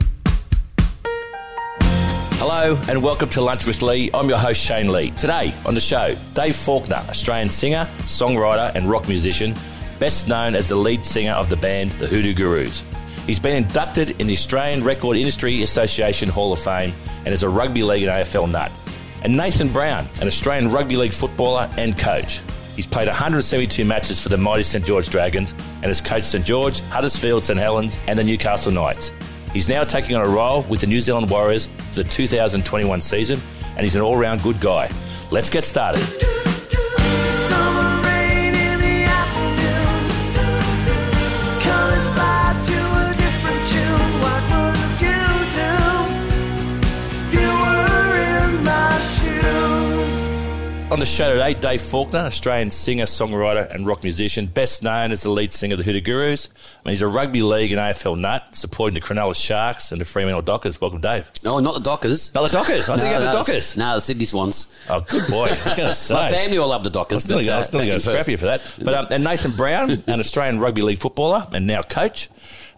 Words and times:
Hello 2.37 2.79
and 2.87 3.01
welcome 3.01 3.29
to 3.29 3.41
Lunch 3.41 3.65
with 3.65 3.81
Lee. 3.81 4.11
I'm 4.13 4.29
your 4.29 4.37
host 4.37 4.63
Shane 4.63 4.91
Lee. 4.91 5.09
Today 5.09 5.55
on 5.65 5.73
the 5.73 5.79
show, 5.79 6.15
Dave 6.35 6.55
Faulkner, 6.55 7.03
Australian 7.09 7.49
singer, 7.49 7.89
songwriter, 8.01 8.71
and 8.75 8.87
rock 8.87 9.07
musician, 9.07 9.55
best 9.97 10.29
known 10.29 10.53
as 10.53 10.69
the 10.69 10.75
lead 10.75 11.03
singer 11.03 11.31
of 11.31 11.49
the 11.49 11.57
band 11.57 11.93
The 11.93 12.05
Hoodoo 12.05 12.35
Gurus. 12.35 12.85
He's 13.25 13.39
been 13.39 13.55
inducted 13.55 14.21
in 14.21 14.27
the 14.27 14.33
Australian 14.33 14.83
Record 14.83 15.17
Industry 15.17 15.63
Association 15.63 16.29
Hall 16.29 16.53
of 16.53 16.59
Fame 16.59 16.93
and 17.25 17.29
is 17.29 17.41
a 17.41 17.49
rugby 17.49 17.81
league 17.81 18.03
and 18.03 18.11
AFL 18.11 18.51
nut. 18.51 18.71
And 19.23 19.35
Nathan 19.35 19.73
Brown, 19.73 20.07
an 20.21 20.27
Australian 20.27 20.71
rugby 20.71 20.95
league 20.95 21.11
footballer 21.11 21.67
and 21.75 21.97
coach. 21.97 22.43
He's 22.75 22.87
played 22.87 23.07
172 23.07 23.85
matches 23.85 24.21
for 24.21 24.29
the 24.29 24.37
mighty 24.37 24.63
St 24.63 24.83
George 24.83 25.09
Dragons 25.09 25.51
and 25.51 25.85
has 25.85 26.01
coached 26.01 26.25
St 26.25 26.45
George, 26.45 26.79
Huddersfield, 26.81 27.43
St 27.43 27.59
Helens, 27.59 27.99
and 28.07 28.17
the 28.17 28.23
Newcastle 28.23 28.71
Knights. 28.71 29.13
He's 29.53 29.69
now 29.69 29.83
taking 29.83 30.15
on 30.15 30.25
a 30.25 30.29
role 30.29 30.63
with 30.63 30.81
the 30.81 30.87
New 30.87 30.99
Zealand 30.99 31.29
Warriors 31.29 31.67
for 31.91 32.01
the 32.01 32.03
2021 32.03 33.01
season, 33.01 33.39
and 33.75 33.81
he's 33.81 33.95
an 33.95 34.01
all 34.01 34.17
round 34.17 34.41
good 34.41 34.59
guy. 34.59 34.89
Let's 35.31 35.49
get 35.49 35.63
started. 35.63 36.52
On 50.93 50.99
the 50.99 51.07
show 51.07 51.31
today, 51.33 51.55
Dave 51.55 51.81
Faulkner, 51.81 52.19
Australian 52.19 52.69
singer, 52.69 53.05
songwriter, 53.05 53.67
and 53.73 53.87
rock 53.87 54.03
musician, 54.03 54.45
best 54.45 54.83
known 54.83 55.11
as 55.11 55.23
the 55.23 55.31
lead 55.31 55.51
singer 55.51 55.73
of 55.73 55.79
the 55.79 55.83
Hoodoo 55.83 56.01
Gurus. 56.01 56.49
I 56.53 56.87
mean, 56.87 56.91
he's 56.91 57.01
a 57.01 57.07
rugby 57.07 57.41
league 57.41 57.71
and 57.71 57.81
AFL 57.81 58.15
nut, 58.15 58.55
supporting 58.55 58.93
the 58.93 59.01
Cronulla 59.01 59.35
Sharks 59.35 59.91
and 59.91 59.99
the 59.99 60.05
Fremantle 60.05 60.43
Dockers. 60.43 60.79
Welcome, 60.79 61.01
Dave. 61.01 61.31
No, 61.43 61.59
not 61.59 61.73
the 61.73 61.79
Dockers. 61.79 62.31
No, 62.35 62.43
the 62.43 62.49
Dockers. 62.49 62.89
I 62.89 62.97
think 62.97 63.07
you 63.07 63.13
have 63.13 63.23
the 63.23 63.31
no, 63.31 63.37
Dockers. 63.39 63.75
No, 63.75 63.95
the 63.95 64.01
Sydney 64.01 64.25
Swans. 64.25 64.85
Oh, 64.87 65.01
good 65.01 65.27
boy. 65.31 65.45
I 65.45 65.49
was 65.65 65.75
going 65.75 65.93
to 65.95 66.13
My 66.13 66.29
family 66.29 66.59
all 66.59 66.67
love 66.67 66.83
the 66.83 66.91
Dockers. 66.91 67.25
I 67.25 67.41
Dockers. 67.41 67.47
was 67.47 67.67
still 67.67 67.79
going 67.79 67.93
to 67.93 67.99
scrap 67.99 68.27
you 68.27 68.37
for 68.37 68.45
that. 68.45 68.77
But 68.83 68.93
um, 68.93 69.07
and 69.09 69.23
Nathan 69.23 69.53
Brown, 69.53 69.89
an 69.89 70.19
Australian 70.19 70.59
rugby 70.59 70.83
league 70.83 70.99
footballer 70.99 71.47
and 71.51 71.65
now 71.65 71.81
coach, 71.81 72.29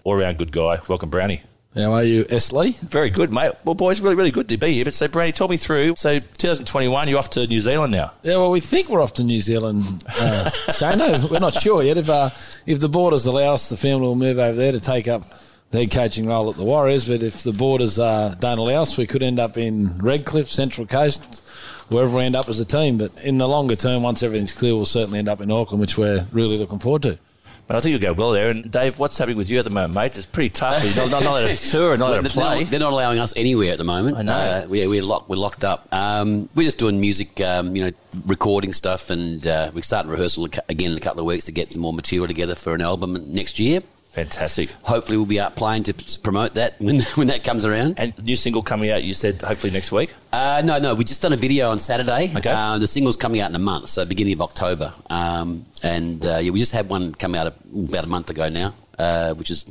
all 0.06 0.14
around 0.14 0.38
good 0.38 0.54
guy. 0.54 0.80
Welcome, 0.88 1.10
Brownie. 1.10 1.42
How 1.76 1.92
are 1.92 2.04
you, 2.06 2.24
Esley? 2.26 2.78
Very 2.78 3.10
good, 3.10 3.34
mate. 3.34 3.52
Well, 3.66 3.76
boys, 3.76 4.00
really, 4.00 4.16
really 4.16 4.32
good 4.32 4.48
to 4.48 4.58
be 4.58 4.74
here. 4.76 4.86
But 4.86 4.94
so, 4.94 5.10
Brownie, 5.10 5.34
talk 5.34 5.50
me 5.50 5.58
through. 5.58 5.96
So, 5.98 6.20
2021, 6.20 7.10
you're 7.10 7.20
off 7.20 7.32
to 7.32 7.46
New 7.48 7.60
Zealand 7.60 7.92
now. 7.92 8.14
Yeah, 8.24 8.38
well, 8.38 8.52
we 8.52 8.62
think 8.62 8.88
we're 8.88 9.02
off 9.02 9.16
to 9.16 9.26
New 9.26 9.42
Zealand. 9.42 9.84
Uh, 10.08 10.50
Shane, 10.74 11.00
no, 11.00 11.28
we're 11.30 11.40
not 11.40 11.54
sure 11.54 11.84
yet. 11.84 11.98
If 11.98 12.10
uh, 12.10 12.30
if 12.66 12.80
the 12.80 12.88
borders 12.88 13.26
allow 13.26 13.56
us, 13.56 13.68
the 13.68 13.76
family 13.76 14.08
will 14.08 14.16
move 14.16 14.40
over 14.40 14.56
there 14.56 14.72
to 14.72 14.80
take 14.80 15.10
up 15.10 15.24
the 15.72 15.80
head 15.80 15.92
coaching 15.92 16.28
role 16.28 16.50
at 16.50 16.56
the 16.56 16.64
Warriors. 16.64 17.10
But 17.10 17.24
if 17.24 17.44
the 17.44 17.52
borders 17.52 18.00
uh, 18.00 18.36
don't 18.40 18.58
allow 18.58 18.84
us, 18.84 18.98
we 18.98 19.06
could 19.06 19.22
end 19.22 19.40
up 19.40 19.58
in 19.58 19.98
Redcliffe, 19.98 20.48
Central 20.48 20.88
Coast, 20.88 21.44
wherever 21.90 22.16
we 22.16 22.24
end 22.24 22.38
up 22.38 22.48
as 22.48 22.62
a 22.62 22.66
team. 22.66 22.98
But 22.98 23.12
in 23.22 23.38
the 23.38 23.50
longer 23.50 23.76
term, 23.76 24.02
once 24.02 24.24
everything's 24.24 24.54
clear, 24.54 24.74
we'll 24.76 24.86
certainly 24.86 25.20
end 25.20 25.28
up 25.28 25.42
in 25.42 25.52
Auckland, 25.52 25.82
which 25.82 25.98
we're 25.98 26.26
really 26.32 26.58
looking 26.58 26.80
forward 26.80 27.02
to. 27.02 27.20
But 27.68 27.78
I 27.78 27.80
think 27.80 27.92
you'll 27.92 28.14
go 28.14 28.14
well 28.14 28.32
there. 28.32 28.52
And 28.52 28.72
Dave, 28.72 29.00
what's 29.00 29.18
happening 29.18 29.38
with 29.38 29.50
you 29.50 29.58
at 29.58 29.66
the 29.66 29.72
moment, 29.72 29.96
mate? 29.96 30.16
It's 30.16 30.26
pretty 30.26 30.52
tough. 30.52 30.84
You're 30.84 30.96
not, 30.96 31.10
not, 31.10 31.24
not 31.24 31.44
at 31.44 31.50
a 31.50 31.70
tour 31.72 31.98
not 31.98 32.10
Well, 32.10 32.14
at 32.14 32.20
a 32.20 32.22
they're 32.22 32.30
play. 32.30 32.64
They're 32.64 32.80
not 32.80 32.94
allowing 32.94 33.18
us 33.18 33.34
anywhere 33.36 33.72
at 33.72 33.80
the 33.80 33.84
moment. 33.84 34.18
I 34.18 34.22
know. 34.22 34.34
Uh, 34.34 34.66
we, 34.70 34.88
we're 34.88 35.02
locked. 35.02 35.30
We're 35.30 35.38
locked 35.38 35.64
up. 35.64 35.88
Um, 35.92 36.48
we're 36.54 36.64
just 36.66 36.78
doing 36.78 37.02
music, 37.02 37.42
um, 37.42 37.76
you 37.76 37.86
know, 37.86 37.92
recording 38.28 38.72
stuff, 38.72 39.10
and 39.10 39.46
uh, 39.48 39.72
we're 39.74 39.82
starting 39.82 40.12
rehearsal 40.12 40.48
again 40.70 40.92
in 40.92 40.98
a 40.98 41.02
couple 41.02 41.22
of 41.22 41.26
weeks 41.26 41.46
to 41.46 41.52
get 41.52 41.72
some 41.72 41.82
more 41.82 41.94
material 41.94 42.28
together 42.28 42.54
for 42.54 42.76
an 42.76 42.82
album 42.82 43.34
next 43.34 43.60
year. 43.60 43.82
Fantastic. 44.16 44.70
Hopefully, 44.84 45.18
we'll 45.18 45.26
be 45.26 45.42
out 45.42 45.58
playing 45.58 45.84
to 45.84 46.20
promote 46.22 46.54
that 46.54 46.76
when 46.80 47.02
when 47.16 47.28
that 47.28 47.44
comes 47.44 47.66
around. 47.66 47.96
And 48.00 48.14
new 48.24 48.38
single 48.38 48.62
coming 48.62 48.90
out, 48.90 49.04
you 49.04 49.14
said 49.14 49.42
hopefully 49.42 49.74
next 49.74 49.92
week. 49.92 50.14
Uh, 50.32 50.62
no, 50.64 50.80
no, 50.80 50.96
we 50.96 51.04
just 51.04 51.22
done 51.22 51.34
a 51.34 51.38
video 51.38 51.70
on 51.70 51.80
Saturday. 51.80 52.32
Okay. 52.36 52.50
Uh, 52.50 52.78
the 52.78 52.88
single's 52.88 53.18
coming 53.18 53.42
out 53.42 53.50
in 53.50 53.56
a 53.56 53.60
month, 53.60 53.90
so 53.90 54.06
beginning 54.06 54.34
of 54.34 54.42
October. 54.42 54.94
Um, 55.10 55.66
and 55.84 56.26
uh, 56.26 56.38
yeah, 56.38 56.52
we 56.52 56.60
just 56.60 56.72
had 56.72 56.90
one 56.90 57.14
come 57.14 57.36
out 57.36 57.48
about 57.48 58.06
a 58.06 58.08
month 58.08 58.30
ago 58.30 58.48
now, 58.48 58.74
uh, 59.00 59.34
which 59.34 59.48
has 59.50 59.64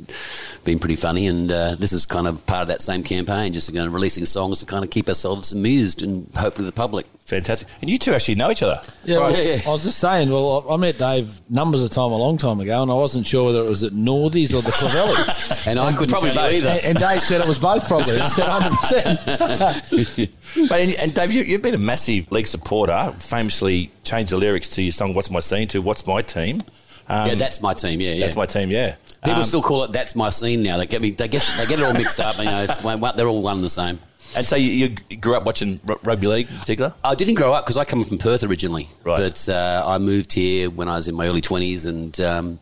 been 0.63 0.79
pretty 0.79 0.95
funny. 0.95 1.27
And 1.27 1.51
uh, 1.51 1.75
this 1.75 1.91
is 1.93 2.05
kind 2.05 2.27
of 2.27 2.45
part 2.45 2.61
of 2.63 2.67
that 2.69 2.81
same 2.81 3.03
campaign, 3.03 3.53
just 3.53 3.69
you 3.69 3.75
know, 3.75 3.87
releasing 3.87 4.25
songs 4.25 4.59
to 4.59 4.65
kind 4.65 4.83
of 4.83 4.89
keep 4.91 5.07
ourselves 5.07 5.53
amused 5.53 6.01
and 6.01 6.27
hopefully 6.35 6.65
the 6.65 6.71
public. 6.71 7.05
Fantastic. 7.25 7.67
And 7.81 7.89
you 7.89 7.97
two 7.97 8.13
actually 8.13 8.35
know 8.35 8.51
each 8.51 8.61
other. 8.61 8.79
Yeah, 9.03 9.17
well, 9.17 9.31
Yeah, 9.35 9.55
yeah. 9.55 9.59
I 9.67 9.71
was 9.71 9.83
just 9.83 9.97
saying. 9.97 10.29
Well, 10.29 10.63
I 10.69 10.75
I 10.75 10.77
met 10.77 10.99
Dave 10.99 11.41
numbers 11.49 11.83
of 11.83 11.89
time 11.89 12.11
a 12.11 12.17
long 12.17 12.37
time 12.37 12.59
ago, 12.59 12.83
and 12.83 12.91
I 12.91 12.93
wasn't 12.93 13.25
sure 13.25 13.45
whether 13.47 13.61
it 13.61 13.67
was 13.69 13.83
at 13.83 13.93
Northies 13.93 14.53
or 14.53 14.61
the 14.61 14.69
Clavelli. 14.71 15.65
And 15.67 15.79
I 15.79 15.91
couldn't 15.93 16.09
probably 16.09 16.31
tell 16.33 16.51
you 16.51 16.61
both. 16.61 16.65
either. 16.65 16.69
and, 16.69 16.85
and 16.85 16.97
Dave 16.99 17.23
said 17.23 17.41
it 17.41 17.47
was 17.47 17.57
both 17.57 17.87
probably. 17.87 18.13
And 18.13 18.21
I 18.23 18.27
said 18.27 18.45
100%. 18.47 20.69
But 20.69 20.79
and, 20.79 20.95
and 20.99 21.13
Dave, 21.15 21.31
you, 21.31 21.41
you've 21.43 21.63
been 21.63 21.73
a 21.73 21.77
massive 21.79 22.31
league 22.31 22.45
supporter. 22.47 23.13
Famously 23.19 23.89
changed 24.03 24.31
the 24.31 24.37
lyrics 24.37 24.69
to 24.75 24.83
your 24.83 24.91
song 24.91 25.15
"What's 25.15 25.31
My 25.31 25.39
Scene" 25.39 25.67
to 25.69 25.81
"What's 25.81 26.05
My 26.05 26.21
Team." 26.21 26.61
Um, 27.07 27.27
yeah, 27.29 27.35
that's 27.35 27.61
my 27.61 27.73
team. 27.73 28.01
Yeah, 28.01 28.13
yeah. 28.13 28.19
that's 28.21 28.35
my 28.35 28.45
team. 28.45 28.69
Yeah. 28.71 28.95
People 29.23 29.39
Um, 29.39 29.45
still 29.45 29.61
call 29.61 29.83
it 29.83 29.91
"That's 29.91 30.15
my 30.15 30.29
scene" 30.29 30.63
now. 30.63 30.77
They 30.77 30.85
get 30.87 31.01
me. 31.01 31.11
They 31.11 31.27
get. 31.27 31.43
They 31.57 31.65
get 31.67 31.79
it 31.79 31.83
all 31.85 31.93
mixed 31.93 32.19
up. 32.19 32.37
You 32.37 32.45
know, 32.45 32.61
it's 32.63 32.81
one, 32.83 32.99
one- 32.99 33.15
they're 33.17 33.27
all 33.27 33.41
one 33.41 33.55
and 33.55 33.63
the 33.63 33.69
same. 33.69 33.99
and 34.35 34.45
so 34.47 34.55
you, 34.55 34.95
you 35.09 35.17
grew 35.17 35.35
up 35.35 35.45
watching 35.45 35.79
r- 35.87 35.99
rugby 36.03 36.27
league 36.27 36.49
in 36.49 36.57
particular. 36.57 36.93
I 37.03 37.13
didn't 37.15 37.35
grow 37.35 37.53
up 37.53 37.63
because 37.65 37.77
I 37.77 37.85
come 37.85 38.03
from 38.03 38.17
Perth 38.17 38.43
originally, 38.43 38.89
Right. 39.03 39.17
but 39.19 39.47
uh, 39.49 39.83
I 39.85 39.97
moved 39.99 40.33
here 40.33 40.69
when 40.69 40.87
I 40.89 40.95
was 40.95 41.07
in 41.07 41.15
my 41.15 41.27
early 41.27 41.41
twenties, 41.41 41.85
and 41.85 42.19
um, 42.21 42.59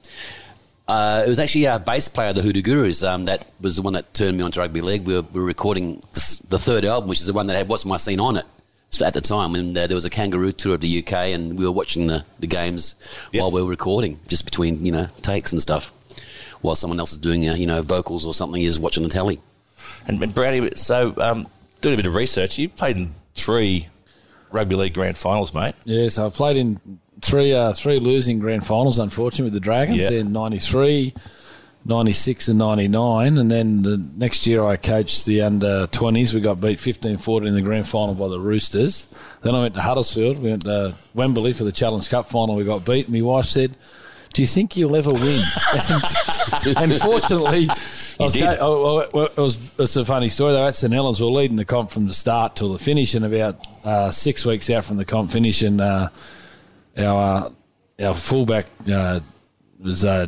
uh, 0.88 1.24
it 1.26 1.30
was 1.30 1.40
actually 1.40 1.68
our 1.68 1.80
bass 1.80 2.10
player, 2.10 2.34
the 2.34 2.42
Hoodoo 2.42 2.62
Gurus, 2.62 3.02
um, 3.04 3.26
that 3.26 3.46
was 3.62 3.78
the 3.78 3.82
one 3.82 3.94
that 3.94 4.14
turned 4.14 4.38
me 4.38 4.44
onto 4.44 4.60
rugby 4.60 4.82
league. 4.82 5.06
We 5.06 5.16
were, 5.16 5.22
we 5.22 5.40
were 5.40 5.46
recording 5.46 6.02
the, 6.12 6.40
the 6.50 6.60
third 6.60 6.84
album, 6.86 7.08
which 7.10 7.20
is 7.22 7.26
the 7.28 7.34
one 7.34 7.48
that 7.48 7.56
had 7.56 7.68
"What's 7.70 7.86
My 7.86 7.98
Scene" 7.98 8.20
on 8.20 8.36
it. 8.38 8.46
So 8.94 9.08
at 9.08 9.14
the 9.16 9.22
time, 9.22 9.56
and 9.56 9.76
uh, 9.76 9.88
there 9.88 9.96
was 9.96 10.06
a 10.06 10.10
kangaroo 10.12 10.52
tour 10.52 10.76
of 10.76 10.82
the 10.82 11.00
UK, 11.00 11.14
and 11.34 11.58
we 11.58 11.66
were 11.66 11.72
watching 11.72 12.06
the, 12.06 12.24
the 12.40 12.46
games 12.46 12.96
Yep. 13.32 13.42
while 13.42 13.50
we 13.52 13.64
were 13.64 13.70
recording, 13.70 14.20
just 14.28 14.46
between 14.46 14.86
you 14.86 14.92
know 14.92 15.08
takes 15.24 15.52
and 15.52 15.60
stuff, 15.60 15.92
while 16.62 16.76
someone 16.76 17.00
else 17.00 17.12
is 17.12 17.18
doing 17.18 17.50
uh, 17.50 17.56
you 17.56 17.66
know 17.66 17.82
vocals 17.82 18.24
or 18.26 18.34
something, 18.36 18.62
is 18.62 18.80
watching 18.80 19.02
the 19.02 19.10
telly. 19.10 19.40
And, 20.08 20.22
and 20.22 20.34
Brownie, 20.36 20.70
so 20.76 21.12
um, 21.18 21.48
doing 21.82 21.96
a 21.96 21.98
bit 21.98 22.06
of 22.06 22.14
research, 22.14 22.60
you 22.60 22.70
played 22.70 22.98
in 22.98 23.14
three 23.34 23.88
rugby 24.52 24.76
league 24.76 24.94
grand 24.94 25.18
finals, 25.18 25.56
mate. 25.56 25.74
yes, 25.86 26.20
I've 26.20 26.36
played 26.36 26.58
in 26.58 26.80
three 27.22 27.52
uh, 27.52 27.74
three 27.74 27.98
losing 27.98 28.38
grand 28.38 28.64
finals, 28.64 29.00
unfortunately, 29.00 29.46
with 29.46 29.54
the 29.56 29.60
Dragons 29.60 29.98
Yeah. 29.98 30.20
in 30.20 30.32
93, 30.34 31.16
96 31.86 32.48
and 32.48 32.60
99. 32.60 33.38
And 33.38 33.52
then 33.52 33.82
the 33.82 33.98
next 34.16 34.48
year 34.48 34.64
I 34.64 34.78
coached 34.78 35.26
the 35.26 35.42
under 35.42 35.88
20s. 35.88 36.34
We 36.34 36.42
got 36.42 36.62
beat 36.62 36.80
15 36.80 37.18
14 37.18 37.48
in 37.48 37.56
the 37.56 37.62
grand 37.62 37.88
final 37.88 38.16
by 38.16 38.30
the 38.30 38.40
Roosters. 38.40 39.14
Then 39.42 39.54
I 39.56 39.62
went 39.62 39.76
to 39.76 39.82
Huddersfield. 39.82 40.40
We 40.40 40.52
went 40.52 40.66
to 40.66 40.96
Wembley 41.14 41.54
for 41.54 41.66
the 41.66 41.72
Challenge 41.72 42.10
Cup 42.10 42.26
final. 42.28 42.56
We 42.56 42.64
got 42.64 42.86
beat. 42.86 43.10
My 43.10 43.22
wife 43.22 43.46
said, 43.46 43.76
Do 44.34 44.42
you 44.42 44.48
think 44.48 44.78
you'll 44.78 44.96
ever 44.96 45.12
win? 45.12 45.42
and 46.78 46.94
fortunately, 46.94 47.68
I 47.70 48.24
was 48.24 48.34
did. 48.34 48.58
oh, 48.62 49.08
well, 49.14 49.26
it 49.26 49.38
was 49.38 49.78
it's 49.78 49.96
a 49.96 50.06
funny 50.06 50.30
story 50.30 50.54
though. 50.54 50.66
At 50.66 50.76
St 50.76 50.94
Helens, 50.94 51.20
we 51.20 51.26
were 51.26 51.34
leading 51.34 51.58
the 51.58 51.66
comp 51.66 51.92
from 51.92 52.08
the 52.08 52.14
start 52.14 52.56
till 52.56 52.72
the 52.72 52.80
finish, 52.80 53.16
and 53.16 53.26
about 53.26 53.58
uh, 53.84 54.12
six 54.12 54.46
weeks 54.46 54.70
out 54.70 54.86
from 54.86 54.98
the 54.98 55.06
comp 55.06 55.32
finish, 55.32 55.62
and 55.62 55.82
uh, 55.82 56.10
our 56.98 57.50
uh, 58.00 58.06
our 58.06 58.14
fullback 58.14 58.68
uh, 58.92 59.20
was 59.80 60.06
uh, 60.06 60.28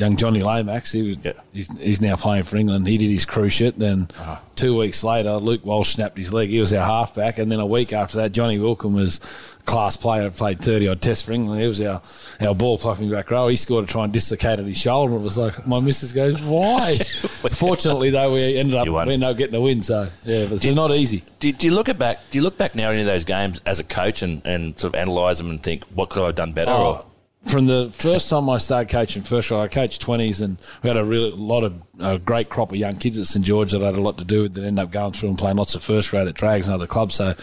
young 0.00 0.16
Jonny 0.16 0.40
Lomax. 0.42 0.92
He 0.92 1.02
was, 1.02 1.24
Yeah. 1.24 1.32
he's, 1.52 1.78
he's 1.80 2.00
now 2.00 2.16
playing 2.16 2.44
for 2.44 2.56
England. 2.56 2.86
He 2.88 2.98
did 2.98 3.10
his 3.10 3.26
cruciate. 3.26 3.76
Then 3.76 4.08
uh-huh. 4.18 4.38
two 4.56 4.76
weeks 4.76 5.04
later, 5.04 5.36
Luke 5.36 5.64
Walsh 5.64 5.94
snapped 5.94 6.18
his 6.18 6.32
leg. 6.32 6.48
He 6.48 6.58
was 6.58 6.72
our 6.72 6.84
halfback, 6.84 7.38
and 7.38 7.50
then 7.52 7.60
a 7.60 7.66
week 7.66 7.92
after 7.92 8.18
that, 8.18 8.32
Johnny 8.32 8.58
Wilkin 8.58 8.94
was 8.94 9.20
class 9.66 9.96
player. 9.96 10.30
Played 10.30 10.58
thirty 10.60 10.88
odd 10.88 11.00
tests 11.00 11.24
for 11.24 11.32
England. 11.32 11.60
He 11.60 11.66
was 11.68 11.80
our 11.80 12.02
our 12.40 12.54
ball 12.54 12.78
plucking 12.78 13.10
back 13.10 13.30
row. 13.30 13.48
He 13.48 13.56
scored 13.56 13.84
a 13.84 13.86
try 13.86 14.04
and 14.04 14.12
dislocated 14.12 14.66
his 14.66 14.78
shoulder. 14.78 15.14
It 15.14 15.20
was 15.20 15.36
like 15.36 15.66
my 15.66 15.80
missus 15.80 16.12
goes, 16.12 16.42
"Why?" 16.42 16.96
Fortunately, 17.52 18.10
though, 18.10 18.32
we 18.34 18.56
ended 18.56 18.74
up 18.76 18.88
we 18.88 18.98
ended 19.12 19.22
up 19.22 19.36
getting 19.36 19.54
a 19.54 19.60
win. 19.60 19.82
So 19.82 20.08
yeah, 20.24 20.46
but 20.46 20.52
it's 20.52 20.64
not 20.64 20.92
easy. 20.92 21.22
Do, 21.38 21.52
do 21.52 21.66
you 21.66 21.74
look 21.74 21.88
at 21.88 21.98
back? 21.98 22.18
Do 22.30 22.38
you 22.38 22.44
look 22.44 22.56
back 22.58 22.74
now 22.74 22.88
at 22.88 22.92
any 22.92 23.00
of 23.02 23.06
those 23.06 23.24
games 23.24 23.60
as 23.66 23.80
a 23.80 23.84
coach 23.84 24.22
and, 24.22 24.42
and 24.44 24.78
sort 24.78 24.94
of 24.94 25.00
analyse 25.00 25.38
them 25.38 25.50
and 25.50 25.62
think 25.62 25.84
what 25.94 26.10
could 26.10 26.22
I 26.22 26.26
have 26.26 26.34
done 26.34 26.52
better? 26.52 26.70
Oh, 26.70 26.86
Or 26.86 27.06
from 27.46 27.66
the 27.66 27.90
first 27.92 28.28
time 28.30 28.48
I 28.48 28.58
started 28.58 28.90
coaching 28.90 29.22
first 29.22 29.48
grade, 29.48 29.60
I 29.60 29.68
coached 29.68 30.00
twenties, 30.00 30.40
and 30.40 30.58
we 30.82 30.88
had 30.88 30.96
a 30.96 31.04
really 31.04 31.30
lot 31.30 31.64
of 31.64 31.74
a 31.98 32.18
great 32.18 32.48
crop 32.48 32.70
of 32.70 32.76
young 32.76 32.96
kids 32.96 33.18
at 33.18 33.26
St 33.26 33.44
George 33.44 33.72
that 33.72 33.82
I 33.82 33.86
had 33.86 33.96
a 33.96 34.00
lot 34.00 34.18
to 34.18 34.24
do 34.24 34.42
with. 34.42 34.54
That 34.54 34.64
ended 34.64 34.82
up 34.84 34.90
going 34.90 35.12
through 35.12 35.30
and 35.30 35.38
playing 35.38 35.56
lots 35.56 35.74
of 35.74 35.82
first 35.82 36.10
grade 36.10 36.28
at 36.28 36.34
Drags 36.34 36.66
and 36.66 36.74
other 36.74 36.86
clubs. 36.86 37.14
So, 37.14 37.34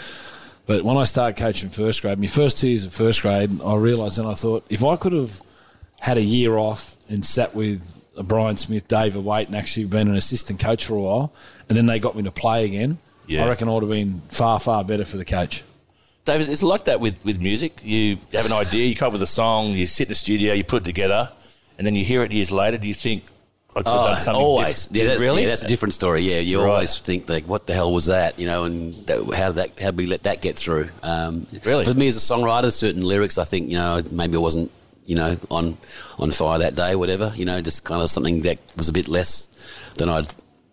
but 0.65 0.83
when 0.83 0.97
I 0.97 1.03
started 1.03 1.38
coaching 1.38 1.69
first 1.69 2.01
grade, 2.01 2.19
my 2.19 2.27
first 2.27 2.57
two 2.57 2.67
years 2.69 2.85
of 2.85 2.94
first 2.94 3.21
grade, 3.21 3.61
I 3.61 3.75
realised 3.75 4.19
and 4.19 4.27
I 4.27 4.33
thought 4.33 4.65
if 4.69 4.83
I 4.83 4.95
could 4.97 5.13
have 5.13 5.41
had 6.00 6.17
a 6.17 6.21
year 6.21 6.57
off 6.57 6.95
and 7.09 7.25
sat 7.25 7.55
with 7.55 7.81
Brian 8.23 8.57
Smith, 8.57 8.88
David 8.88 9.23
Waite, 9.23 9.47
and 9.47 9.55
actually 9.55 9.85
been 9.85 10.07
an 10.07 10.15
assistant 10.15 10.59
coach 10.59 10.85
for 10.85 10.95
a 10.95 11.01
while, 11.01 11.33
and 11.69 11.77
then 11.77 11.85
they 11.85 12.00
got 12.00 12.15
me 12.15 12.23
to 12.23 12.31
play 12.31 12.65
again, 12.65 12.97
Yeah. 13.27 13.45
I 13.45 13.50
reckon 13.50 13.67
I 13.67 13.73
would 13.73 13.83
have 13.83 13.89
been 13.91 14.21
far 14.29 14.59
far 14.59 14.83
better 14.83 15.05
for 15.05 15.17
the 15.17 15.25
coach. 15.25 15.63
David, 16.27 16.50
it's 16.50 16.62
like 16.63 16.85
that 16.85 17.00
with, 17.00 17.24
with 17.25 17.39
music. 17.41 17.74
You 17.83 18.18
have 18.33 18.45
an 18.45 18.51
idea, 18.51 18.85
you 18.85 18.95
come 18.95 19.07
up 19.07 19.13
with 19.13 19.21
a 19.24 19.25
song, 19.27 19.71
you 19.71 19.88
sit 19.88 20.07
in 20.07 20.09
the 20.09 20.15
studio, 20.15 20.53
you 20.53 20.63
put 20.63 20.83
it 20.83 20.85
together, 20.85 21.31
and 21.77 21.88
then 21.88 21.95
you 21.95 22.03
hear 22.06 22.21
it 22.24 22.31
years 22.31 22.51
later. 22.51 22.77
Do 22.77 22.88
you 22.88 22.94
think 22.94 23.24
I 23.71 23.81
could 23.81 23.88
have 23.88 24.06
done 24.07 24.18
something 24.18 24.41
Oh, 24.41 24.45
always. 24.45 24.89
Yeah, 24.91 25.06
that's, 25.06 25.21
really? 25.21 25.44
yeah, 25.44 25.50
that's 25.50 25.63
a 25.63 25.68
different 25.68 25.94
story. 25.94 26.21
Yeah, 26.24 26.39
you 26.39 26.59
Right. 26.62 26.69
always 26.69 27.00
think 27.00 27.29
like, 27.29 27.45
what 27.45 27.65
the 27.68 27.74
hell 27.74 27.94
was 27.94 28.07
that? 28.07 28.38
You 28.39 28.45
know, 28.47 28.63
and 28.65 28.94
that, 29.07 29.24
how 29.38 29.51
that 29.53 29.69
how 29.79 29.91
did 29.91 29.97
we 29.97 30.06
let 30.07 30.24
that 30.24 30.41
get 30.41 30.57
through? 30.57 30.89
Um, 31.03 31.47
Really? 31.63 31.85
for 31.85 31.94
me 31.94 32.07
as 32.07 32.18
a 32.18 32.19
songwriter, 32.19 32.71
certain 32.74 33.03
lyrics, 33.03 33.38
I 33.38 33.44
think 33.45 33.69
you 33.69 33.77
know 33.77 34.01
maybe 34.12 34.35
I 34.35 34.39
wasn't 34.39 34.69
you 35.06 35.15
know 35.15 35.38
on 35.50 35.77
on 36.19 36.31
fire 36.31 36.59
that 36.59 36.75
day, 36.75 36.95
whatever. 36.95 37.31
You 37.35 37.45
know, 37.45 37.62
just 37.62 37.83
kind 37.85 38.01
of 38.01 38.09
something 38.09 38.41
that 38.41 38.57
was 38.75 38.89
a 38.89 38.94
bit 38.94 39.07
less 39.07 39.47
than 39.97 40.09
I'd 40.09 40.27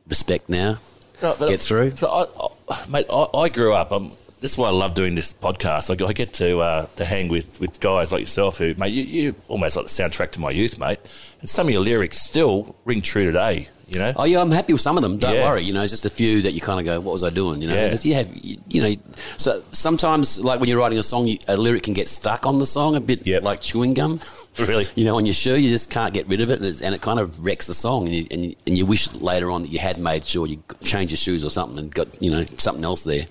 respect 0.09 0.49
now. 0.49 0.79
No, 1.23 1.37
get 1.39 1.61
through. 1.61 1.93
but 2.01 2.11
I, 2.11 2.49
I, 2.75 2.87
mate, 2.89 3.07
I, 3.13 3.27
I 3.35 3.49
grew 3.51 3.73
up. 3.75 3.93
Um, 3.93 4.13
this 4.45 4.53
is 4.53 4.59
why 4.59 4.69
I 4.69 4.73
love 4.73 4.93
doing 4.93 5.15
this 5.15 5.33
podcast. 5.33 5.89
I, 5.89 6.07
I 6.07 6.13
get 6.13 6.35
to 6.35 6.59
uh, 6.61 6.87
to 6.97 7.05
hang 7.07 7.29
with, 7.29 7.61
with 7.63 7.81
guys 7.81 8.13
like 8.13 8.21
yourself 8.21 8.59
who, 8.59 8.75
mate, 8.75 8.93
you, 8.93 9.03
you 9.03 9.35
almost 9.49 9.75
like 9.75 9.87
the 9.87 9.91
soundtrack 9.91 10.33
to 10.33 10.41
my 10.41 10.51
youth, 10.51 10.79
mate. 10.79 10.99
And 11.41 11.49
some 11.49 11.67
of 11.67 11.73
your 11.73 11.81
lyrics 11.81 12.19
still 12.21 12.77
ring 12.85 13.01
true 13.01 13.25
today. 13.25 13.69
You 13.89 13.99
know, 13.99 14.13
Oh 14.17 14.25
yeah, 14.25 14.41
I'm 14.41 14.51
happy 14.51 14.73
with 14.73 14.81
some 14.83 14.97
of 14.99 15.03
them. 15.03 15.19
Don't 15.19 15.35
Yeah. 15.35 15.45
worry. 15.45 15.63
You 15.63 15.73
know, 15.75 15.83
it's 15.83 15.93
just 15.93 16.05
a 16.07 16.11
few 16.11 16.43
that 16.43 16.53
you 16.53 16.61
kind 16.61 16.79
of 16.81 16.85
go, 16.87 17.01
"What 17.01 17.13
was 17.13 17.23
I 17.23 17.29
doing?" 17.31 17.61
You 17.63 17.69
know, 17.69 17.75
Yeah. 17.75 17.95
You 18.03 18.15
have, 18.15 18.35
you, 18.37 18.57
you 18.69 18.83
know. 18.83 18.95
So 19.15 19.63
sometimes, 19.73 20.39
like 20.41 20.59
when 20.61 20.69
you're 20.69 20.79
writing 20.79 20.99
a 20.99 21.03
song, 21.03 21.27
you, 21.27 21.39
a 21.49 21.57
lyric 21.57 21.83
can 21.85 21.93
get 21.95 22.09
stuck 22.09 22.47
on 22.47 22.59
the 22.59 22.67
song 22.67 22.97
a 22.97 23.01
bit, 23.01 23.27
Yep. 23.27 23.43
like 23.43 23.61
chewing 23.61 23.95
gum. 23.95 24.21
Really? 24.59 24.87
you 24.95 25.05
know, 25.05 25.17
on 25.17 25.27
your 25.27 25.35
shoe, 25.35 25.59
you 25.59 25.69
just 25.69 25.91
can't 25.91 26.15
get 26.15 26.29
rid 26.29 26.41
of 26.41 26.49
it, 26.49 26.61
and, 26.61 26.67
it's, 26.67 26.81
and 26.81 26.95
it 26.95 27.01
kind 27.01 27.19
of 27.19 27.45
wrecks 27.45 27.67
the 27.67 27.75
song. 27.75 28.07
And 28.07 28.15
you, 28.15 28.27
and 28.31 28.55
and 28.69 28.79
you 28.79 28.87
wish 28.87 29.13
later 29.17 29.51
on 29.51 29.63
that 29.63 29.69
you 29.73 29.81
had 29.81 29.99
made 29.99 30.25
sure 30.25 30.47
you 30.47 30.63
changed 30.83 31.11
your 31.11 31.19
shoes 31.19 31.43
or 31.45 31.51
something 31.51 31.77
and 31.81 31.93
got 31.95 32.07
you 32.23 32.31
know 32.31 32.45
something 32.59 32.85
else 32.85 33.03
there. 33.05 33.27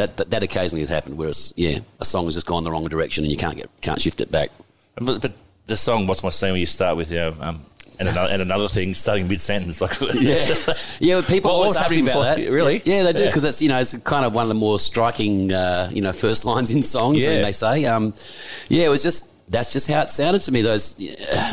That 0.00 0.16
that, 0.16 0.30
that 0.30 0.42
occasionally 0.42 0.80
has 0.80 0.88
happened. 0.88 1.16
Whereas, 1.18 1.52
yeah, 1.56 1.78
a 2.00 2.04
song 2.04 2.24
has 2.24 2.34
just 2.34 2.46
gone 2.46 2.62
the 2.64 2.70
wrong 2.70 2.84
direction 2.84 3.24
and 3.24 3.30
you 3.32 3.38
can't 3.38 3.56
get 3.56 3.68
can't 3.82 4.00
shift 4.00 4.20
it 4.20 4.30
back. 4.30 4.50
but, 4.96 5.20
but 5.22 5.32
the 5.66 5.76
song 5.76 6.06
"What's 6.06 6.22
My 6.22 6.30
Scene" 6.30 6.50
where 6.52 6.58
you 6.58 6.66
start 6.66 6.96
with, 6.96 7.10
you 7.12 7.18
know, 7.18 7.34
um, 7.40 7.60
and 7.98 8.08
another, 8.08 8.32
and 8.32 8.40
another 8.42 8.66
thing 8.68 8.94
starting 8.94 9.28
mid 9.28 9.40
sentence, 9.42 9.80
like 9.80 9.94
Yeah, 10.14 10.46
yeah. 11.00 11.16
but 11.20 11.28
People 11.28 11.50
always 11.50 11.76
ask 11.76 11.90
me 11.90 12.00
about 12.02 12.22
that. 12.22 12.38
really? 12.50 12.80
Yeah, 12.84 13.02
they 13.04 13.12
do 13.12 13.22
Yeah. 13.22 13.26
because 13.28 13.42
that's 13.42 13.60
you 13.60 13.68
know 13.68 13.78
it's 13.78 13.92
kind 14.14 14.24
of 14.24 14.32
one 14.32 14.42
of 14.44 14.48
the 14.48 14.54
more 14.66 14.78
striking 14.78 15.52
uh, 15.52 15.90
you 15.92 16.00
know 16.02 16.12
first 16.12 16.44
lines 16.44 16.70
in 16.74 16.82
songs. 16.82 17.22
Yeah. 17.22 17.32
Yeah. 17.36 17.42
they 17.42 17.52
say. 17.52 17.84
Um, 17.84 18.14
yeah, 18.68 18.86
it 18.86 18.92
was 18.96 19.02
just 19.02 19.22
that's 19.50 19.72
just 19.72 19.86
how 19.90 20.00
it 20.00 20.08
sounded 20.08 20.40
to 20.46 20.50
me. 20.52 20.62
Those 20.62 20.96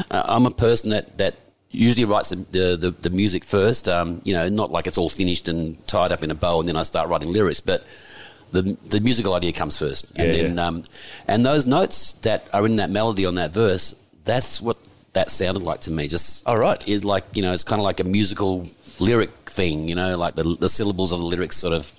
uh, 0.10 0.24
I'm 0.34 0.46
a 0.46 0.52
person 0.52 0.92
that 0.92 1.18
that 1.18 1.34
usually 1.70 2.06
writes 2.06 2.30
the 2.30 2.38
the, 2.58 2.66
the, 2.84 2.92
the 2.92 3.10
music 3.10 3.44
first. 3.44 3.88
Um, 3.90 4.22
you 4.24 4.34
know, 4.34 4.48
not 4.50 4.72
like 4.72 4.88
it's 4.88 4.98
all 4.98 5.10
finished 5.10 5.48
and 5.50 5.62
tied 5.86 6.12
up 6.14 6.24
in 6.24 6.32
a 6.32 6.36
bow, 6.36 6.60
and 6.62 6.68
then 6.70 6.78
I 6.78 6.84
start 6.84 7.10
writing 7.10 7.30
lyrics, 7.30 7.62
but. 7.62 7.86
The, 8.52 8.78
the 8.86 9.00
musical 9.02 9.34
idea 9.34 9.52
comes 9.54 9.78
first, 9.78 10.06
and 10.18 10.28
Yeah, 10.34 10.42
then 10.44 10.56
yeah. 10.58 10.68
um, 10.68 10.84
and 11.28 11.46
those 11.46 11.66
notes 11.68 12.14
that 12.24 12.48
are 12.54 12.66
in 12.66 12.78
that 12.78 12.90
melody 12.90 13.26
on 13.26 13.36
that 13.36 13.54
verse, 13.54 13.96
that's 14.24 14.62
what 14.62 14.78
that 15.14 15.30
sounded 15.32 15.64
like 15.64 15.82
to 15.82 15.92
me. 15.92 16.08
Just 16.08 16.48
all 16.48 16.58
right, 16.58 16.86
is 16.88 17.04
like 17.04 17.24
you 17.34 17.42
know 17.42 17.52
it's 17.54 17.64
kind 17.64 17.80
of 17.80 17.84
like 17.84 18.00
a 18.00 18.04
musical 18.06 18.66
lyric 19.00 19.30
thing 19.46 19.88
you 19.88 19.94
know 19.96 20.18
like 20.18 20.34
the, 20.36 20.44
the 20.60 20.68
syllables 20.68 21.12
of 21.12 21.20
the 21.20 21.26
lyrics 21.26 21.56
sort 21.56 21.72
of 21.74 21.92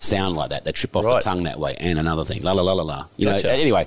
sound 0.00 0.34
like 0.36 0.50
that 0.50 0.64
they 0.64 0.72
trip 0.72 0.96
off 0.96 1.04
Right. 1.04 1.14
the 1.14 1.20
tongue 1.20 1.44
that 1.44 1.60
way 1.60 1.76
and 1.78 1.96
another 1.96 2.24
thing 2.24 2.42
la 2.42 2.50
la 2.50 2.62
la 2.62 2.72
la 2.72 2.82
la 2.82 3.06
you 3.16 3.26
Gotcha. 3.28 3.46
know 3.46 3.52
anyway 3.52 3.86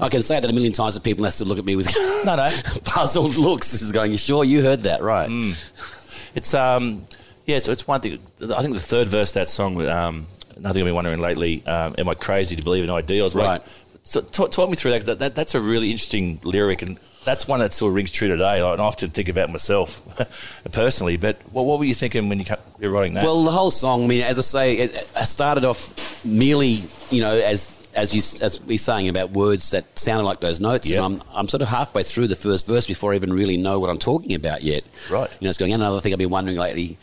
I 0.00 0.08
can 0.08 0.20
say 0.20 0.40
that 0.40 0.50
a 0.50 0.52
million 0.52 0.72
times 0.72 0.96
to 0.96 1.00
people 1.00 1.24
and 1.24 1.30
they 1.30 1.34
still 1.34 1.46
look 1.46 1.58
at 1.58 1.64
me 1.64 1.76
with 1.76 1.86
No, 2.24 2.34
no. 2.34 2.50
puzzled 2.84 3.36
looks 3.36 3.72
Is 3.80 3.92
going 3.92 4.10
you 4.10 4.18
sure 4.18 4.42
you 4.42 4.60
heard 4.60 4.80
that 4.82 5.02
right 5.02 5.30
It's 6.34 6.52
um, 6.52 7.04
yeah. 7.46 7.58
It's, 7.58 7.68
it's 7.68 7.86
one 7.86 8.00
thing. 8.00 8.18
I 8.42 8.60
think 8.62 8.74
the 8.74 8.80
third 8.80 9.06
verse 9.08 9.30
of 9.30 9.34
that 9.34 9.48
song, 9.48 9.80
um, 9.86 10.26
nothing 10.58 10.82
I've 10.82 10.86
been 10.86 10.94
wondering 10.94 11.20
lately. 11.20 11.64
Um, 11.66 11.94
Am 11.98 12.08
I 12.08 12.14
crazy 12.14 12.56
to 12.56 12.62
believe 12.62 12.84
in 12.84 12.90
ideals? 12.90 13.34
Right. 13.34 13.62
So 14.02 14.20
talk, 14.20 14.50
talk 14.50 14.68
me 14.68 14.76
through 14.76 14.90
that, 14.92 15.06
that, 15.06 15.18
that. 15.20 15.34
That's 15.34 15.54
a 15.54 15.60
really 15.60 15.90
interesting 15.90 16.38
lyric, 16.44 16.82
and 16.82 16.98
that's 17.24 17.48
one 17.48 17.60
that 17.60 17.72
still 17.72 17.88
rings 17.88 18.12
true 18.12 18.28
today. 18.28 18.62
Like, 18.62 18.74
and 18.74 18.82
I 18.82 18.84
often 18.84 19.08
think 19.08 19.28
about 19.30 19.50
myself 19.50 20.02
personally. 20.72 21.16
But 21.16 21.40
what, 21.52 21.64
what 21.64 21.78
were 21.78 21.86
you 21.86 21.94
thinking 21.94 22.28
when 22.28 22.38
you 22.38 22.44
were 22.80 22.90
writing 22.90 23.14
that? 23.14 23.24
Well, 23.24 23.44
the 23.44 23.50
whole 23.50 23.70
song. 23.70 24.04
I 24.04 24.06
mean, 24.06 24.22
as 24.22 24.38
I 24.38 24.42
say, 24.42 24.74
it, 24.76 24.94
started 25.24 25.64
off 25.64 26.22
merely, 26.24 26.84
you 27.10 27.22
know, 27.22 27.34
as 27.34 27.80
as 27.94 28.12
you 28.14 28.20
as 28.44 28.60
we 28.60 28.76
saying 28.76 29.08
about 29.08 29.30
words 29.30 29.70
that 29.70 29.98
sounded 29.98 30.24
like 30.24 30.40
those 30.40 30.60
notes, 30.60 30.90
Yep. 30.90 31.02
and 31.02 31.22
I'm 31.22 31.28
I'm 31.32 31.48
sort 31.48 31.62
of 31.62 31.68
halfway 31.68 32.02
through 32.02 32.26
the 32.26 32.36
first 32.36 32.66
verse 32.66 32.86
before 32.86 33.12
I 33.12 33.16
even 33.16 33.32
really 33.32 33.56
know 33.56 33.80
what 33.80 33.88
I'm 33.88 33.98
talking 33.98 34.34
about 34.34 34.62
yet. 34.62 34.84
Right. 35.10 35.30
You 35.40 35.46
know, 35.46 35.48
it's 35.48 35.58
going. 35.58 35.72
On 35.72 35.80
another 35.80 36.00
thing 36.00 36.12
I've 36.12 36.18
been 36.18 36.28
wondering 36.28 36.58
lately. 36.58 36.98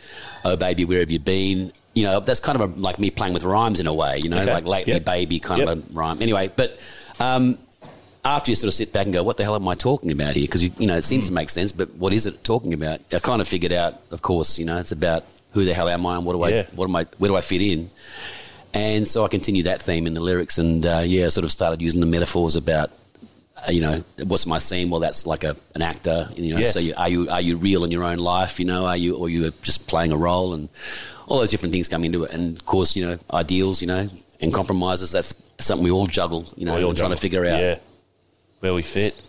Oh, 0.46 0.56
baby, 0.56 0.86
where 0.86 1.00
have 1.00 1.10
you 1.10 1.20
been? 1.20 1.72
You 1.94 2.04
know, 2.04 2.20
that's 2.22 2.40
kind 2.40 2.60
of 2.62 2.78
a, 2.78 2.80
like 2.80 3.00
me 3.00 3.10
playing 3.12 3.34
with 3.34 3.44
rhymes 3.44 3.80
in 3.80 3.88
a 3.88 3.94
way. 3.94 4.20
You 4.20 4.30
know, 4.30 4.40
Okay. 4.42 4.54
like 4.54 4.66
lately, 4.66 4.94
Yep. 4.94 5.06
baby, 5.06 5.40
kind 5.40 5.60
Yep. 5.60 5.68
of 5.70 5.78
a 5.80 5.82
rhyme. 5.94 6.22
Anyway, 6.22 6.50
but. 6.56 6.78
Um, 7.20 7.58
after 8.24 8.52
you 8.52 8.56
sort 8.56 8.68
of 8.68 8.76
sit 8.76 8.94
back 8.94 9.06
and 9.06 9.14
go, 9.14 9.24
what 9.24 9.38
the 9.38 9.44
hell 9.44 9.56
am 9.56 9.68
I 9.68 9.74
talking 9.74 10.12
about 10.12 10.36
here? 10.36 10.44
Because, 10.44 10.64
you, 10.64 10.70
you 10.78 10.86
know, 10.86 10.96
it 10.96 11.04
seems 11.04 11.26
to 11.26 11.34
make 11.34 11.50
sense, 11.50 11.72
but 11.72 11.90
what 11.96 12.14
is 12.14 12.28
it 12.28 12.44
talking 12.44 12.72
about? 12.72 13.00
I 13.12 13.18
kind 13.18 13.42
of 13.42 13.48
figured 13.48 13.72
out, 13.72 13.96
of 14.12 14.22
course, 14.22 14.60
you 14.60 14.66
know, 14.66 14.78
it's 14.78 14.92
about 14.92 15.24
who 15.54 15.66
the 15.66 15.74
hell 15.74 15.90
am 15.90 16.06
I 16.06 16.18
and 16.18 16.24
what 16.26 16.34
do 16.34 16.44
I, 16.44 16.50
Yeah. 16.50 16.66
what 16.76 16.86
am 16.86 16.96
I, 16.96 17.06
where 17.18 17.30
do 17.30 17.36
I 17.36 17.42
fit 17.42 17.62
in? 17.64 17.90
And 18.76 19.08
so 19.08 19.26
I 19.26 19.28
continued 19.28 19.66
that 19.66 19.82
theme 19.82 20.06
in 20.06 20.14
the 20.14 20.22
lyrics 20.22 20.60
and, 20.60 20.86
uh, 20.86 21.02
yeah, 21.04 21.28
sort 21.30 21.46
of 21.46 21.52
started 21.52 21.82
using 21.82 22.00
the 22.00 22.06
metaphors 22.06 22.56
about, 22.56 22.92
uh, 23.68 23.72
you 23.72 23.82
know, 23.82 24.04
what's 24.26 24.46
my 24.46 24.60
scene? 24.60 24.92
Well, 24.92 25.00
that's 25.02 25.26
like 25.26 25.44
a, 25.44 25.56
an 25.74 25.82
actor, 25.82 26.30
you 26.36 26.54
know, 26.54 26.60
Yes. 26.60 26.74
so 26.74 26.80
you, 26.80 26.94
are 26.98 27.10
you, 27.10 27.28
are 27.28 27.42
you 27.42 27.58
real 27.58 27.84
in 27.84 27.90
your 27.90 28.04
own 28.04 28.20
life, 28.20 28.60
you 28.60 28.66
know, 28.66 28.86
are 28.86 28.98
you, 28.98 29.16
or 29.16 29.30
you 29.30 29.46
are 29.48 29.52
just 29.64 29.88
playing 29.88 30.12
a 30.12 30.18
role 30.18 30.54
and 30.54 30.70
all 31.32 31.40
those 31.40 31.50
different 31.50 31.72
things 31.72 31.88
come 31.88 32.04
into 32.04 32.24
it. 32.26 32.32
And 32.32 32.58
of 32.58 32.66
course, 32.66 32.94
you 32.96 33.06
know, 33.06 33.18
ideals, 33.34 33.82
you 33.82 33.88
know, 33.88 34.10
and 34.42 34.54
compromises, 34.54 35.12
that's 35.14 35.34
something 35.60 35.84
we 35.84 35.92
all 35.92 36.08
juggle, 36.08 36.46
you 36.58 36.66
know, 36.66 36.76
We 36.76 36.84
all 36.84 36.90
trying 36.94 36.96
juggle. 37.12 37.16
to 37.16 37.22
figure 37.22 37.46
out. 37.46 37.60
Yeah, 37.62 37.80
where 38.60 38.74
we 38.74 38.82
fit. 38.82 39.20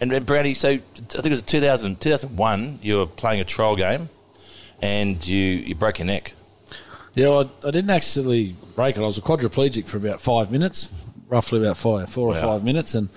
And, 0.00 0.12
and 0.12 0.24
Brownie, 0.24 0.54
so 0.54 0.68
I 0.70 0.76
think 0.78 1.26
it 1.26 1.30
was 1.30 1.42
2000, 1.42 2.00
2001, 2.00 2.78
you 2.82 2.98
were 2.98 3.06
playing 3.06 3.40
a 3.40 3.44
trial 3.44 3.74
game 3.74 4.08
and 4.80 5.26
you, 5.26 5.36
you 5.44 5.74
broke 5.74 5.98
your 5.98 6.06
neck. 6.06 6.32
Yeah, 7.14 7.30
well, 7.30 7.50
I, 7.64 7.68
I 7.68 7.70
didn't 7.72 7.90
actually 7.90 8.54
break 8.76 8.96
it. 8.96 9.00
I 9.00 9.06
was 9.06 9.18
a 9.18 9.22
quadriplegic 9.22 9.88
for 9.88 9.96
about 9.96 10.20
five 10.20 10.52
minutes, 10.52 10.88
roughly 11.28 11.58
about 11.58 11.76
five, 11.76 12.08
four 12.08 12.28
or 12.28 12.34
Wow. 12.34 12.40
five 12.52 12.62
minutes. 12.64 12.94
And 12.94 13.08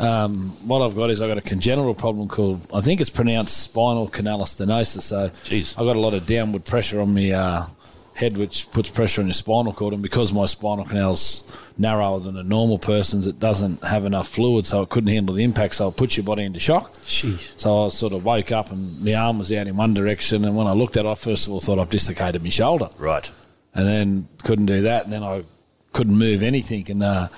um, 0.00 0.50
what 0.66 0.82
I've 0.82 0.96
got 0.96 1.10
is 1.10 1.20
I've 1.22 1.28
got 1.28 1.38
a 1.38 1.42
congenital 1.42 1.94
problem 1.94 2.26
called, 2.28 2.66
I 2.74 2.80
think 2.80 3.00
it's 3.00 3.10
pronounced 3.10 3.56
spinal 3.62 4.08
canal 4.08 4.40
stenosis. 4.40 5.02
So 5.02 5.28
Jeez. 5.44 5.78
I've 5.78 5.84
got 5.86 5.96
a 5.96 6.00
lot 6.00 6.14
of 6.14 6.26
downward 6.26 6.64
pressure 6.64 7.00
on 7.00 7.14
my 7.14 7.30
uh, 7.30 7.66
head, 8.14 8.36
which 8.38 8.70
puts 8.72 8.90
pressure 8.90 9.20
on 9.20 9.26
your 9.26 9.34
spinal 9.34 9.72
cord. 9.72 9.92
And 9.94 10.02
because 10.02 10.32
my 10.32 10.46
spinal 10.46 10.84
canal's 10.84 11.44
narrower 11.78 12.18
than 12.20 12.36
a 12.36 12.42
normal 12.42 12.78
person's, 12.78 13.26
it 13.26 13.38
doesn't 13.38 13.82
have 13.84 14.04
enough 14.04 14.28
fluid, 14.28 14.66
so 14.66 14.82
it 14.82 14.88
couldn't 14.88 15.10
handle 15.12 15.34
the 15.34 15.44
impact. 15.44 15.74
So 15.74 15.88
it 15.88 15.96
puts 15.96 16.16
your 16.16 16.24
body 16.24 16.44
into 16.44 16.58
shock. 16.60 16.94
So 17.04 17.86
I 17.86 17.88
sort 17.88 18.12
of 18.12 18.24
woke 18.24 18.52
up 18.52 18.70
and 18.72 19.02
my 19.04 19.14
arm 19.14 19.38
was 19.38 19.52
out 19.52 19.66
in 19.66 19.76
one 19.76 19.94
direction. 19.94 20.44
And 20.44 20.56
when 20.56 20.66
I 20.66 20.72
looked 20.72 20.96
at 20.96 21.04
it, 21.04 21.08
I 21.08 21.14
first 21.14 21.46
of 21.46 21.52
all 21.52 21.60
thought 21.60 21.78
I've 21.78 21.90
dislocated 21.90 22.42
my 22.42 22.48
shoulder 22.50 22.88
Right. 22.98 23.30
and 23.74 23.86
then 23.86 24.28
couldn't 24.44 24.66
do 24.66 24.82
that, 24.82 25.04
and 25.04 25.12
then 25.12 25.22
I 25.22 25.44
couldn't 25.92 26.16
move 26.16 26.42
anything. 26.42 26.90
And 26.90 27.02
uh, 27.02 27.28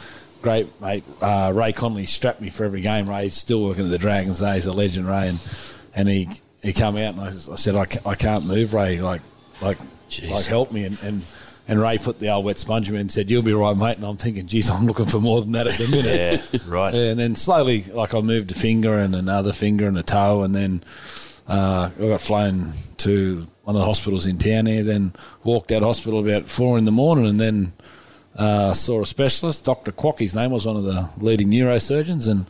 great 0.42 0.66
mate 0.80 1.04
uh, 1.20 1.52
Ray 1.54 1.72
Connolly 1.72 2.04
strapped 2.06 2.40
me 2.40 2.50
for 2.50 2.64
every 2.64 2.80
game. 2.80 3.08
Ray's 3.08 3.34
still 3.34 3.62
working 3.64 3.84
at 3.84 3.90
the 3.90 3.98
Dragons. 3.98 4.40
Day. 4.40 4.54
He's 4.54 4.66
a 4.66 4.72
legend, 4.72 5.06
Ray, 5.08 5.28
and 5.28 5.56
and 5.94 6.08
he 6.08 6.28
he 6.62 6.72
come 6.72 6.96
out 6.96 7.14
and 7.14 7.20
I 7.20 7.30
said 7.30 7.76
I, 7.76 7.86
ca- 7.86 8.08
I 8.08 8.14
can't 8.14 8.44
move, 8.44 8.74
Ray. 8.74 9.00
Like 9.00 9.22
like 9.60 9.78
Jeez. 10.10 10.30
like 10.30 10.44
help 10.44 10.72
me 10.72 10.84
and. 10.84 10.98
and 11.02 11.22
and 11.68 11.80
Ray 11.80 11.96
put 11.96 12.18
the 12.18 12.28
old 12.28 12.44
wet 12.44 12.58
sponge 12.58 12.88
in 12.88 12.94
me 12.94 13.00
and 13.00 13.10
said, 13.10 13.30
"You'll 13.30 13.42
be 13.42 13.54
right, 13.54 13.76
mate." 13.76 13.96
And 13.96 14.04
I'm 14.04 14.16
thinking, 14.16 14.48
"Geez, 14.48 14.68
I'm 14.68 14.84
looking 14.84 15.06
for 15.06 15.20
more 15.20 15.40
than 15.40 15.52
that 15.52 15.68
at 15.68 15.74
the 15.74 15.88
minute." 15.88 16.42
Yeah, 16.52 16.60
right. 16.66 16.92
And 16.92 17.20
then 17.20 17.36
slowly, 17.36 17.84
like 17.84 18.14
I 18.14 18.20
moved 18.20 18.50
a 18.50 18.54
finger 18.54 18.98
and 18.98 19.14
another 19.14 19.52
finger 19.52 19.86
and 19.86 19.96
a 19.96 20.02
toe, 20.02 20.42
and 20.42 20.52
then 20.56 20.82
uh, 21.46 21.88
I 21.96 22.00
got 22.00 22.20
flown 22.20 22.72
to 22.98 23.46
one 23.62 23.76
of 23.76 23.80
the 23.80 23.86
hospitals 23.86 24.26
in 24.26 24.38
town 24.38 24.66
here. 24.66 24.82
Then 24.82 25.12
walked 25.44 25.70
out 25.70 25.82
of 25.82 25.86
hospital 25.86 26.18
about 26.18 26.48
four 26.48 26.78
in 26.78 26.84
the 26.84 26.90
morning, 26.90 27.26
and 27.26 27.40
then 27.40 27.72
uh, 28.36 28.72
saw 28.72 29.02
a 29.02 29.06
specialist, 29.06 29.64
Doctor 29.64 29.92
Quack. 29.92 30.18
His 30.18 30.34
name 30.34 30.50
was 30.50 30.66
one 30.66 30.76
of 30.76 30.84
the 30.84 31.08
leading 31.18 31.48
neurosurgeons, 31.48 32.28
and 32.28 32.46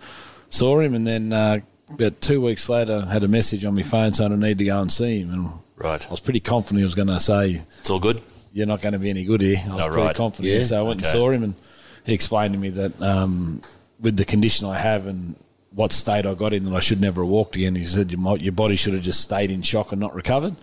saw 0.48 0.78
him. 0.80 0.94
And 0.94 1.06
then 1.06 1.32
uh, 1.32 1.58
about 1.90 2.20
two 2.20 2.40
weeks 2.40 2.68
later, 2.68 3.02
had 3.06 3.22
a 3.24 3.28
message 3.28 3.64
on 3.64 3.74
my 3.74 3.82
phone 3.82 4.12
saying 4.12 4.32
I 4.32 4.36
need 4.36 4.58
to 4.58 4.64
go 4.64 4.80
and 4.80 4.90
see 4.92 5.20
him. 5.20 5.32
And 5.32 5.48
Right. 5.76 6.06
I 6.06 6.10
was 6.10 6.20
pretty 6.20 6.38
confident 6.40 6.78
he 6.78 6.84
was 6.84 6.94
going 6.94 7.08
to 7.08 7.18
say 7.18 7.60
It's 7.80 7.90
all 7.90 7.98
good. 7.98 8.20
you're 8.52 8.66
not 8.66 8.82
going 8.82 8.92
to 8.92 9.00
be 9.00 9.10
any 9.10 9.24
good 9.24 9.40
here. 9.40 9.56
I 9.64 9.74
was 9.74 9.80
Oh, 9.84 9.88
pretty 9.88 10.06
right. 10.06 10.16
confident. 10.16 10.54
Yeah. 10.54 10.62
So 10.62 10.78
I 10.78 10.82
went 10.82 11.00
Okay. 11.00 11.08
and 11.08 11.12
saw 11.18 11.30
him, 11.30 11.42
and 11.42 11.54
he 12.06 12.14
explained 12.14 12.54
to 12.54 12.60
me 12.60 12.68
that 12.70 13.02
um, 13.02 13.60
with 14.00 14.16
the 14.16 14.24
condition 14.24 14.66
I 14.68 14.78
have 14.78 15.06
and 15.08 15.34
what 15.74 15.90
state 15.90 16.24
I 16.26 16.34
got 16.34 16.52
in, 16.52 16.66
that 16.66 16.74
I 16.76 16.80
should 16.80 17.00
never 17.00 17.22
have 17.22 17.30
walked 17.30 17.56
again. 17.56 17.74
He 17.74 17.84
said 17.84 18.12
your, 18.12 18.36
your 18.36 18.52
body 18.52 18.76
should 18.76 18.92
have 18.94 19.02
just 19.02 19.22
stayed 19.22 19.50
in 19.50 19.62
shock 19.62 19.90
and 19.90 20.00
not 20.00 20.14
recovered. 20.14 20.54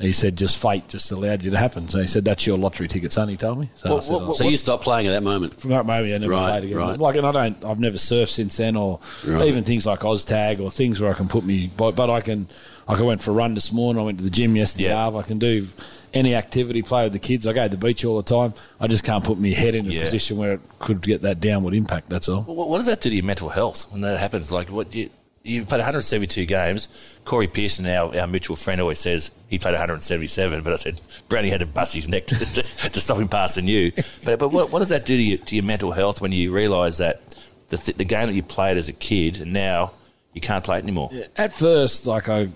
He 0.00 0.12
said 0.12 0.36
just 0.36 0.60
fate 0.60 0.88
just 0.88 1.10
allowed 1.12 1.42
you 1.42 1.50
to 1.50 1.56
happen. 1.58 1.88
So 1.88 2.00
he 2.00 2.06
said 2.06 2.24
that's 2.24 2.46
your 2.46 2.56
lottery 2.58 2.88
ticket, 2.88 3.12
son. 3.12 3.28
He 3.28 3.36
told 3.36 3.58
me. 3.60 3.68
So 3.74 3.94
What- 3.94 4.04
said, 4.04 4.12
what- 4.14 4.22
"Oh." 4.22 4.32
So 4.32 4.44
you 4.48 4.56
stopped 4.56 4.82
playing 4.84 5.06
at 5.06 5.10
that 5.10 5.22
moment. 5.22 5.60
from 5.60 5.70
that 5.70 5.84
moment, 5.86 6.14
I 6.14 6.18
never 6.18 6.32
Right, 6.32 6.50
played 6.50 6.64
again. 6.64 6.76
right. 6.78 6.98
Like, 6.98 7.16
and 7.16 7.26
I 7.26 7.32
don't. 7.32 7.64
I've 7.64 7.80
never 7.80 7.98
surfed 7.98 8.28
since 8.30 8.56
then, 8.56 8.76
or 8.76 8.98
Right. 9.26 9.46
even 9.48 9.64
things 9.64 9.84
like 9.86 10.00
OzTag 10.00 10.60
or 10.60 10.70
things 10.70 11.00
where 11.00 11.10
I 11.10 11.14
can 11.14 11.28
put 11.28 11.44
me. 11.44 11.70
But, 11.76 11.96
but 11.96 12.08
I 12.10 12.20
can. 12.20 12.48
Like 12.88 12.98
I 12.98 13.02
went 13.04 13.20
for 13.20 13.30
a 13.30 13.34
run 13.34 13.54
this 13.54 13.72
morning. 13.72 14.00
I 14.02 14.04
went 14.06 14.18
to 14.18 14.24
the 14.24 14.30
gym 14.30 14.56
yesterday. 14.56 14.88
Yeah. 14.88 15.08
I 15.10 15.22
can 15.22 15.38
do 15.38 15.66
any 16.12 16.34
activity, 16.34 16.82
play 16.82 17.04
with 17.04 17.12
the 17.12 17.20
kids. 17.20 17.46
I 17.46 17.52
go 17.52 17.62
to 17.62 17.68
the 17.68 17.76
beach 17.76 18.04
all 18.04 18.16
the 18.20 18.22
time. 18.24 18.52
I 18.80 18.88
just 18.88 19.04
can't 19.04 19.22
put 19.22 19.38
my 19.38 19.50
head 19.50 19.76
in 19.76 19.86
a 19.86 19.90
Yeah. 19.90 20.02
position 20.02 20.38
where 20.38 20.54
it 20.54 20.60
could 20.80 21.00
get 21.00 21.22
that 21.22 21.38
downward 21.38 21.72
impact. 21.74 22.08
That's 22.08 22.28
all. 22.28 22.40
What, 22.42 22.68
what 22.68 22.78
does 22.78 22.86
that 22.86 23.00
do 23.00 23.10
to 23.10 23.14
your 23.14 23.24
mental 23.24 23.48
health 23.50 23.86
when 23.90 24.00
that 24.00 24.18
happens? 24.18 24.50
Like, 24.50 24.72
what 24.72 24.90
do 24.90 24.98
you 25.00 25.10
you 25.42 25.64
played 25.64 25.78
172 25.78 26.44
games. 26.46 26.88
Corey 27.24 27.46
Pearson, 27.46 27.86
our, 27.86 28.14
our 28.18 28.26
mutual 28.26 28.56
friend, 28.56 28.80
always 28.80 28.98
says 28.98 29.30
he 29.48 29.58
played 29.58 29.72
177. 29.72 30.62
But 30.62 30.72
I 30.72 30.76
said 30.76 31.00
Brownie 31.28 31.48
had 31.50 31.60
to 31.60 31.66
bust 31.66 31.94
his 31.94 32.08
neck 32.08 32.26
to, 32.28 32.34
to 32.36 33.00
stop 33.00 33.18
him 33.18 33.28
passing 33.28 33.66
you. 33.66 33.92
But 34.24 34.38
but 34.38 34.50
what, 34.50 34.70
what 34.70 34.80
does 34.80 34.90
that 34.90 35.06
do 35.06 35.16
to, 35.16 35.22
you, 35.22 35.38
to 35.38 35.56
your 35.56 35.64
mental 35.64 35.92
health 35.92 36.20
when 36.20 36.32
you 36.32 36.52
realise 36.52 36.98
that 36.98 37.22
the, 37.68 37.76
th- 37.78 37.96
the 37.96 38.04
game 38.04 38.26
that 38.26 38.34
you 38.34 38.42
played 38.42 38.76
as 38.76 38.88
a 38.88 38.92
kid 38.92 39.40
and 39.40 39.52
now 39.52 39.92
you 40.34 40.40
can't 40.40 40.62
play 40.62 40.78
it 40.78 40.82
anymore? 40.84 41.10
At 41.36 41.54
first, 41.54 42.06
like 42.06 42.28
I, 42.28 42.48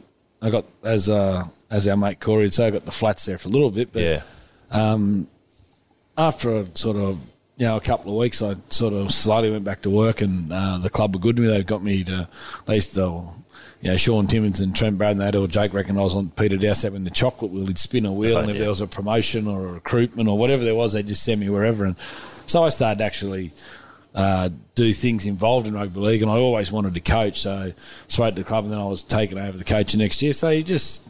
I 0.42 0.50
got 0.50 0.64
as 0.82 1.08
uh, 1.08 1.44
as 1.70 1.88
our 1.88 1.96
mate 1.96 2.20
Corey 2.20 2.42
would 2.44 2.54
say, 2.54 2.66
I 2.66 2.70
got 2.70 2.84
the 2.84 2.90
flats 2.90 3.24
there 3.24 3.38
for 3.38 3.48
a 3.48 3.52
little 3.52 3.70
bit. 3.70 3.92
But 3.92 4.02
Yeah. 4.02 4.22
after 6.16 6.56
a 6.58 6.66
sort 6.76 6.96
of 6.96 7.18
you 7.56 7.66
know 7.66 7.76
a 7.76 7.80
couple 7.80 8.12
of 8.12 8.18
weeks, 8.18 8.42
I 8.42 8.54
sort 8.70 8.94
of 8.94 9.12
slowly 9.12 9.50
went 9.50 9.64
back 9.64 9.82
to 9.82 9.90
work, 9.90 10.20
and 10.22 10.52
uh, 10.52 10.78
the 10.78 10.90
club 10.90 11.14
were 11.14 11.20
good 11.20 11.36
to 11.36 11.42
me. 11.42 11.48
They've 11.48 11.66
got 11.66 11.82
me 11.82 12.04
to 12.04 12.28
they 12.66 12.76
used 12.76 12.94
to. 12.94 13.22
You 13.82 13.90
know, 13.90 13.96
Shaun 13.98 14.26
Timmins 14.26 14.60
and 14.60 14.74
Trent 14.74 14.96
Braden, 14.96 15.18
they 15.18 15.26
had 15.26 15.36
all 15.36 15.46
joke 15.46 15.74
reckon 15.74 15.98
I 15.98 16.00
was 16.00 16.16
on 16.16 16.30
Peter 16.30 16.56
Doust 16.56 16.84
in 16.84 17.04
the 17.04 17.10
chocolate 17.10 17.52
wheel. 17.52 17.66
He'd 17.66 17.76
spin 17.76 18.06
a 18.06 18.12
wheel, 18.12 18.38
Oh, 18.38 18.40
and 18.40 18.48
if 18.48 18.56
yeah. 18.56 18.60
there 18.60 18.70
was 18.70 18.80
a 18.80 18.86
promotion 18.86 19.46
or 19.46 19.66
a 19.66 19.72
recruitment 19.72 20.26
or 20.26 20.38
whatever 20.38 20.64
there 20.64 20.74
was, 20.74 20.94
they'd 20.94 21.06
just 21.06 21.22
send 21.22 21.38
me 21.42 21.50
wherever. 21.50 21.84
And 21.84 21.94
so 22.46 22.64
I 22.64 22.70
started 22.70 23.02
actually 23.02 23.50
uh, 24.14 24.48
do 24.74 24.90
things 24.94 25.26
involved 25.26 25.66
in 25.66 25.74
rugby 25.74 26.00
league, 26.00 26.22
and 26.22 26.30
I 26.30 26.36
always 26.36 26.72
wanted 26.72 26.94
to 26.94 27.00
coach. 27.00 27.40
So 27.42 27.52
I 27.54 27.74
spoke 28.08 28.34
to 28.36 28.40
the 28.42 28.48
club, 28.48 28.64
and 28.64 28.72
then 28.72 28.80
I 28.80 28.86
was 28.86 29.04
taken 29.04 29.36
over 29.36 29.58
the 29.58 29.64
coaching 29.64 29.98
next 30.00 30.22
year. 30.22 30.32
So 30.32 30.48
you 30.48 30.62
just 30.62 31.06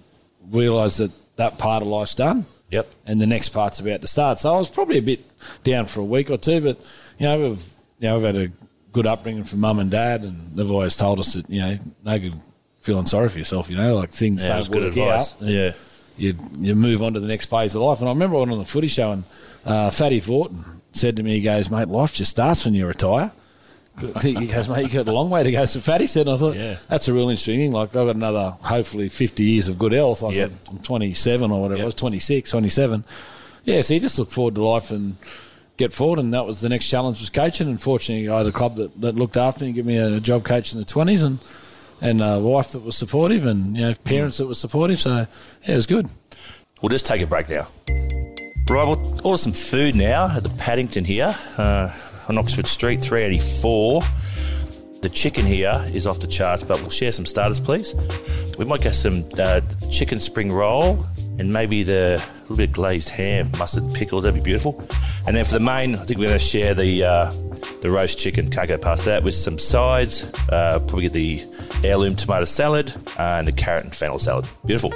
realise 0.51 0.97
that 0.97 1.13
that 1.37 1.59
part 1.59 1.81
of 1.81 1.87
life's 1.89 2.15
done 2.17 2.45
Yep. 2.75 2.93
and 3.07 3.21
the 3.21 3.27
next 3.27 3.51
part's 3.51 3.81
about 3.81 4.01
to 4.03 4.07
start. 4.07 4.39
So 4.41 4.55
I 4.55 4.59
was 4.59 4.69
probably 4.69 4.99
a 4.99 5.03
bit 5.03 5.21
down 5.65 5.87
for 5.87 6.01
a 6.01 6.05
week 6.05 6.31
or 6.31 6.37
two, 6.37 6.61
but 6.61 6.79
you 7.19 7.27
know, 7.27 7.41
we've 7.41 7.65
you 8.01 8.09
know, 8.09 8.17
we've 8.17 8.27
had 8.27 8.37
a 8.37 8.49
good 8.93 9.07
upbringing 9.07 9.45
from 9.45 9.61
mum 9.61 9.79
and 9.79 9.91
dad, 9.91 10.23
and 10.25 10.51
they've 10.57 10.71
always 10.71 10.97
told 10.97 11.19
us 11.21 11.35
that 11.35 11.49
you 11.49 11.61
know, 11.61 11.79
no 12.05 12.19
good 12.19 12.35
feeling 12.81 13.07
sorry 13.07 13.29
for 13.29 13.39
yourself. 13.39 13.71
You 13.71 13.77
know, 13.77 13.95
like 13.97 14.11
things 14.11 14.43
Yeah, 14.43 14.55
don't 14.59 14.71
good 14.71 14.83
work 14.83 14.93
advice. 14.97 15.35
out. 15.35 15.43
Yeah. 15.49 15.73
You 16.17 16.35
you 16.59 16.75
move 16.75 17.03
on 17.03 17.15
to 17.15 17.21
the 17.21 17.27
next 17.27 17.47
phase 17.47 17.75
of 17.75 17.83
life. 17.83 17.99
And 18.01 18.09
I 18.09 18.13
remember 18.13 18.37
I 18.37 18.41
went 18.41 18.53
on 18.53 18.59
the 18.59 18.65
footy 18.65 18.89
show, 18.89 19.13
and 19.13 19.25
uh, 19.65 19.91
Fatty 19.91 20.21
Vautin 20.21 20.65
said 20.93 21.17
to 21.17 21.23
me, 21.23 21.35
he 21.35 21.41
goes, 21.41 21.71
"Mate, 21.71 21.89
life 21.89 22.15
just 22.15 22.31
starts 22.31 22.65
when 22.65 22.75
you 22.75 22.87
retire." 22.87 23.33
He 24.23 24.35
goes, 24.49 24.69
mate, 24.69 24.83
you 24.83 24.89
got 24.89 25.07
a 25.09 25.13
long 25.13 25.31
way 25.31 25.45
to 25.45 25.53
go. 25.53 25.65
So 25.67 25.79
Fatty 25.79 26.07
said, 26.09 26.27
and 26.27 26.35
I 26.35 26.39
thought, 26.39 26.57
Yeah. 26.57 26.77
that's 26.89 27.07
a 27.07 27.13
real 27.13 27.29
interesting 27.29 27.59
thing. 27.61 27.73
Like, 27.73 27.91
I've 27.91 28.07
got 28.07 28.17
another, 28.17 28.51
hopefully, 28.63 29.09
50 29.09 29.45
years 29.45 29.69
of 29.69 29.79
good 29.79 29.93
health. 29.93 30.23
Like, 30.23 30.35
Yep. 30.35 30.51
I'm 30.69 30.79
27 30.79 31.51
or 31.53 31.61
whatever 31.63 31.77
Yep. 31.79 31.83
it 31.83 31.87
was, 31.87 31.95
26, 31.95 32.51
27. 32.51 33.05
Yeah, 33.65 33.81
so 33.83 33.95
you 33.95 34.01
just 34.01 34.19
look 34.19 34.33
forward 34.33 34.57
to 34.57 34.65
life 34.65 34.91
and 34.91 35.17
get 35.77 35.93
forward. 35.93 36.19
And 36.19 36.35
that 36.35 36.45
was 36.45 36.61
the 36.61 36.69
next 36.69 36.89
challenge 36.89 37.21
was 37.21 37.31
coaching. 37.31 37.69
And 37.69 37.81
fortunately, 37.81 38.29
I 38.29 38.39
had 38.39 38.47
a 38.47 38.53
club 38.53 38.77
that, 38.77 39.01
that 39.01 39.15
looked 39.15 39.37
after 39.37 39.63
me 39.65 39.69
and 39.69 39.75
gave 39.77 39.87
me 39.87 39.97
a 39.97 40.19
job 40.19 40.43
coach 40.45 40.73
in 40.73 40.81
the 40.81 40.85
20s 40.85 41.25
and, 41.25 41.39
and 42.01 42.21
a 42.21 42.41
wife 42.41 42.73
that 42.73 42.83
was 42.83 42.97
supportive 42.97 43.47
and, 43.47 43.77
you 43.77 43.83
know, 43.85 43.95
parents 44.05 44.39
that 44.39 44.47
were 44.47 44.55
supportive. 44.57 44.99
So, 44.99 45.11
yeah, 45.19 45.27
it 45.73 45.75
was 45.77 45.87
good. 45.87 46.09
We'll 46.83 46.91
just 46.91 47.07
take 47.07 47.23
a 47.23 47.27
break 47.27 47.49
now. 47.49 47.69
Right, 48.69 48.87
we'll 48.89 49.21
order 49.25 49.39
some 49.39 49.53
food 49.53 49.95
now 49.95 50.35
at 50.37 50.43
the 50.43 50.49
Paddington 50.51 51.05
here 51.05 51.35
uh, 51.59 51.93
on 52.29 52.39
Oxford 52.39 52.67
Street, 52.67 53.03
384. 53.03 54.03
The 55.03 55.09
chicken 55.09 55.45
here 55.45 55.85
is 55.93 56.07
off 56.07 56.21
the 56.21 56.27
charts, 56.27 56.63
but 56.63 56.81
we'll 56.81 56.89
share 56.89 57.13
some 57.13 57.27
starters, 57.27 57.61
please. 57.61 57.95
We 58.59 58.65
might 58.65 58.81
get 58.81 58.95
some 58.95 59.29
uh, 59.39 59.61
chicken 59.91 60.19
spring 60.19 60.51
roll 60.51 61.05
and 61.39 61.53
maybe 61.53 61.83
the 61.83 62.25
little 62.43 62.57
bit 62.57 62.69
of 62.71 62.75
glazed 62.75 63.11
ham, 63.11 63.51
mustard 63.59 63.93
pickles. 63.95 64.25
That'd 64.25 64.43
be 64.43 64.45
beautiful. 64.45 64.87
And 65.27 65.37
then 65.37 65.45
for 65.45 65.55
the 65.55 65.61
main, 65.61 65.95
I 65.95 65.99
think 65.99 66.19
we're 66.19 66.29
going 66.29 66.39
to 66.39 66.45
share 66.45 66.75
the 66.75 67.05
uh, 67.05 67.33
the 67.81 67.91
roast 67.91 68.19
chicken. 68.19 68.51
Can't 68.51 68.69
go 68.69 68.79
past 68.79 69.05
that 69.07 69.23
with 69.23 69.35
some 69.35 69.59
sides. 69.59 70.25
Uh, 70.49 70.79
probably 70.81 71.03
get 71.03 71.13
the 71.13 71.43
heirloom 71.83 72.15
tomato 72.15 72.45
salad 72.45 72.95
and 73.19 73.47
the 73.47 73.53
carrot 73.53 73.85
and 73.85 73.95
fennel 73.95 74.19
salad. 74.19 74.49
Beautiful. 74.65 74.93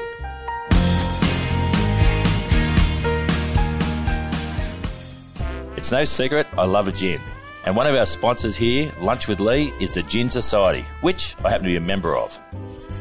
It's 5.89 5.93
no 5.95 6.05
secret, 6.05 6.47
I 6.59 6.67
love 6.67 6.87
a 6.87 6.93
gin. 6.93 7.19
And 7.65 7.75
one 7.75 7.87
of 7.87 7.95
our 7.95 8.05
sponsors 8.05 8.59
here, 8.59 8.93
Lunch 9.01 9.27
with 9.27 9.41
Lee, 9.41 9.73
is 9.81 9.91
the 9.91 10.03
Gin 10.03 10.29
Society, 10.29 10.85
which 11.01 11.35
I 11.43 11.49
happen 11.49 11.65
to 11.65 11.71
be 11.71 11.77
a 11.77 11.81
member 11.81 12.15
of. 12.15 12.37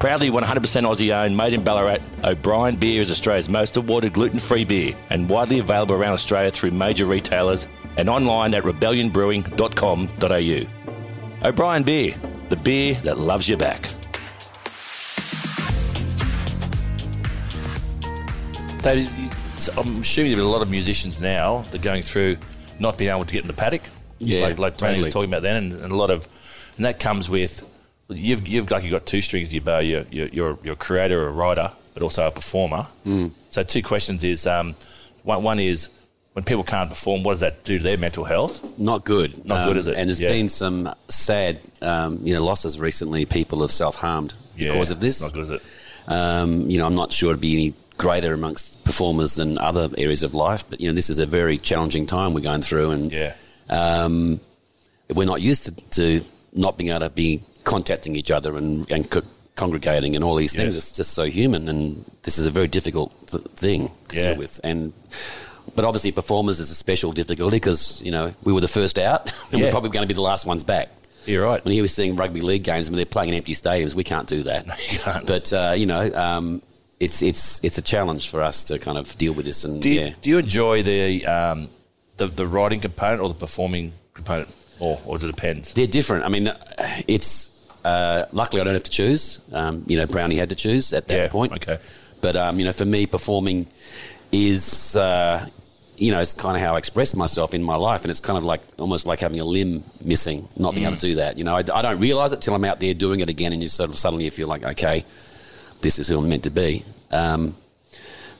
Proudly 0.00 0.30
100% 0.30 0.42
Aussie 0.42 1.14
owned, 1.14 1.36
made 1.36 1.52
in 1.52 1.62
Ballarat, 1.62 1.98
O'Brien 2.24 2.76
Beer 2.76 3.02
is 3.02 3.10
Australia's 3.10 3.50
most 3.50 3.76
awarded 3.76 4.14
gluten 4.14 4.38
free 4.38 4.64
beer 4.64 4.96
and 5.10 5.28
widely 5.28 5.58
available 5.58 5.94
around 5.94 6.14
Australia 6.14 6.50
through 6.50 6.70
major 6.70 7.04
retailers 7.04 7.66
and 7.98 8.08
online 8.08 8.54
at 8.54 8.62
rebellionbrewing.com.au. 8.62 11.46
O'Brien 11.46 11.82
Beer, 11.82 12.14
the 12.48 12.56
beer 12.56 12.94
that 12.94 13.18
loves 13.18 13.46
you 13.46 13.58
back. 13.58 13.82
David, 18.80 19.06
I'm 19.76 20.00
assuming 20.00 20.32
there 20.32 20.40
are 20.40 20.44
a 20.44 20.50
lot 20.50 20.62
of 20.62 20.70
musicians 20.70 21.20
now 21.20 21.58
that 21.58 21.74
are 21.74 21.84
going 21.84 22.00
through 22.00 22.38
not 22.78 22.96
being 22.96 23.10
able 23.10 23.26
to 23.26 23.32
get 23.34 23.42
in 23.42 23.48
the 23.48 23.52
paddock. 23.52 23.82
Yeah, 24.18 24.46
like, 24.46 24.58
like 24.58 24.78
Tony 24.78 24.92
totally. 24.92 25.08
was 25.08 25.12
talking 25.12 25.28
about 25.28 25.42
then, 25.42 25.64
and, 25.64 25.74
and 25.74 25.92
a 25.92 25.96
lot 25.96 26.10
of, 26.10 26.26
and 26.78 26.86
that 26.86 27.00
comes 27.00 27.28
with 27.28 27.66
you've 28.10 28.46
you've 28.46 28.70
like 28.70 28.82
you've 28.82 28.92
got 28.92 29.06
two 29.06 29.22
strings 29.22 29.48
to 29.48 29.54
your 29.54 29.64
bow. 29.64 29.78
You're 29.78 30.04
you're 30.10 30.28
you're, 30.28 30.58
you're 30.62 30.72
a 30.74 30.76
creator, 30.76 31.26
a 31.26 31.30
writer, 31.30 31.72
but 31.94 32.02
also 32.02 32.26
a 32.26 32.30
performer. 32.30 32.86
Mm. 33.06 33.32
So 33.50 33.62
two 33.62 33.82
questions 33.82 34.24
is 34.24 34.46
um, 34.46 34.74
one 35.24 35.42
one 35.42 35.58
is 35.58 35.90
when 36.32 36.44
people 36.44 36.62
can't 36.62 36.88
perform, 36.88 37.24
what 37.24 37.32
does 37.32 37.40
that 37.40 37.64
do 37.64 37.78
to 37.78 37.82
their 37.84 37.96
mental 37.98 38.24
health? 38.24 38.78
Not 38.78 39.04
good. 39.04 39.44
Not 39.44 39.66
good, 39.66 39.76
is 39.76 39.88
it? 39.88 39.96
And 39.96 40.08
there's 40.08 40.20
Yeah. 40.20 40.30
been 40.30 40.48
some 40.48 40.94
sad, 41.08 41.60
um, 41.82 42.20
you 42.22 42.32
know, 42.34 42.44
losses 42.44 42.78
recently. 42.78 43.24
People 43.26 43.62
have 43.62 43.72
self-harmed 43.72 44.32
because 44.56 44.90
of 44.90 45.00
this. 45.00 45.20
Not 45.20 45.32
good, 45.32 45.42
is 45.42 45.50
it? 45.50 45.62
Um, 46.06 46.70
you 46.70 46.78
know, 46.78 46.86
I'm 46.86 46.94
not 46.94 47.10
sure 47.10 47.30
it'd 47.30 47.40
be 47.40 47.54
any 47.54 47.74
greater 47.96 48.32
amongst 48.32 48.82
performers 48.84 49.34
than 49.34 49.58
other 49.58 49.88
areas 49.98 50.22
of 50.22 50.32
life, 50.32 50.62
but 50.70 50.80
you 50.80 50.86
know, 50.88 50.94
this 50.94 51.10
is 51.10 51.18
a 51.18 51.26
very 51.26 51.58
challenging 51.58 52.06
time 52.06 52.32
we're 52.32 52.40
going 52.40 52.62
through, 52.62 52.92
and 52.92 53.12
Yeah. 53.12 53.34
um, 53.68 54.40
we're 55.12 55.26
not 55.26 55.42
used 55.42 55.64
to, 55.64 55.72
to 55.90 56.24
not 56.52 56.78
being 56.78 56.90
able 56.90 57.00
to 57.00 57.10
be 57.10 57.42
contacting 57.64 58.16
each 58.16 58.30
other 58.30 58.56
and, 58.56 58.90
and 58.90 59.10
co- 59.10 59.22
congregating 59.56 60.14
and 60.16 60.24
all 60.24 60.36
these 60.36 60.54
things. 60.54 60.74
Yes. 60.74 60.88
It's 60.88 60.96
just 60.96 61.12
so 61.12 61.24
human, 61.24 61.68
and 61.68 62.04
this 62.22 62.38
is 62.38 62.46
a 62.46 62.50
very 62.50 62.68
difficult 62.68 63.12
th- 63.28 63.44
thing 63.56 63.90
to 64.08 64.16
Yeah. 64.16 64.30
deal 64.30 64.38
with. 64.38 64.60
And 64.64 64.92
but 65.76 65.84
obviously, 65.84 66.12
performers 66.12 66.58
is 66.58 66.70
a 66.70 66.74
special 66.74 67.12
difficulty 67.12 67.56
because 67.56 68.00
you 68.02 68.10
know 68.10 68.34
we 68.44 68.52
were 68.52 68.60
the 68.60 68.68
first 68.68 68.98
out, 68.98 69.30
and 69.52 69.60
Yeah. 69.60 69.66
we're 69.66 69.70
probably 69.72 69.90
going 69.90 70.02
to 70.04 70.08
be 70.08 70.14
the 70.14 70.22
last 70.22 70.46
ones 70.46 70.64
back. 70.64 70.88
You're 71.26 71.44
right. 71.44 71.62
When 71.64 71.72
he 71.72 71.82
was 71.82 71.94
seeing 71.94 72.16
rugby 72.16 72.40
league 72.40 72.64
games, 72.64 72.88
I 72.88 72.90
mean, 72.90 72.96
they're 72.96 73.04
playing 73.04 73.28
in 73.28 73.34
empty 73.34 73.52
stadiums. 73.52 73.94
We 73.94 74.04
can't 74.04 74.26
do 74.26 74.42
that. 74.44 74.66
you 74.90 74.98
can't. 74.98 75.26
But 75.26 75.52
uh, 75.52 75.74
you 75.76 75.84
know, 75.86 76.10
um, 76.14 76.62
it's 76.98 77.22
it's 77.22 77.62
it's 77.62 77.76
a 77.76 77.82
challenge 77.82 78.30
for 78.30 78.40
us 78.42 78.64
to 78.64 78.78
kind 78.78 78.96
of 78.96 79.16
deal 79.18 79.34
with 79.34 79.44
this. 79.44 79.64
And 79.64 79.82
Do 79.82 79.90
you, 79.90 80.00
yeah, 80.00 80.10
do 80.22 80.30
you 80.30 80.38
enjoy 80.38 80.82
the, 80.82 81.26
um, 81.26 81.68
the 82.16 82.26
the 82.26 82.46
writing 82.46 82.80
component 82.80 83.20
or 83.20 83.28
the 83.28 83.34
performing 83.34 83.92
component, 84.14 84.48
or 84.80 85.00
or 85.06 85.18
does 85.18 85.28
it 85.28 85.34
depend? 85.36 85.64
they're 85.76 85.86
different. 85.86 86.24
I 86.24 86.28
mean, 86.28 86.52
it's 87.06 87.50
uh, 87.84 88.26
luckily 88.32 88.60
I 88.60 88.64
don't 88.64 88.74
have 88.74 88.82
to 88.84 88.90
choose. 88.90 89.40
Um, 89.52 89.84
you 89.86 89.96
know, 89.96 90.06
Brownie 90.06 90.36
had 90.36 90.48
to 90.50 90.54
choose 90.56 90.92
at 90.92 91.06
that 91.08 91.14
Yeah, 91.16 91.28
point. 91.28 91.52
okay. 91.52 91.78
But 92.20 92.36
um, 92.36 92.58
you 92.58 92.64
know, 92.64 92.72
for 92.72 92.84
me, 92.84 93.06
performing 93.06 93.66
is 94.32 94.94
uh, 94.96 95.46
you 95.96 96.10
know 96.12 96.20
it's 96.20 96.32
kind 96.32 96.56
of 96.56 96.62
how 96.62 96.74
I 96.74 96.78
express 96.78 97.14
myself 97.14 97.54
in 97.54 97.62
my 97.62 97.76
life, 97.76 98.02
and 98.02 98.10
it's 98.10 98.20
kind 98.20 98.36
of 98.38 98.44
like 98.44 98.60
almost 98.78 99.06
like 99.06 99.20
having 99.20 99.40
a 99.40 99.44
limb 99.44 99.82
missing, 100.04 100.48
not 100.56 100.74
being 100.74 100.86
able 100.86 100.96
to 100.96 101.00
do 101.00 101.14
that. 101.16 101.38
You 101.38 101.44
know, 101.44 101.54
I, 101.56 101.60
I 101.72 101.82
don't 101.82 101.98
realize 102.00 102.32
it 102.32 102.40
till 102.42 102.54
I'm 102.54 102.64
out 102.64 102.80
there 102.80 102.94
doing 102.94 103.20
it 103.20 103.30
again, 103.30 103.52
and 103.52 103.62
you 103.62 103.68
sort 103.68 103.90
of 103.90 103.96
suddenly 103.96 104.24
you 104.26 104.30
feel 104.30 104.48
like, 104.48 104.62
okay, 104.64 105.04
this 105.80 105.98
is 105.98 106.08
who 106.08 106.18
I'm 106.18 106.28
meant 106.28 106.44
to 106.44 106.50
be. 106.50 106.84
Um, 107.10 107.54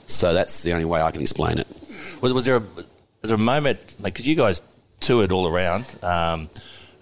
so 0.07 0.35
that's 0.35 0.63
the 0.63 0.73
only 0.73 0.85
way 0.85 1.01
I 1.01 1.11
can 1.11 1.23
explain 1.23 1.59
it. 1.59 1.67
Was, 2.21 2.33
was 2.33 2.45
there 2.45 2.57
a 2.57 2.61
was 3.23 3.29
there 3.31 3.35
a 3.35 3.39
moment 3.39 3.97
like 4.01 4.15
because 4.15 4.27
you 4.27 4.35
guys 4.37 4.61
toured 5.01 5.33
all 5.33 5.47
around, 5.49 5.85
um, 6.03 6.49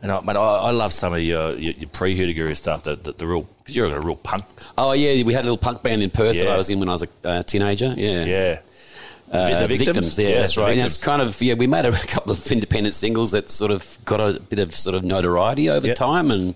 and 0.01 0.11
I, 0.13 0.21
mate, 0.21 0.37
I, 0.37 0.41
I 0.41 0.71
love 0.71 0.93
some 0.93 1.13
of 1.13 1.21
your 1.21 1.55
your, 1.55 1.75
your 1.75 1.91
pre 1.91 2.17
Hoodoo 2.17 2.55
stuff, 2.55 2.85
the, 2.85 2.97
the, 2.97 3.13
the 3.13 3.27
real 3.27 3.43
because 3.59 3.77
you're 3.77 3.95
a 3.95 4.01
real 4.01 4.17
punk, 4.17 4.45
Oh 4.79 4.93
yeah, 4.93 5.23
we 5.25 5.33
had 5.35 5.43
a 5.43 5.49
little 5.51 5.59
punk 5.59 5.83
band 5.83 6.03
in 6.03 6.11
Perth 6.11 6.37
that 6.37 6.47
I 6.49 6.57
was 6.57 6.71
in 6.71 6.79
when 6.79 6.89
I 6.89 6.93
was 6.93 7.03
a 7.03 7.09
uh, 7.29 7.43
teenager. 7.43 7.93
Yeah, 7.97 8.25
yeah. 8.25 8.61
Uh, 9.31 9.67
the 9.67 9.77
victims, 9.77 10.19
yeah, 10.19 10.39
that's 10.39 10.57
right. 10.57 10.69
And 10.71 10.77
Victims. 10.77 10.95
it's 10.97 11.05
kind 11.05 11.21
of 11.21 11.43
yeah. 11.43 11.53
We 11.53 11.67
made 11.67 11.85
a 11.85 11.93
couple 12.07 12.33
of 12.33 12.51
independent 12.51 12.95
singles 12.95 13.33
that 13.33 13.51
sort 13.51 13.71
of 13.71 13.99
got 14.07 14.21
a 14.21 14.41
bit 14.41 14.59
of 14.59 14.73
sort 14.73 14.95
of 14.95 15.05
notoriety 15.05 15.69
over 15.69 15.87
Yep. 15.89 15.97
time, 15.97 16.31
and 16.31 16.55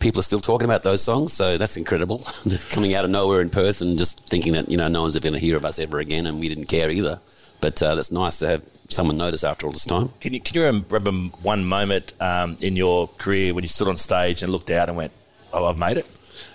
people 0.00 0.20
are 0.20 0.22
still 0.24 0.40
talking 0.40 0.66
about 0.66 0.82
those 0.82 1.00
songs. 1.02 1.32
So 1.32 1.56
that's 1.56 1.78
incredible. 1.78 2.22
Coming 2.70 2.92
out 2.94 3.06
of 3.06 3.10
nowhere 3.10 3.40
in 3.40 3.48
Perth 3.48 3.80
and 3.80 3.96
just 3.96 4.28
thinking 4.28 4.52
that 4.52 4.70
you 4.70 4.76
know 4.76 4.88
no 4.88 5.00
one's 5.02 5.16
ever 5.16 5.22
going 5.22 5.32
to 5.32 5.38
hear 5.38 5.56
of 5.56 5.64
us 5.64 5.78
ever 5.78 5.98
again, 5.98 6.26
and 6.26 6.40
we 6.40 6.48
didn't 6.48 6.66
care 6.66 6.90
either. 6.90 7.20
But 7.60 7.82
uh, 7.82 7.94
that's 7.94 8.10
nice 8.12 8.38
to 8.38 8.46
have 8.46 8.62
someone 8.88 9.16
notice 9.16 9.44
after 9.44 9.66
all 9.66 9.72
this 9.72 9.84
time. 9.84 10.10
Can 10.20 10.32
you 10.34 10.40
can 10.40 10.54
you 10.56 10.64
remember 10.66 11.10
one 11.42 11.64
moment 11.64 12.12
um, 12.20 12.56
in 12.60 12.76
your 12.76 13.08
career 13.18 13.54
when 13.54 13.62
you 13.64 13.68
stood 13.68 13.88
on 13.88 13.96
stage 13.96 14.42
and 14.42 14.50
looked 14.52 14.70
out 14.70 14.88
and 14.88 14.96
went, 14.96 15.12
"Oh, 15.52 15.66
I've 15.66 15.78
made 15.78 15.96
it"? 15.96 16.06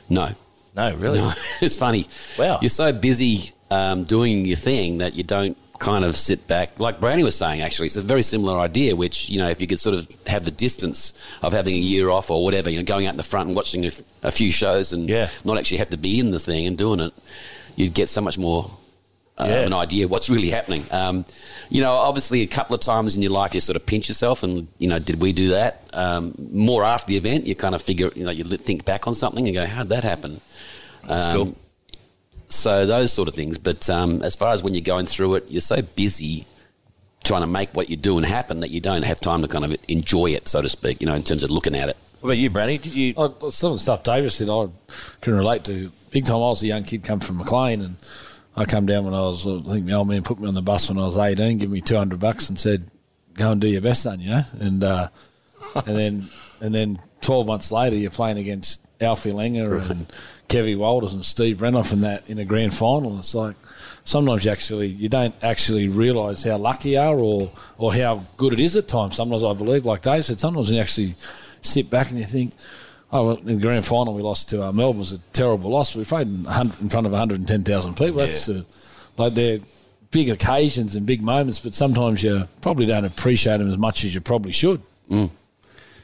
No, 0.10 0.30
No, 0.76 0.94
really. 0.96 1.20
No, 1.20 1.32
it's 1.62 1.76
funny. 1.78 2.06
Wow. 2.38 2.60
You're 2.62 2.70
so 2.70 2.92
busy 2.92 3.52
um, 3.72 4.04
doing 4.04 4.46
your 4.46 4.58
thing 4.58 4.98
that 5.00 5.14
you 5.16 5.24
don't 5.24 5.58
kind 5.80 6.06
of 6.06 6.16
sit 6.16 6.48
back. 6.48 6.80
Like 6.80 7.00
Brownie 7.00 7.24
was 7.24 7.36
saying, 7.36 7.62
actually, 7.62 7.88
it's 7.88 7.96
a 7.98 8.02
very 8.02 8.22
similar 8.22 8.58
idea, 8.60 8.96
which, 8.96 9.30
you 9.30 9.40
know, 9.40 9.50
if 9.50 9.60
you 9.62 9.68
could 9.68 9.80
sort 9.80 9.96
of 9.96 10.08
have 10.28 10.46
the 10.46 10.52
distance 10.52 11.12
of 11.42 11.52
having 11.54 11.76
a 11.76 11.78
year 11.80 12.10
off 12.10 12.30
or 12.32 12.44
whatever, 12.46 12.70
you 12.70 12.78
know, 12.78 12.86
going 12.86 13.08
out 13.08 13.12
in 13.12 13.18
the 13.18 13.24
front 13.24 13.48
and 13.48 13.56
watching 13.58 13.84
a, 13.84 13.88
f- 13.88 14.02
a 14.24 14.32
few 14.32 14.52
shows 14.52 14.94
and 14.94 15.10
Yeah. 15.10 15.30
not 15.44 15.58
actually 15.58 15.78
have 15.80 15.90
to 15.90 15.98
be 15.98 16.20
in 16.20 16.32
this 16.32 16.46
thing 16.46 16.66
and 16.68 16.78
doing 16.78 17.00
it, 17.02 17.14
you'd 17.76 17.94
get 17.94 18.08
so 18.08 18.22
much 18.22 18.38
more. 18.38 18.70
Uh, 19.38 19.48
Yeah. 19.50 19.66
An 19.66 19.74
idea 19.74 20.06
of 20.06 20.12
what's 20.12 20.30
really 20.30 20.50
happening. 20.50 20.86
Um, 20.92 21.26
you 21.70 21.82
know, 21.82 21.92
obviously, 21.94 22.42
a 22.42 22.48
couple 22.48 22.74
of 22.74 22.80
times 22.82 23.16
in 23.18 23.22
your 23.22 23.32
life, 23.34 23.54
you 23.54 23.60
sort 23.60 23.76
of 23.76 23.86
pinch 23.86 24.08
yourself, 24.08 24.44
and 24.44 24.68
you 24.78 24.88
know, 24.88 24.98
did 25.00 25.20
we 25.20 25.34
do 25.34 25.50
that? 25.50 25.84
Um, 25.94 26.34
more 26.52 26.84
after 26.86 27.08
the 27.08 27.18
event, 27.18 27.46
you 27.46 27.54
kind 27.56 27.76
of 27.76 27.82
figure, 27.82 28.12
you 28.16 28.24
know, 28.24 28.32
you 28.32 28.44
think 28.46 28.86
back 28.86 29.08
on 29.08 29.14
something 29.14 29.46
and 29.46 29.54
go, 29.54 29.66
"How'd 29.66 29.90
that 29.90 30.04
happen?" 30.04 30.40
That's 31.06 31.28
Um, 31.28 31.36
cool. 31.36 31.56
So 32.48 32.86
those 32.86 33.12
sort 33.12 33.28
of 33.28 33.34
things. 33.34 33.58
But 33.58 33.90
um, 33.90 34.22
as 34.22 34.36
far 34.36 34.54
as 34.54 34.64
when 34.64 34.74
you're 34.74 34.82
going 34.82 35.06
through 35.06 35.36
it, 35.36 35.46
you're 35.50 35.60
so 35.60 35.82
busy 35.82 36.46
trying 37.26 37.42
to 37.42 37.48
make 37.48 37.76
what 37.76 37.90
you're 37.90 37.98
doing 37.98 38.24
happen 38.24 38.60
that 38.62 38.70
you 38.70 38.80
don't 38.80 39.04
have 39.04 39.20
time 39.20 39.42
to 39.42 39.48
kind 39.48 39.66
of 39.66 39.76
enjoy 39.88 40.28
it, 40.28 40.48
so 40.48 40.62
to 40.62 40.70
speak. 40.70 41.02
You 41.02 41.08
know, 41.08 41.16
in 41.16 41.24
terms 41.24 41.44
of 41.44 41.50
looking 41.50 41.76
at 41.76 41.90
it. 41.90 41.98
What 42.22 42.30
about 42.30 42.38
you, 42.38 42.50
Brownie? 42.50 42.78
Did 42.78 42.96
you? 42.96 43.14
I, 43.18 43.28
some 43.50 43.72
of 43.72 43.78
the 43.78 43.80
stuff 43.80 44.04
David 44.04 44.32
said, 44.32 44.50
I 44.50 44.68
can 45.22 45.34
relate 45.36 45.66
to. 45.66 45.92
Big 46.12 46.26
time, 46.26 46.38
I 46.38 46.40
was 46.40 46.64
a 46.64 46.68
young 46.68 46.84
kid, 46.84 47.04
come 47.04 47.20
from 47.20 47.38
Maclean, 47.40 47.82
and 47.82 47.96
I 48.56 48.66
come 48.66 48.86
down 48.86 49.06
when 49.06 49.14
I 49.14 49.22
was, 49.22 49.46
I 49.46 49.60
think 49.62 49.86
my 49.86 49.94
old 49.94 50.08
man 50.08 50.24
put 50.24 50.40
me 50.40 50.48
on 50.48 50.54
the 50.54 50.62
bus 50.62 50.90
when 50.90 50.98
I 50.98 51.06
was 51.06 51.18
18, 51.18 51.58
give 51.58 51.70
me 51.70 51.82
200 51.82 52.20
bucks 52.20 52.50
and 52.50 52.58
said, 52.58 52.90
go 53.34 53.52
and 53.52 53.60
do 53.60 53.68
your 53.68 53.82
best, 53.82 54.04
son, 54.04 54.22
you 54.22 54.30
know? 54.30 54.44
And, 54.60 54.84
uh, 54.84 55.10
and 55.86 55.98
then, 55.98 56.24
and 56.62 56.74
then 56.74 57.00
12 57.22 57.48
months 57.48 57.72
later, 57.72 57.98
you're 57.98 58.12
playing 58.12 58.38
against 58.38 58.82
Alfie 59.02 59.32
Langer 59.32 59.90
and 59.90 60.12
Kevy 60.48 60.78
Walters 60.78 61.14
and 61.14 61.26
Steve 61.26 61.58
Renouf 61.58 61.92
in 61.92 62.02
that 62.02 62.30
in 62.30 62.40
a 62.40 62.46
grand 62.46 62.74
final. 62.74 63.18
It's 63.20 63.36
like, 63.36 63.56
sometimes 64.06 64.46
you 64.46 64.52
actually, 64.52 64.88
you 64.88 65.10
don't 65.10 65.36
actually 65.44 65.90
realise 65.90 66.44
how 66.44 66.58
lucky 66.58 66.92
you 66.92 67.00
are 67.00 67.18
or, 67.20 67.52
or 67.78 67.94
how 67.94 68.24
good 68.38 68.54
it 68.54 68.60
is 68.60 68.78
at 68.78 68.88
times. 68.88 69.16
Sometimes 69.16 69.44
I 69.44 69.54
believe, 69.54 69.86
like 69.86 70.02
Dave 70.02 70.24
said, 70.24 70.40
sometimes 70.40 70.72
you 70.72 70.80
actually 70.80 71.16
sit 71.62 71.90
back 71.90 72.10
and 72.10 72.20
you 72.20 72.26
think, 72.26 72.54
oh, 73.16 73.28
well, 73.28 73.38
in 73.38 73.46
the 73.46 73.62
grand 73.62 73.86
final 73.86 74.14
we 74.14 74.22
lost 74.22 74.50
to 74.50 74.64
uh, 74.64 74.72
Melbourne 74.72 75.00
was 75.00 75.14
a 75.14 75.20
terrible 75.34 75.72
loss. 75.72 75.96
We 75.96 76.04
played 76.04 76.28
in, 76.28 76.46
in 76.46 76.90
front 76.90 77.06
of 77.06 77.12
110,000 77.12 77.94
people. 77.96 78.18
That's 78.18 78.50
uh, 78.50 78.64
like 79.18 79.34
they're 79.34 79.60
big 80.12 80.30
occasions 80.30 80.96
and 80.96 81.06
big 81.06 81.22
moments, 81.22 81.60
but 81.60 81.74
sometimes 81.74 82.24
you 82.24 82.48
probably 82.62 82.86
don't 82.86 83.06
appreciate 83.06 83.58
them 83.58 83.70
as 83.70 83.78
much 83.78 84.04
as 84.04 84.14
you 84.14 84.22
probably 84.22 84.52
should. 84.52 84.82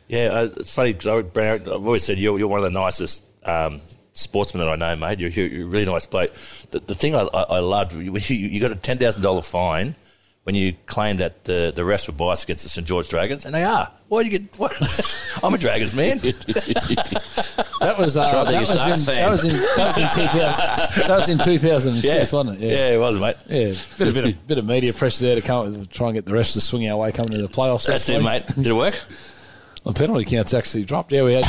Yeah, 0.08 0.26
uh, 0.28 0.50
it's 0.58 0.76
funny 0.76 0.94
because 0.94 1.08
I've 1.08 1.68
always 1.70 2.04
said 2.04 2.18
you're, 2.18 2.38
you're 2.38 2.48
one 2.48 2.60
of 2.60 2.66
the 2.66 2.80
nicest 2.80 3.24
um, 3.46 3.80
sportsmen 4.14 4.66
that 4.66 4.70
I 4.70 4.76
know, 4.76 4.96
mate. 4.96 5.20
You're, 5.20 5.30
you're 5.30 5.48
you're 5.48 5.68
a 5.68 5.70
really 5.70 5.86
nice 5.86 6.06
bloke. 6.06 6.34
The, 6.72 6.80
the 6.80 6.96
thing 6.96 7.16
I, 7.16 7.28
I, 7.34 7.44
I 7.44 7.60
loved, 7.60 7.94
you, 7.96 8.12
you 8.12 8.60
got 8.60 8.72
a 8.72 8.76
ten 8.76 8.98
thousand 8.98 9.24
dollar 9.24 9.42
fine 9.42 9.96
when 10.44 10.56
you 10.56 10.74
claimed 10.86 11.20
that 11.20 11.44
the 11.46 11.72
the 11.76 11.84
refs 11.84 12.08
were 12.08 12.14
biased 12.14 12.44
against 12.46 12.64
the 12.64 12.70
St 12.70 12.88
George 12.88 13.10
Dragons, 13.10 13.46
and 13.46 13.54
they 13.54 13.64
are. 13.64 13.92
Why 14.08 14.24
do 14.24 14.30
you 14.30 14.40
get? 14.40 14.56
What? 14.58 14.74
I'm 15.44 15.54
a 15.54 15.58
Dragons 15.58 15.94
man. 15.94 16.20
That 17.82 17.98
was 17.98 18.16
uh, 18.16 18.30
Sure, 18.30 18.46
that, 18.46 18.52
you're 18.52 18.60
was 18.60 18.70
in, 18.70 19.06
fan. 19.16 19.24
that 19.24 19.30
was 19.32 19.44
in 19.44 19.50
that 19.50 19.88
was 19.88 19.98
in 19.98 20.08
2000, 20.14 21.08
that 21.08 21.16
was 21.18 21.30
in 21.30 21.38
2006, 21.40 22.06
yeah, 22.06 22.38
wasn't 22.38 22.62
it? 22.62 22.72
Yeah, 22.72 22.90
it 22.90 23.00
was, 23.00 23.18
mate. 23.18 23.36
Yeah, 23.48 23.74
bit 23.98 24.08
of 24.08 24.14
bit 24.14 24.26
of 24.26 24.48
bit 24.48 24.58
of 24.60 24.66
media 24.66 24.94
pressure 24.94 25.26
there 25.26 25.36
to 25.36 25.42
come 25.42 25.66
up 25.66 25.74
with, 25.74 25.90
try 25.90 26.10
and 26.10 26.16
get 26.16 26.26
the 26.26 26.34
rest 26.34 26.54
to 26.54 26.62
swing 26.62 26.88
our 26.88 26.98
way 26.98 27.12
coming 27.12 27.32
to 27.32 27.42
the 27.42 27.48
playoffs. 27.48 27.88
That's 27.88 28.08
it, 28.08 28.18
week. 28.18 28.26
mate. 28.26 28.46
Did 28.56 28.68
it 28.68 28.74
work? 28.74 28.94
The 29.84 29.94
penalty 29.94 30.26
counts 30.26 30.54
actually 30.54 30.86
dropped. 30.86 31.12
Yeah, 31.12 31.24
we 31.24 31.34
had 31.34 31.44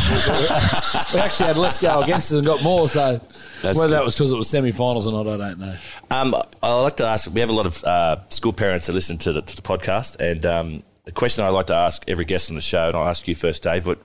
we 1.13 1.21
actually 1.21 1.47
had 1.47 1.59
less 1.59 1.81
go 1.83 2.01
against 2.01 2.33
us 2.33 2.39
and 2.39 2.47
got 2.47 2.63
more. 2.63 2.89
So 2.89 3.21
That's 3.61 3.79
whether 3.79 3.91
that 3.93 4.05
was 4.05 4.15
because 4.15 4.33
it 4.33 4.37
was 4.37 4.49
semi-finals 4.49 5.07
or 5.07 5.13
not, 5.13 5.35
I 5.35 5.49
don't 5.49 5.59
know. 5.59 5.77
Um, 6.11 6.35
I 6.63 6.81
like 6.81 6.97
to 6.97 7.05
ask. 7.05 7.31
We 7.33 7.41
have 7.41 7.51
a 7.51 7.55
lot 7.55 7.67
of 7.67 7.85
uh, 7.85 8.17
school 8.31 8.55
parents 8.55 8.87
that 8.87 8.95
listen 8.95 9.19
to 9.19 9.33
the, 9.35 9.43
to 9.43 9.57
the 9.57 9.63
podcast, 9.63 10.17
and 10.19 10.47
um, 10.47 10.83
the 11.05 11.13
question 11.13 11.45
I 11.45 11.51
like 11.51 11.67
to 11.67 11.75
ask 11.75 12.03
every 12.09 12.25
guest 12.25 12.51
on 12.51 12.57
the 12.57 12.63
show, 12.63 12.89
and 12.89 12.97
I'll 12.97 13.09
ask 13.09 13.29
you 13.29 13.35
first, 13.35 13.63
Dave. 13.65 13.85
What 13.87 13.99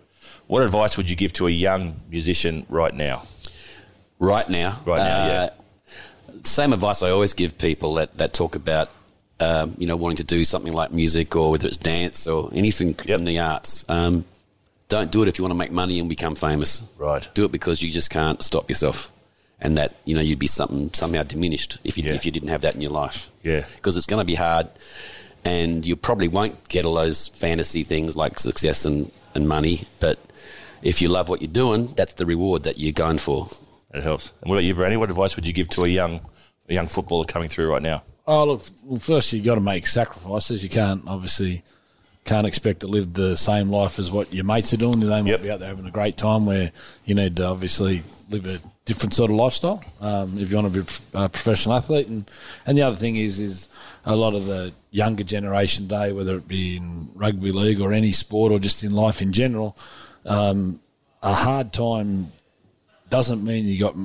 what 0.48 0.62
advice 0.62 0.98
would 0.98 1.10
you 1.10 1.16
give 1.16 1.32
to 1.34 1.48
a 1.48 1.52
young 1.52 1.96
musician 2.10 2.66
right 2.70 2.94
now? 2.94 3.24
Right 4.20 4.50
now, 4.50 4.80
Right 4.86 4.98
now, 4.98 5.28
yeah. 5.28 5.50
Same 6.44 6.74
advice 6.74 7.04
I 7.04 7.12
always 7.12 7.34
give 7.34 7.58
people 7.58 7.96
that, 7.96 8.14
that 8.14 8.34
talk 8.34 8.56
about, 8.56 8.90
um, 9.40 9.76
you 9.78 9.86
know, 9.88 9.96
wanting 9.96 10.18
to 10.18 10.24
do 10.24 10.44
something 10.46 10.74
like 10.74 10.92
music 10.92 11.36
or 11.36 11.52
whether 11.52 11.68
it's 11.68 11.78
dance 11.78 12.28
or 12.28 12.50
anything 12.54 12.96
Yep. 13.06 13.20
in 13.20 13.26
the 13.26 13.40
arts. 13.40 13.88
Um, 13.90 14.26
don't 14.90 15.12
do 15.12 15.22
it 15.22 15.28
if 15.28 15.38
you 15.38 15.44
want 15.44 15.52
to 15.52 15.58
make 15.58 15.72
money 15.72 16.00
and 16.00 16.08
become 16.10 16.36
famous. 16.36 16.84
Right. 16.98 17.28
Do 17.34 17.46
it 17.46 17.52
because 17.52 17.82
you 17.84 17.92
just 17.92 18.10
can't 18.10 18.42
stop 18.42 18.70
yourself, 18.70 19.12
and 19.60 19.78
that 19.78 19.96
you 20.06 20.16
know 20.16 20.22
you'd 20.22 20.40
be 20.40 20.48
something 20.48 20.92
somehow 20.94 21.24
diminished 21.24 21.78
if 21.84 21.98
you 21.98 22.04
Yeah. 22.06 22.14
if 22.14 22.26
you 22.26 22.32
didn't 22.32 22.50
have 22.50 22.62
that 22.62 22.76
in 22.76 22.82
your 22.82 22.92
life. 22.92 23.30
Yeah. 23.44 23.66
because 23.76 23.96
it's 23.98 24.06
going 24.08 24.22
to 24.22 24.26
be 24.26 24.36
hard, 24.36 24.68
and 25.44 25.86
you 25.86 25.96
probably 25.96 26.28
won't 26.28 26.68
get 26.70 26.86
all 26.86 26.96
those 26.96 27.28
fantasy 27.30 27.84
things 27.84 28.16
like 28.16 28.40
success 28.40 28.86
and, 28.86 29.12
and 29.36 29.48
money. 29.48 29.82
But 30.00 30.20
if 30.82 31.02
you 31.02 31.10
love 31.10 31.30
what 31.30 31.42
you're 31.42 31.52
doing, 31.52 31.94
that's 31.96 32.14
the 32.16 32.26
reward 32.26 32.64
that 32.64 32.78
you're 32.78 32.92
going 32.94 33.18
for. 33.18 33.50
It 33.94 34.04
helps. 34.04 34.32
And 34.42 34.50
what 34.50 34.56
about 34.56 34.64
you, 34.66 34.74
Brownie? 34.76 34.98
What 34.98 35.10
advice 35.10 35.36
would 35.36 35.48
you 35.48 35.54
give 35.54 35.70
to 35.70 35.84
a 35.86 35.88
young 35.88 36.22
a 36.70 36.74
young 36.74 36.88
footballer 36.88 37.26
coming 37.26 37.48
through 37.50 37.70
right 37.72 37.82
now? 37.82 38.04
Oh 38.28 38.44
look, 38.46 38.62
well, 38.84 39.00
first 39.00 39.32
you 39.32 39.42
got 39.42 39.56
to 39.56 39.62
make 39.62 39.88
sacrifices. 39.88 40.62
You 40.64 40.70
can't 40.70 41.04
obviously 41.08 41.64
can't 42.26 42.46
expect 42.46 42.82
to 42.82 42.88
live 42.88 43.14
the 43.14 43.38
same 43.38 43.70
life 43.70 44.00
as 44.00 44.12
what 44.12 44.34
your 44.34 44.44
mates 44.44 44.74
are 44.74 44.78
doing. 44.78 45.00
They 45.00 45.08
might 45.08 45.26
Yep. 45.28 45.42
be 45.44 45.50
out 45.52 45.60
there 45.62 45.70
having 45.70 45.86
a 45.86 45.92
great 45.92 46.18
time. 46.18 46.46
Where 46.46 46.72
you 47.06 47.16
need 47.16 47.38
to 47.38 47.46
obviously 47.46 48.04
live 48.30 48.46
a 48.46 48.60
different 48.84 49.14
sort 49.14 49.32
of 49.32 49.38
lifestyle 49.38 49.82
um, 50.02 50.38
if 50.38 50.50
you 50.52 50.58
want 50.58 50.74
to 50.74 50.82
be 50.84 50.90
a 51.14 51.24
a 51.24 51.30
professional 51.30 51.76
athlete. 51.76 52.08
And 52.08 52.30
and 52.66 52.78
the 52.78 52.82
other 52.82 52.98
thing 52.98 53.16
is 53.16 53.40
is 53.40 53.70
a 54.06 54.16
lot 54.16 54.34
of 54.36 54.46
the 54.46 54.74
younger 54.92 55.24
generation 55.24 55.86
today, 55.88 56.12
whether 56.12 56.36
it 56.36 56.48
be 56.50 56.76
in 56.78 57.08
rugby 57.16 57.54
league 57.54 57.80
or 57.80 57.94
any 57.94 58.12
sport 58.12 58.52
or 58.52 58.60
just 58.60 58.84
in 58.84 58.92
life 58.92 59.22
in 59.22 59.32
general, 59.32 59.78
um, 60.26 60.82
a 61.24 61.34
hard 61.34 61.72
time 61.72 62.28
doesn't 63.10 63.42
mean 63.42 63.66
you 63.66 63.80
got 63.80 63.96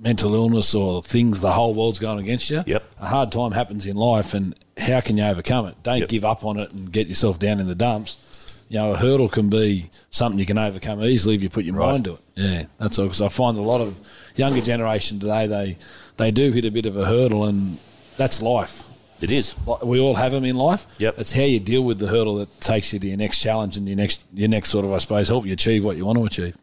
mental 0.00 0.34
illness 0.34 0.74
or 0.74 1.02
things 1.02 1.40
the 1.40 1.52
whole 1.52 1.74
world's 1.74 1.98
going 1.98 2.18
against 2.20 2.50
you. 2.50 2.62
Yep. 2.66 2.84
A 3.00 3.06
hard 3.06 3.32
time 3.32 3.52
happens 3.52 3.86
in 3.86 3.96
life, 3.96 4.34
and 4.34 4.54
how 4.76 5.00
can 5.00 5.16
you 5.16 5.24
overcome 5.24 5.66
it? 5.66 5.74
Don't 5.82 5.98
Yep. 5.98 6.08
give 6.08 6.24
up 6.24 6.44
on 6.44 6.58
it 6.58 6.70
and 6.72 6.90
get 6.92 7.08
yourself 7.08 7.38
down 7.38 7.58
in 7.60 7.66
the 7.66 7.74
dumps. 7.74 8.24
You 8.70 8.78
know, 8.78 8.92
a 8.92 8.96
hurdle 8.96 9.28
can 9.28 9.48
be 9.48 9.90
something 10.10 10.38
you 10.38 10.44
can 10.46 10.58
overcome 10.58 11.02
easily 11.02 11.34
if 11.34 11.42
you 11.42 11.48
put 11.48 11.64
your 11.64 11.74
Right. 11.74 11.92
mind 11.92 12.04
to 12.04 12.12
it. 12.14 12.20
Yeah, 12.36 12.62
that's 12.78 12.98
all. 12.98 13.06
Because 13.06 13.22
I 13.22 13.28
find 13.28 13.56
a 13.58 13.62
lot 13.62 13.80
of 13.80 13.98
younger 14.36 14.60
generation 14.60 15.18
today 15.18 15.46
they 15.46 15.76
they 16.18 16.30
do 16.32 16.50
hit 16.52 16.64
a 16.64 16.70
bit 16.70 16.84
of 16.86 16.96
a 16.96 17.04
hurdle, 17.06 17.44
and 17.44 17.78
that's 18.16 18.42
life. 18.42 18.84
It 19.22 19.30
is. 19.32 19.54
We 19.82 19.98
all 19.98 20.14
have 20.14 20.30
them 20.32 20.44
in 20.44 20.56
life. 20.56 20.86
Yep. 20.98 21.18
It's 21.18 21.32
how 21.32 21.42
you 21.42 21.58
deal 21.58 21.82
with 21.82 21.98
the 21.98 22.06
hurdle 22.06 22.36
that 22.36 22.60
takes 22.60 22.92
you 22.92 22.98
to 23.00 23.06
your 23.08 23.16
next 23.16 23.38
challenge 23.40 23.76
and 23.76 23.88
your 23.88 23.96
next 23.96 24.22
your 24.34 24.48
next 24.48 24.68
sort 24.70 24.84
of 24.84 24.92
I 24.92 24.98
suppose 24.98 25.26
help 25.28 25.44
you 25.46 25.52
achieve 25.52 25.84
what 25.84 25.96
you 25.96 26.04
want 26.06 26.18
to 26.18 26.24
achieve. 26.24 26.56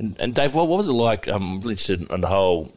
And, 0.00 0.16
and 0.18 0.34
Dave, 0.34 0.54
what, 0.54 0.66
what 0.66 0.78
was 0.78 0.88
it 0.88 0.92
like? 0.94 1.28
Um, 1.28 1.42
I'm 1.42 1.60
really 1.60 1.72
interested 1.74 2.10
in 2.10 2.20
the 2.22 2.26
whole. 2.26 2.72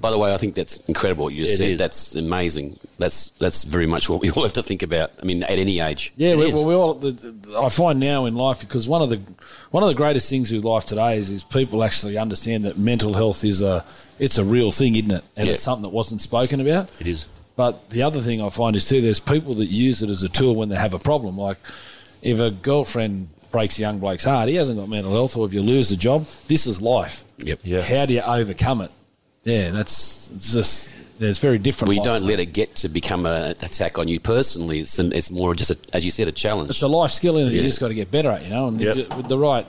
By 0.00 0.10
the 0.10 0.18
way, 0.18 0.32
I 0.34 0.36
think 0.36 0.54
that's 0.54 0.76
incredible 0.88 1.24
what 1.24 1.32
you 1.34 1.44
just 1.46 1.54
It 1.54 1.56
said. 1.56 1.68
is. 1.70 1.78
That's 1.78 2.14
amazing. 2.14 2.78
That's 2.98 3.28
that's 3.38 3.64
very 3.64 3.86
much 3.86 4.08
what 4.08 4.20
we 4.20 4.30
all 4.30 4.42
have 4.42 4.52
to 4.54 4.62
think 4.62 4.82
about. 4.82 5.10
I 5.20 5.24
mean, 5.24 5.42
at 5.42 5.50
any 5.58 5.80
age. 5.80 6.12
Yeah, 6.16 6.34
we, 6.36 6.52
well, 6.52 6.66
we 6.66 6.74
all. 6.74 6.94
The, 6.94 7.12
the, 7.12 7.58
I 7.58 7.68
find 7.70 7.98
now 7.98 8.26
in 8.26 8.34
life 8.34 8.60
because 8.60 8.88
one 8.88 9.00
of 9.02 9.08
the 9.10 9.20
one 9.70 9.82
of 9.82 9.88
the 9.88 9.94
greatest 9.94 10.28
things 10.28 10.52
with 10.52 10.64
life 10.64 10.84
today 10.86 11.16
is, 11.16 11.30
is 11.30 11.44
people 11.44 11.82
actually 11.82 12.18
understand 12.18 12.64
that 12.66 12.78
mental 12.78 13.14
health 13.14 13.42
is 13.44 13.62
a 13.62 13.84
it's 14.18 14.38
a 14.38 14.44
real 14.44 14.70
thing, 14.70 14.96
isn't 14.96 15.10
it? 15.10 15.24
And 15.36 15.46
Yeah. 15.46 15.54
it's 15.54 15.62
something 15.62 15.82
that 15.82 15.88
wasn't 15.88 16.20
spoken 16.20 16.60
about. 16.60 16.90
It 17.00 17.06
is. 17.06 17.26
But 17.56 17.90
the 17.90 18.02
other 18.02 18.20
thing 18.20 18.40
I 18.42 18.48
find 18.50 18.76
is 18.76 18.88
too, 18.88 19.00
there's 19.00 19.20
people 19.20 19.54
that 19.56 19.66
use 19.66 20.02
it 20.02 20.10
as 20.10 20.22
a 20.22 20.28
tool 20.28 20.54
when 20.54 20.68
they 20.68 20.76
have 20.76 20.94
a 20.94 20.98
problem. 20.98 21.36
Like 21.38 21.58
if 22.22 22.38
a 22.38 22.50
girlfriend 22.50 23.28
breaks 23.50 23.78
a 23.78 23.82
young 23.82 23.98
bloke's 23.98 24.24
heart, 24.24 24.48
he 24.48 24.54
hasn't 24.56 24.78
got 24.78 24.88
mental 24.88 25.12
health, 25.12 25.36
or 25.36 25.46
if 25.46 25.52
you 25.54 25.62
lose 25.62 25.90
a 25.92 25.96
job, 25.96 26.26
this 26.48 26.66
is 26.66 26.80
life. 26.82 27.24
Yep. 27.38 27.60
Yeah. 27.64 27.82
How 27.82 28.06
do 28.06 28.14
you 28.14 28.20
overcome 28.20 28.80
it? 28.82 28.90
Yeah, 29.44 29.70
that's 29.70 30.30
it's 30.30 30.52
just 30.52 30.94
it's 31.18 31.38
very 31.38 31.58
different. 31.58 31.88
We 31.90 31.96
life. 31.96 32.04
don't 32.04 32.22
let 32.24 32.40
it 32.40 32.52
get 32.52 32.74
to 32.76 32.88
become 32.88 33.26
an 33.26 33.50
attack 33.50 33.98
on 33.98 34.08
you 34.08 34.20
personally. 34.20 34.80
It's, 34.80 34.98
an, 34.98 35.12
it's 35.12 35.30
more 35.30 35.54
just, 35.54 35.70
a, 35.70 35.78
as 35.92 36.04
you 36.04 36.10
said, 36.10 36.28
a 36.28 36.32
challenge. 36.32 36.70
it's 36.70 36.82
a 36.82 36.88
life 36.88 37.10
skill 37.10 37.36
and 37.36 37.48
it. 37.48 37.54
You 37.54 37.62
just 37.62 37.80
got 37.80 37.88
to 37.88 37.94
get 37.94 38.10
better 38.10 38.30
at, 38.30 38.42
you 38.44 38.50
know. 38.50 38.68
And 38.68 38.80
Yep. 38.80 38.96
with 38.96 39.08
the- 39.08 39.16
with 39.16 39.28
the 39.28 39.38
right, 39.38 39.66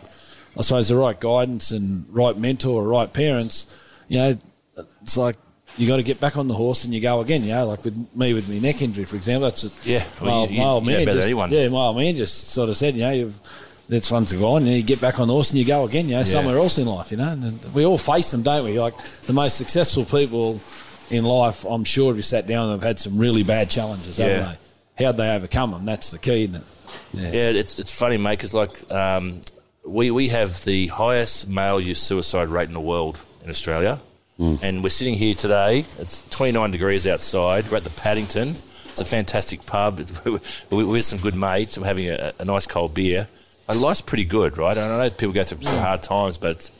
I 0.58 0.62
suppose, 0.62 0.88
the 0.90 0.96
right 0.96 1.18
guidance 1.20 1.72
and 1.72 2.06
right 2.10 2.38
mentor 2.38 2.82
or 2.84 2.88
right 2.88 3.12
parents, 3.12 3.68
you 4.08 4.18
know, 4.18 4.38
it's 5.04 5.18
like 5.18 5.36
you 5.78 5.88
got 5.88 5.98
to 5.98 6.04
get 6.04 6.20
back 6.20 6.36
on 6.38 6.48
the 6.50 6.54
horse 6.54 6.84
and 6.86 6.94
you 6.94 7.00
go 7.02 7.22
again. 7.22 7.44
You 7.44 7.50
know, 7.52 7.68
like 7.68 7.84
with 7.86 8.16
me 8.16 8.34
with 8.34 8.48
my 8.50 8.60
neck 8.60 8.82
injury, 8.82 9.06
for 9.06 9.16
example. 9.16 9.50
That's 9.50 9.64
a, 9.64 9.90
Yeah, 9.90 10.04
my, 10.20 10.28
well, 10.28 10.36
old- 10.42 10.52
you- 10.52 10.58
my 10.60 10.66
old 10.66 10.84
you 10.86 10.92
man. 10.92 11.06
better 11.06 11.18
just, 11.18 11.26
anyone. 11.28 11.52
Yeah, 11.52 11.68
my 11.70 11.78
old 11.80 11.98
man 11.98 12.16
just 12.16 12.50
sort 12.50 12.70
of 12.70 12.76
said, 12.78 12.96
you 12.96 13.02
know, 13.02 13.12
you've. 13.12 13.40
That's 13.92 14.08
fun 14.08 14.24
to 14.26 14.38
go 14.38 14.56
on. 14.56 14.66
you 14.66 14.82
get 14.82 15.02
back 15.02 15.20
on 15.20 15.28
the 15.28 15.34
horse 15.34 15.52
and 15.52 15.60
you 15.60 15.66
go 15.66 15.84
again. 15.84 16.08
You 16.08 16.16
know, 16.16 16.24
somewhere 16.24 16.58
else 16.58 16.78
in 16.78 16.88
life. 16.88 17.12
You 17.12 17.18
know, 17.18 17.28
and 17.34 17.62
we 17.74 17.86
all 17.86 17.98
face 17.98 18.32
them, 18.32 18.42
don't 18.42 18.64
we? 18.64 18.80
Like 18.80 18.98
the 19.28 19.34
most 19.34 19.58
successful 19.58 20.06
people 20.06 20.62
in 21.10 21.26
life, 21.26 21.66
I'm 21.66 21.84
sure 21.84 22.10
if 22.12 22.16
you 22.16 22.24
sat 22.24 22.48
down, 22.48 22.72
they've 22.72 22.82
had 22.82 23.00
some 23.00 23.18
really 23.18 23.44
bad 23.44 23.70
challenges, 23.70 24.18
Yeah. 24.18 24.28
haven't 24.28 24.58
they? 24.98 25.04
How'd 25.04 25.18
they 25.18 25.30
overcome 25.36 25.72
them? 25.72 25.84
That's 25.86 26.12
the 26.12 26.20
key, 26.20 26.44
isn't 26.46 26.56
it? 26.56 26.64
Yeah, 27.14 27.60
it's 27.60 27.80
it's 27.80 27.94
funny, 27.98 28.16
mate, 28.18 28.38
because 28.38 28.54
like 28.54 28.90
um, 28.92 29.42
we 29.86 30.10
we 30.10 30.30
have 30.30 30.64
the 30.64 30.88
highest 30.88 31.50
male 31.50 31.82
youth 31.82 31.98
suicide 31.98 32.48
rate 32.48 32.70
in 32.70 32.74
the 32.74 32.80
world 32.80 33.20
in 33.44 33.50
Australia, 33.50 34.00
and 34.40 34.82
we're 34.84 34.90
sitting 34.90 35.16
here 35.16 35.36
today. 35.36 35.86
It's 36.00 36.28
29 36.30 36.72
degrees 36.72 37.06
outside. 37.08 37.70
We're 37.70 37.78
at 37.78 37.84
the 37.84 37.90
Paddington. 37.90 38.56
It's 38.86 39.02
a 39.02 39.06
fantastic 39.06 39.66
pub. 39.66 40.00
It's, 40.00 40.24
we're, 40.26 40.40
we're 40.70 40.86
with 40.86 41.04
some 41.06 41.20
good 41.20 41.36
mates. 41.36 41.76
I'm 41.76 41.84
having 41.84 42.08
a, 42.10 42.32
a 42.40 42.46
nice 42.46 42.66
cold 42.66 42.94
beer. 42.94 43.28
Like, 43.68 43.80
life's 43.80 44.02
pretty 44.02 44.26
good, 44.26 44.58
right? 44.58 44.76
And 44.76 44.92
I 44.92 45.04
know 45.04 45.10
people 45.10 45.34
go 45.34 45.44
through 45.44 45.62
some 45.62 45.78
hard 45.78 46.04
times, 46.04 46.38
but 46.38 46.52
it's, 46.52 46.72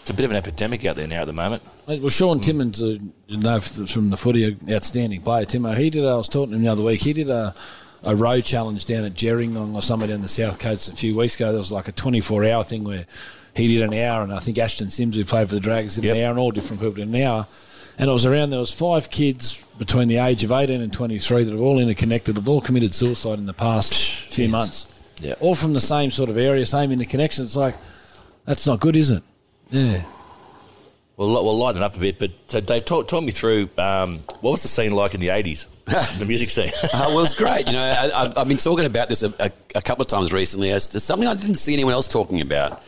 it's 0.00 0.10
a 0.10 0.14
bit 0.14 0.24
of 0.24 0.30
an 0.32 0.36
epidemic 0.36 0.84
out 0.84 0.96
there 0.96 1.06
now 1.06 1.22
at 1.22 1.26
the 1.26 1.32
moment. 1.32 1.62
Well, 1.86 2.08
Shaun 2.08 2.40
Timmins, 2.40 2.82
uh, 2.82 2.98
you 3.28 3.38
know 3.38 3.60
from 3.60 4.10
the 4.10 4.16
footy, 4.16 4.56
outstanding 4.70 5.20
player. 5.22 5.44
Timo, 5.46 5.76
he 5.76 5.90
did. 5.90 6.04
I 6.04 6.16
was 6.16 6.28
talking 6.28 6.50
to 6.50 6.56
him 6.56 6.62
the 6.62 6.68
other 6.68 6.82
week. 6.82 7.00
He 7.00 7.12
did 7.12 7.28
a, 7.30 7.54
a 8.02 8.16
road 8.16 8.44
challenge 8.44 8.86
down 8.86 9.04
at 9.04 9.14
Gerringong 9.14 9.74
or 9.74 9.82
somewhere 9.82 10.08
down 10.08 10.22
the 10.22 10.28
south 10.28 10.58
coast 10.58 10.88
a 10.88 10.96
few 10.96 11.16
weeks 11.16 11.36
ago. 11.36 11.50
There 11.50 11.58
was 11.58 11.70
like 11.72 11.88
a 11.88 11.92
24 11.92 12.44
hour 12.46 12.64
thing 12.64 12.82
where 12.84 13.06
he 13.54 13.68
did 13.68 13.82
an 13.82 13.94
hour, 13.94 14.22
and 14.22 14.32
I 14.32 14.38
think 14.38 14.58
Ashton 14.58 14.90
Sims, 14.90 15.14
who 15.14 15.24
played 15.24 15.48
for 15.48 15.54
the 15.54 15.60
Dragons, 15.60 15.94
did 15.96 16.04
Yep. 16.04 16.16
an 16.16 16.22
hour, 16.22 16.30
and 16.30 16.38
all 16.38 16.50
different 16.50 16.80
people 16.80 16.94
did 16.94 17.08
an 17.08 17.16
hour. 17.16 17.46
And 17.98 18.08
it 18.08 18.12
was 18.12 18.24
around. 18.26 18.50
There 18.50 18.58
was 18.58 18.72
five 18.72 19.10
kids 19.10 19.62
between 19.78 20.08
the 20.08 20.16
age 20.18 20.42
of 20.44 20.50
18 20.50 20.80
and 20.80 20.92
23 20.92 21.44
that 21.44 21.52
have 21.52 21.60
all 21.60 21.78
interconnected, 21.78 22.36
have 22.36 22.48
all 22.48 22.60
committed 22.62 22.94
suicide 22.94 23.38
in 23.38 23.46
the 23.46 23.52
past 23.52 23.94
few 23.94 24.48
months. 24.48 24.91
Yeah. 25.22 25.34
all 25.40 25.54
from 25.54 25.72
the 25.72 25.80
same 25.80 26.10
sort 26.10 26.28
of 26.30 26.36
area, 26.36 26.66
same 26.66 26.92
interconnection. 26.92 27.44
It's 27.44 27.56
like 27.56 27.74
that's 28.44 28.66
not 28.66 28.80
good, 28.80 28.96
is 28.96 29.10
it? 29.10 29.22
Yeah. 29.70 30.02
We'll, 31.16 31.30
we'll 31.44 31.58
lighten 31.58 31.82
it 31.82 31.84
up 31.84 31.94
a 31.96 32.00
bit, 32.00 32.18
but 32.18 32.30
uh, 32.54 32.60
Dave, 32.60 32.84
talk, 32.86 33.06
talk 33.06 33.22
me 33.22 33.30
through 33.30 33.68
um, 33.78 34.18
what 34.40 34.50
was 34.52 34.62
the 34.62 34.68
scene 34.68 34.92
like 34.92 35.14
in 35.14 35.20
the 35.20 35.28
80s, 35.28 35.66
the 36.18 36.24
music 36.24 36.48
scene? 36.50 36.70
Uh, 36.82 37.04
well, 37.08 37.20
it's 37.20 37.36
great. 37.36 37.66
You 37.66 37.74
know, 37.74 37.82
I, 37.82 38.24
I've, 38.24 38.38
I've 38.38 38.48
been 38.48 38.56
talking 38.56 38.86
about 38.86 39.08
this 39.10 39.22
a, 39.22 39.32
a, 39.38 39.52
a 39.76 39.82
couple 39.82 40.02
of 40.02 40.08
times 40.08 40.32
recently. 40.32 40.70
It's, 40.70 40.92
it's 40.94 41.04
something 41.04 41.28
I 41.28 41.34
didn't 41.34 41.56
see 41.56 41.74
anyone 41.74 41.92
else 41.92 42.08
talking 42.08 42.40
about, 42.40 42.82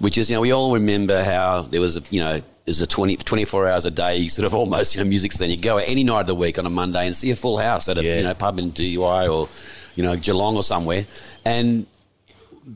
which 0.00 0.18
is, 0.18 0.28
you 0.28 0.34
know, 0.36 0.40
we 0.40 0.50
all 0.50 0.74
remember 0.74 1.22
how 1.22 1.62
there 1.62 1.80
was, 1.80 1.96
a, 1.96 2.02
you 2.10 2.20
know, 2.20 2.40
there's 2.64 2.80
a 2.82 2.86
20, 2.88 3.16
24 3.18 3.68
hours 3.68 3.84
a 3.84 3.90
day 3.90 4.26
sort 4.28 4.46
of 4.46 4.54
almost, 4.54 4.96
you 4.96 5.02
know, 5.02 5.08
music 5.08 5.30
scene. 5.32 5.48
You 5.48 5.56
go 5.56 5.78
any 5.78 6.02
night 6.04 6.22
of 6.22 6.26
the 6.26 6.34
week 6.34 6.58
on 6.58 6.66
a 6.66 6.70
Monday 6.70 7.06
and 7.06 7.14
see 7.14 7.30
a 7.30 7.36
full 7.36 7.56
house 7.56 7.88
at 7.88 7.96
a, 7.98 8.02
Yeah. 8.04 8.16
you 8.16 8.22
know, 8.24 8.34
pub 8.34 8.58
in 8.58 8.70
Dee 8.70 8.98
Why 8.98 9.28
or, 9.28 9.48
you 9.94 10.02
know, 10.02 10.16
Geelong 10.16 10.56
or 10.56 10.62
somewhere. 10.64 11.06
And 11.44 11.86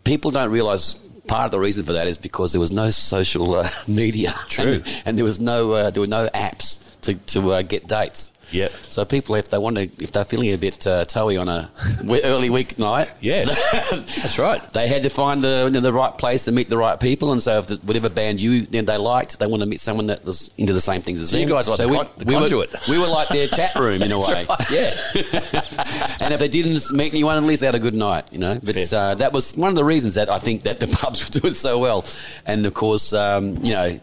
people 0.05 0.31
don't 0.31 0.50
realise 0.50 0.94
part 1.27 1.46
of 1.46 1.53
the 1.53 1.61
reason 1.61 1.85
for 1.85 1.92
that 1.94 2.07
is 2.07 2.18
because 2.18 2.53
there 2.53 2.61
was 2.61 2.70
no 2.70 2.90
social 2.90 3.55
uh, 3.55 3.68
media. 3.88 4.35
True. 4.48 4.83
And, 4.85 5.03
and 5.07 5.18
there 5.18 5.24
was 5.24 5.40
no, 5.40 5.72
uh, 5.72 5.90
there 5.90 6.00
were 6.00 6.07
no 6.07 6.29
apps 6.35 6.83
to, 7.03 7.14
to 7.14 7.53
uh, 7.53 7.62
get 7.62 7.87
dates. 7.88 8.33
Yep. 8.50 8.72
So 8.83 9.04
people, 9.04 9.35
if 9.35 9.48
they 9.48 9.59
want 9.59 9.76
to, 9.76 9.83
if 9.98 10.12
they're 10.12 10.24
feeling 10.24 10.52
a 10.52 10.57
bit 10.59 10.87
uh, 10.87 11.04
toey 11.04 11.37
on 11.37 11.48
a 11.48 11.70
we- 12.04 12.22
early 12.22 12.48
weeknight, 12.50 13.09
Yeah, 13.20 13.44
that's 13.90 14.38
right. 14.38 14.61
they 14.72 14.88
had 14.88 15.02
to 15.02 15.11
find 15.11 15.42
the 15.42 15.70
the 15.72 15.92
right 15.92 16.16
place 16.16 16.44
to 16.44 16.52
meet 16.52 16.68
the 16.68 16.78
right 16.78 16.98
people. 17.00 17.33
And 17.33 17.42
so, 17.42 17.59
if 17.59 17.66
the, 17.66 17.76
whatever 17.76 18.09
band 18.09 18.40
you 18.40 18.62
then 18.66 18.85
they 18.85 18.96
liked, 18.96 19.38
they 19.38 19.46
want 19.46 19.62
to 19.62 19.66
meet 19.66 19.80
someone 19.80 20.07
that 20.09 20.24
was 20.24 20.50
into 20.59 20.72
the 20.72 20.80
same 20.80 21.02
things 21.02 21.20
as 21.20 21.30
So 21.30 21.37
you 21.37 21.46
guys 21.46 21.68
like 21.68 21.78
the 21.78 21.88
we, 21.88 21.96
con- 21.96 22.09
the 22.16 22.24
we 22.26 22.35
conduit. 22.35 22.72
Were, 22.72 22.78
we 22.94 22.98
were 23.00 23.07
like 23.09 23.28
their 23.28 23.48
chat 23.48 23.74
room 23.74 24.02
in 24.02 24.12
a 24.12 24.18
way. 24.28 24.46
Yeah. 24.70 24.94
and 26.20 26.33
if 26.35 26.38
they 26.40 26.48
didn't 26.48 26.92
meet 26.92 27.12
anyone, 27.12 27.37
at 27.37 27.42
least 27.42 27.61
they 27.61 27.66
had 27.66 27.74
a 27.74 27.78
good 27.78 27.94
night. 27.94 28.26
You 28.33 28.38
know. 28.38 28.59
But 28.62 28.92
uh, 28.92 29.14
that 29.16 29.33
was 29.33 29.57
one 29.57 29.68
of 29.70 29.74
the 29.76 29.85
reasons 29.85 30.14
that 30.14 30.28
I 30.28 30.38
think 30.38 30.62
that 30.62 30.80
the 30.80 30.87
pubs 30.87 31.24
were 31.28 31.40
doing 31.40 31.54
so 31.54 31.78
well. 31.78 32.04
And 32.46 32.66
of 32.66 32.74
course, 32.74 33.12
um, 33.12 33.57
you 33.64 33.72
know, 33.72 33.98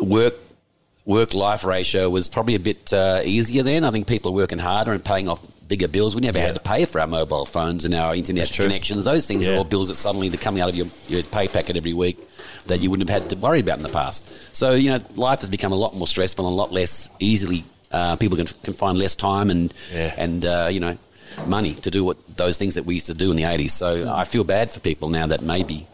work 0.00 0.34
work 1.04 1.34
life 1.34 1.64
ratio 1.64 2.08
was 2.08 2.28
probably 2.28 2.54
a 2.54 2.58
bit 2.60 2.92
uh, 2.92 3.20
easier 3.24 3.62
then. 3.62 3.84
I 3.84 3.90
think 3.90 4.06
people 4.06 4.30
are 4.32 4.34
working 4.34 4.58
harder 4.58 4.92
and 4.92 5.04
paying 5.04 5.28
off 5.28 5.40
bigger 5.68 5.88
bills. 5.88 6.14
We 6.14 6.20
never 6.22 6.38
Yeah. 6.38 6.46
had 6.46 6.54
to 6.56 6.60
pay 6.60 6.84
for 6.84 7.00
our 7.00 7.06
mobile 7.06 7.44
phones 7.44 7.84
and 7.84 7.94
our 7.94 8.14
internet 8.14 8.50
connections. 8.52 9.04
Those 9.04 9.26
things 9.26 9.44
Yeah. 9.44 9.52
are 9.52 9.56
all 9.58 9.64
bills 9.64 9.88
that 9.88 9.94
suddenly 9.96 10.28
are 10.28 10.36
coming 10.36 10.62
out 10.62 10.68
of 10.68 10.74
your, 10.76 10.86
your 11.08 11.22
pay 11.22 11.48
packet 11.48 11.76
every 11.76 11.92
week 11.92 12.18
that 12.66 12.80
you 12.82 12.90
wouldn't 12.90 13.08
have 13.08 13.22
had 13.22 13.30
to 13.30 13.36
worry 13.36 13.60
about 13.60 13.78
in 13.78 13.82
the 13.82 13.88
past. 13.90 14.24
So, 14.52 14.72
you 14.74 14.90
know, 14.90 15.00
life 15.16 15.40
has 15.40 15.50
become 15.50 15.72
a 15.72 15.76
lot 15.76 15.94
more 15.94 16.06
stressful 16.06 16.46
and 16.46 16.52
a 16.52 16.56
lot 16.56 16.72
less 16.72 17.10
easily. 17.18 17.64
Uh, 17.92 18.16
people 18.16 18.36
can, 18.36 18.46
can 18.62 18.72
find 18.74 18.98
less 18.98 19.14
time 19.14 19.50
and, 19.50 19.72
Yeah. 19.94 20.14
and 20.16 20.44
uh, 20.44 20.68
you 20.70 20.80
know, 20.80 20.96
money 21.46 21.74
to 21.76 21.90
do 21.90 22.04
what 22.04 22.16
those 22.36 22.56
things 22.58 22.74
that 22.76 22.84
we 22.86 22.94
used 22.94 23.06
to 23.06 23.14
do 23.14 23.30
in 23.30 23.36
the 23.36 23.42
80s. 23.44 23.70
So 23.70 24.10
I 24.12 24.24
feel 24.24 24.44
bad 24.44 24.70
for 24.72 24.80
people 24.80 25.08
now 25.08 25.26
that 25.26 25.42
maybe 25.42 25.86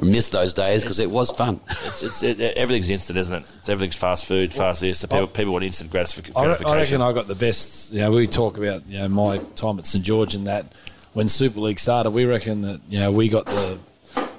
miss 0.00 0.28
those 0.28 0.54
days 0.54 0.82
because 0.82 0.98
it 0.98 1.10
was 1.10 1.30
fun. 1.30 1.60
It's, 1.68 2.02
it's 2.02 2.22
it, 2.22 2.40
everything's 2.40 2.90
instant, 2.90 3.18
isn't 3.18 3.34
it? 3.42 3.44
It's, 3.58 3.68
everything's 3.68 3.96
fast 3.96 4.26
food, 4.26 4.52
fast 4.52 4.80
this. 4.80 5.00
So 5.00 5.08
people, 5.08 5.24
oh. 5.24 5.26
people 5.26 5.52
want 5.52 5.64
instant 5.64 5.90
gratific- 5.90 6.36
I, 6.36 6.40
re- 6.40 6.46
gratification. 6.46 6.72
I 6.74 6.78
reckon 6.78 7.00
I 7.02 7.12
got 7.12 7.28
the 7.28 7.34
best. 7.34 7.92
You 7.92 8.00
know, 8.00 8.10
we 8.12 8.26
talk 8.26 8.56
about 8.56 8.86
you 8.86 8.98
know 8.98 9.08
my 9.08 9.38
time 9.56 9.78
at 9.78 9.86
St 9.86 10.04
George 10.04 10.34
and 10.34 10.46
that 10.46 10.72
when 11.12 11.28
Super 11.28 11.60
League 11.60 11.78
started. 11.78 12.10
We 12.10 12.24
reckon 12.24 12.62
that 12.62 12.80
you 12.88 12.98
know 12.98 13.12
we 13.12 13.28
got 13.28 13.46
the 13.46 13.78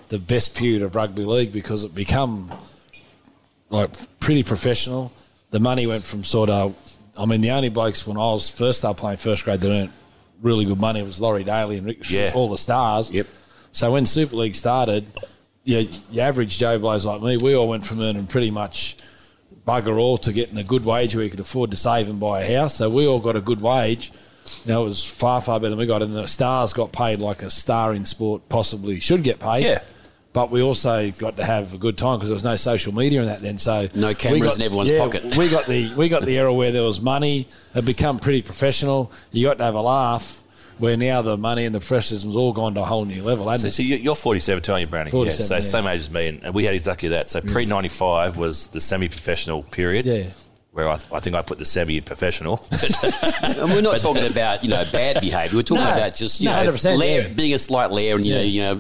the 0.09 0.19
best 0.19 0.55
period 0.55 0.81
of 0.81 0.95
rugby 0.95 1.25
league 1.25 1.51
because 1.51 1.83
it 1.83 1.95
become 1.95 2.51
like 3.69 3.89
pretty 4.19 4.43
professional. 4.43 5.11
The 5.51 5.59
money 5.59 5.87
went 5.87 6.03
from 6.03 6.23
sort 6.23 6.49
of. 6.49 6.75
I 7.17 7.25
mean, 7.25 7.41
the 7.41 7.51
only 7.51 7.69
blokes 7.69 8.05
when 8.05 8.17
I 8.17 8.31
was 8.31 8.49
first 8.49 8.79
started 8.79 8.99
playing 8.99 9.17
first 9.17 9.45
grade 9.45 9.61
that 9.61 9.69
earned 9.69 9.91
really 10.41 10.65
good 10.65 10.79
money 10.79 11.01
was 11.01 11.21
Laurie 11.21 11.43
Daley 11.43 11.77
and 11.77 11.87
Rick, 11.87 12.09
Yeah. 12.09 12.31
all 12.35 12.49
the 12.49 12.57
stars. 12.57 13.09
Yep. 13.11 13.27
So 13.71 13.91
when 13.91 14.05
Super 14.05 14.35
League 14.35 14.55
started, 14.55 15.05
yeah, 15.65 15.84
your 16.12 16.25
average 16.25 16.58
Joe 16.58 16.80
Blows 16.80 17.06
like 17.06 17.21
me, 17.21 17.38
we 17.38 17.56
all 17.56 17.67
went 17.67 17.86
from 17.86 17.99
earning 17.99 18.28
pretty 18.28 18.51
much 18.51 18.95
bugger 19.67 19.99
all 19.99 20.17
to 20.19 20.32
getting 20.32 20.58
a 20.58 20.63
good 20.63 20.86
wage 20.86 21.15
where 21.15 21.23
you 21.23 21.30
could 21.30 21.39
afford 21.39 21.71
to 21.71 21.78
save 21.78 22.08
and 22.08 22.19
buy 22.19 22.41
a 22.43 22.58
house. 22.60 22.75
So 22.75 22.89
we 22.89 23.08
all 23.08 23.19
got 23.19 23.36
a 23.36 23.41
good 23.41 23.62
wage. 23.62 24.12
You 24.63 24.73
know, 24.73 24.84
it 24.84 24.86
was 24.86 25.04
far, 25.04 25.41
far 25.41 25.60
better 25.60 25.71
than 25.71 25.80
we 25.80 25.88
got. 25.88 26.04
And 26.04 26.15
the 26.15 26.28
stars 26.28 26.71
got 26.71 26.91
paid 26.91 27.19
like 27.19 27.41
a 27.41 27.49
star 27.49 27.93
in 27.95 28.06
sport 28.06 28.47
possibly 28.47 28.99
should 28.99 29.23
get 29.23 29.39
paid. 29.39 29.63
Yeah. 29.63 29.80
But 30.34 30.51
we 30.51 30.62
also 30.62 31.10
got 31.12 31.38
to 31.38 31.43
have 31.45 31.73
a 31.73 31.78
good 31.78 31.97
time 31.97 32.17
because 32.17 32.30
there 32.30 32.36
was 32.36 32.43
no 32.43 32.58
social 32.58 32.93
media 32.93 33.21
in 33.21 33.28
that 33.28 33.39
then. 33.39 33.58
So 33.58 33.88
No 33.95 34.13
cameras 34.13 34.51
got- 34.51 34.56
in 34.58 34.62
everyone's 34.63 34.91
yeah, 34.91 34.99
pocket. 34.99 35.36
We 35.36 35.49
got 35.49 35.65
the 35.65 35.93
we 35.95 36.10
got 36.10 36.25
the 36.25 36.38
era 36.38 36.54
where 36.54 36.71
there 36.71 36.84
was 36.84 37.01
money. 37.01 37.47
It 37.73 37.86
become 37.86 38.19
pretty 38.19 38.41
professional. 38.43 39.12
You 39.32 39.47
got 39.47 39.58
to 39.58 39.63
have 39.63 39.75
a 39.75 39.82
laugh. 39.82 40.43
Where 40.79 40.97
now 40.97 41.21
the 41.21 41.38
money 41.38 41.65
and 41.65 41.73
the 41.73 41.79
professionalism's 41.79 42.35
all 42.35 42.51
gone 42.53 42.73
to 42.75 42.81
a 42.81 42.85
whole 42.85 43.05
new 43.05 43.23
level. 43.23 43.45
So, 43.45 43.49
hasn't 43.51 43.73
so 43.73 43.81
it? 43.81 43.85
you- 43.85 43.95
you're 43.97 44.15
47, 44.15 44.61
tell 44.63 44.79
you, 44.79 44.88
Brownie. 44.88 45.11
47, 45.11 45.39
yeah, 45.43 45.47
so 45.47 45.55
yeah. 45.55 45.61
same 45.61 45.88
age 45.88 46.01
as 46.01 46.11
me, 46.11 46.27
and, 46.27 46.43
and 46.43 46.53
we 46.53 46.65
had 46.65 46.75
exactly 46.75 47.09
that. 47.09 47.29
So 47.29 47.41
pre 47.41 47.65
95 47.65 48.38
was 48.38 48.67
the 48.67 48.81
semi 48.81 49.07
professional 49.07 49.63
period. 49.63 50.05
Yeah. 50.05 50.29
Where 50.71 50.89
I, 50.89 50.95
I 51.13 51.19
think 51.21 51.35
I 51.38 51.41
put 51.41 51.57
the 51.57 51.63
semi 51.65 51.95
in 51.97 52.03
professional. 52.03 52.61
And 53.43 53.71
we're 53.71 53.81
not 53.81 53.99
talking 53.99 54.25
about 54.25 54.63
you 54.63 54.69
know 54.69 54.83
bad 54.91 55.21
behaviour. 55.21 55.55
We're 55.57 55.63
talking 55.63 55.83
No. 55.85 55.93
about 55.93 56.15
just 56.15 56.41
you 56.41 56.49
No, 56.49 56.63
know 56.63 56.71
100%, 56.71 57.23
yeah. 57.23 57.27
being 57.33 57.53
a 57.53 57.57
slight 57.57 57.91
lair, 57.91 58.15
and 58.17 58.25
you 58.25 58.33
know 58.35 58.41
you 58.41 58.61
know. 58.61 58.73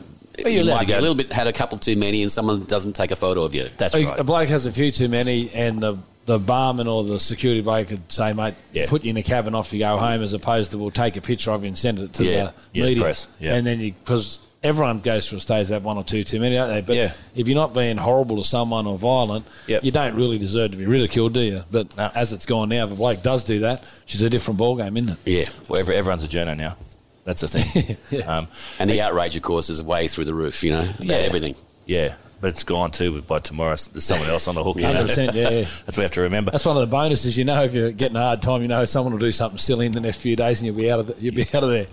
Well, 0.43 0.49
you're 0.51 0.63
you 0.63 0.69
allowed 0.69 0.77
might 0.79 0.87
to 0.87 0.99
a 0.99 0.99
little 0.99 1.15
bit 1.15 1.31
had 1.31 1.47
a 1.47 1.53
couple 1.53 1.77
too 1.77 1.95
many, 1.95 2.21
and 2.21 2.29
someone 2.29 2.65
doesn't 2.65 2.93
take 2.97 3.11
a 3.11 3.15
photo 3.15 3.43
of 3.43 3.55
you. 3.55 3.69
That's 3.77 3.95
A- 3.95 4.03
right. 4.05 4.19
A 4.19 4.23
bloke 4.25 4.49
has 4.49 4.65
a 4.65 4.71
few 4.73 4.91
too 4.91 5.07
many, 5.07 5.49
and 5.51 5.79
the 5.79 5.97
the 6.25 6.39
barman 6.39 6.87
or 6.87 7.03
the 7.03 7.19
security 7.19 7.61
bloke 7.61 7.87
could 7.89 8.11
say, 8.11 8.33
"Mate, 8.33 8.55
Yeah. 8.73 8.85
put 8.87 9.03
you 9.03 9.11
in 9.11 9.17
a 9.17 9.23
cabin, 9.23 9.53
off 9.55 9.71
you 9.73 9.79
go 9.79 9.97
home," 9.97 10.21
as 10.23 10.33
opposed 10.33 10.71
to 10.71 10.77
we'll 10.77 10.91
take 10.91 11.15
a 11.17 11.21
picture 11.21 11.51
of 11.51 11.63
you 11.63 11.67
and 11.67 11.77
send 11.77 11.99
it 11.99 12.13
to 12.13 12.23
Yeah. 12.25 12.31
the 12.31 12.53
Yeah, 12.73 12.85
media. 12.85 13.03
press, 13.03 13.27
yeah. 13.39 13.53
And 13.55 13.65
then 13.67 13.79
you 13.79 13.93
because 14.03 14.39
everyone 14.63 14.99
goes 14.99 15.29
through 15.29 15.37
a 15.37 15.41
stage 15.41 15.67
that 15.67 15.83
one 15.83 15.95
or 15.97 16.03
two 16.03 16.23
too 16.23 16.39
many, 16.39 16.55
don't 16.55 16.69
they? 16.69 16.81
But 16.81 16.95
Yeah. 16.95 17.11
if 17.35 17.47
you're 17.47 17.55
not 17.55 17.75
being 17.75 17.97
horrible 17.97 18.37
to 18.37 18.43
someone 18.43 18.87
or 18.87 18.97
violent, 18.97 19.45
Yep. 19.67 19.83
you 19.83 19.91
don't 19.91 20.15
really 20.15 20.39
deserve 20.39 20.71
to 20.71 20.77
be 20.77 20.87
ridiculed, 20.87 21.33
do 21.33 21.41
you? 21.41 21.63
But 21.69 21.95
No. 21.95 22.09
as 22.15 22.33
it's 22.33 22.47
gone 22.47 22.69
now, 22.69 22.85
if 22.85 22.91
a 22.91 22.95
bloke 22.95 23.21
does 23.21 23.43
do 23.43 23.59
that, 23.59 23.83
she's 24.07 24.23
a 24.23 24.29
different 24.29 24.59
ballgame, 24.59 24.97
isn't 24.97 25.09
it? 25.09 25.17
Yeah, 25.25 25.49
well, 25.67 25.79
every, 25.79 25.95
everyone's 25.95 26.23
a 26.23 26.27
journo 26.27 26.57
now. 26.57 26.77
That's 27.25 27.41
the 27.41 27.47
thing. 27.47 27.97
um, 28.27 28.47
and 28.79 28.89
the 28.89 29.01
outrage, 29.01 29.35
of 29.35 29.43
course, 29.43 29.69
is 29.69 29.83
way 29.83 30.07
through 30.07 30.25
the 30.25 30.33
roof. 30.33 30.63
You 30.63 30.71
know, 30.71 30.79
about 30.81 30.99
Yeah. 31.05 31.15
everything. 31.17 31.55
yeah, 31.85 32.13
but 32.41 32.49
it's 32.49 32.63
gone 32.63 32.91
too. 32.91 33.11
But 33.13 33.27
by 33.27 33.39
tomorrow, 33.39 33.75
there's 33.75 34.03
someone 34.03 34.29
else 34.29 34.47
on 34.47 34.55
the 34.55 34.63
hook. 34.63 34.75
you 34.77 34.83
know? 34.83 34.91
yeah, 35.05 35.31
yeah. 35.31 35.49
That's 35.61 35.87
what 35.87 35.97
we 35.97 36.03
have 36.03 36.11
to 36.11 36.21
remember. 36.21 36.51
That's 36.51 36.65
one 36.65 36.75
of 36.77 36.81
the 36.81 36.87
bonuses. 36.87 37.37
You 37.37 37.45
know, 37.45 37.63
if 37.63 37.73
you're 37.73 37.91
getting 37.91 38.17
a 38.17 38.21
hard 38.21 38.41
time, 38.41 38.61
you 38.61 38.67
know 38.67 38.85
someone 38.85 39.13
will 39.13 39.19
do 39.19 39.31
something 39.31 39.57
silly 39.59 39.85
in 39.85 39.91
the 39.93 40.01
next 40.01 40.21
few 40.21 40.35
days, 40.35 40.59
and 40.61 40.67
you'll 40.67 40.75
be 40.75 40.91
out 40.91 40.99
of 40.99 41.07
the, 41.07 41.15
you'll 41.21 41.35
be 41.35 41.43
out 41.53 41.63
of 41.63 41.69
there. 41.69 41.85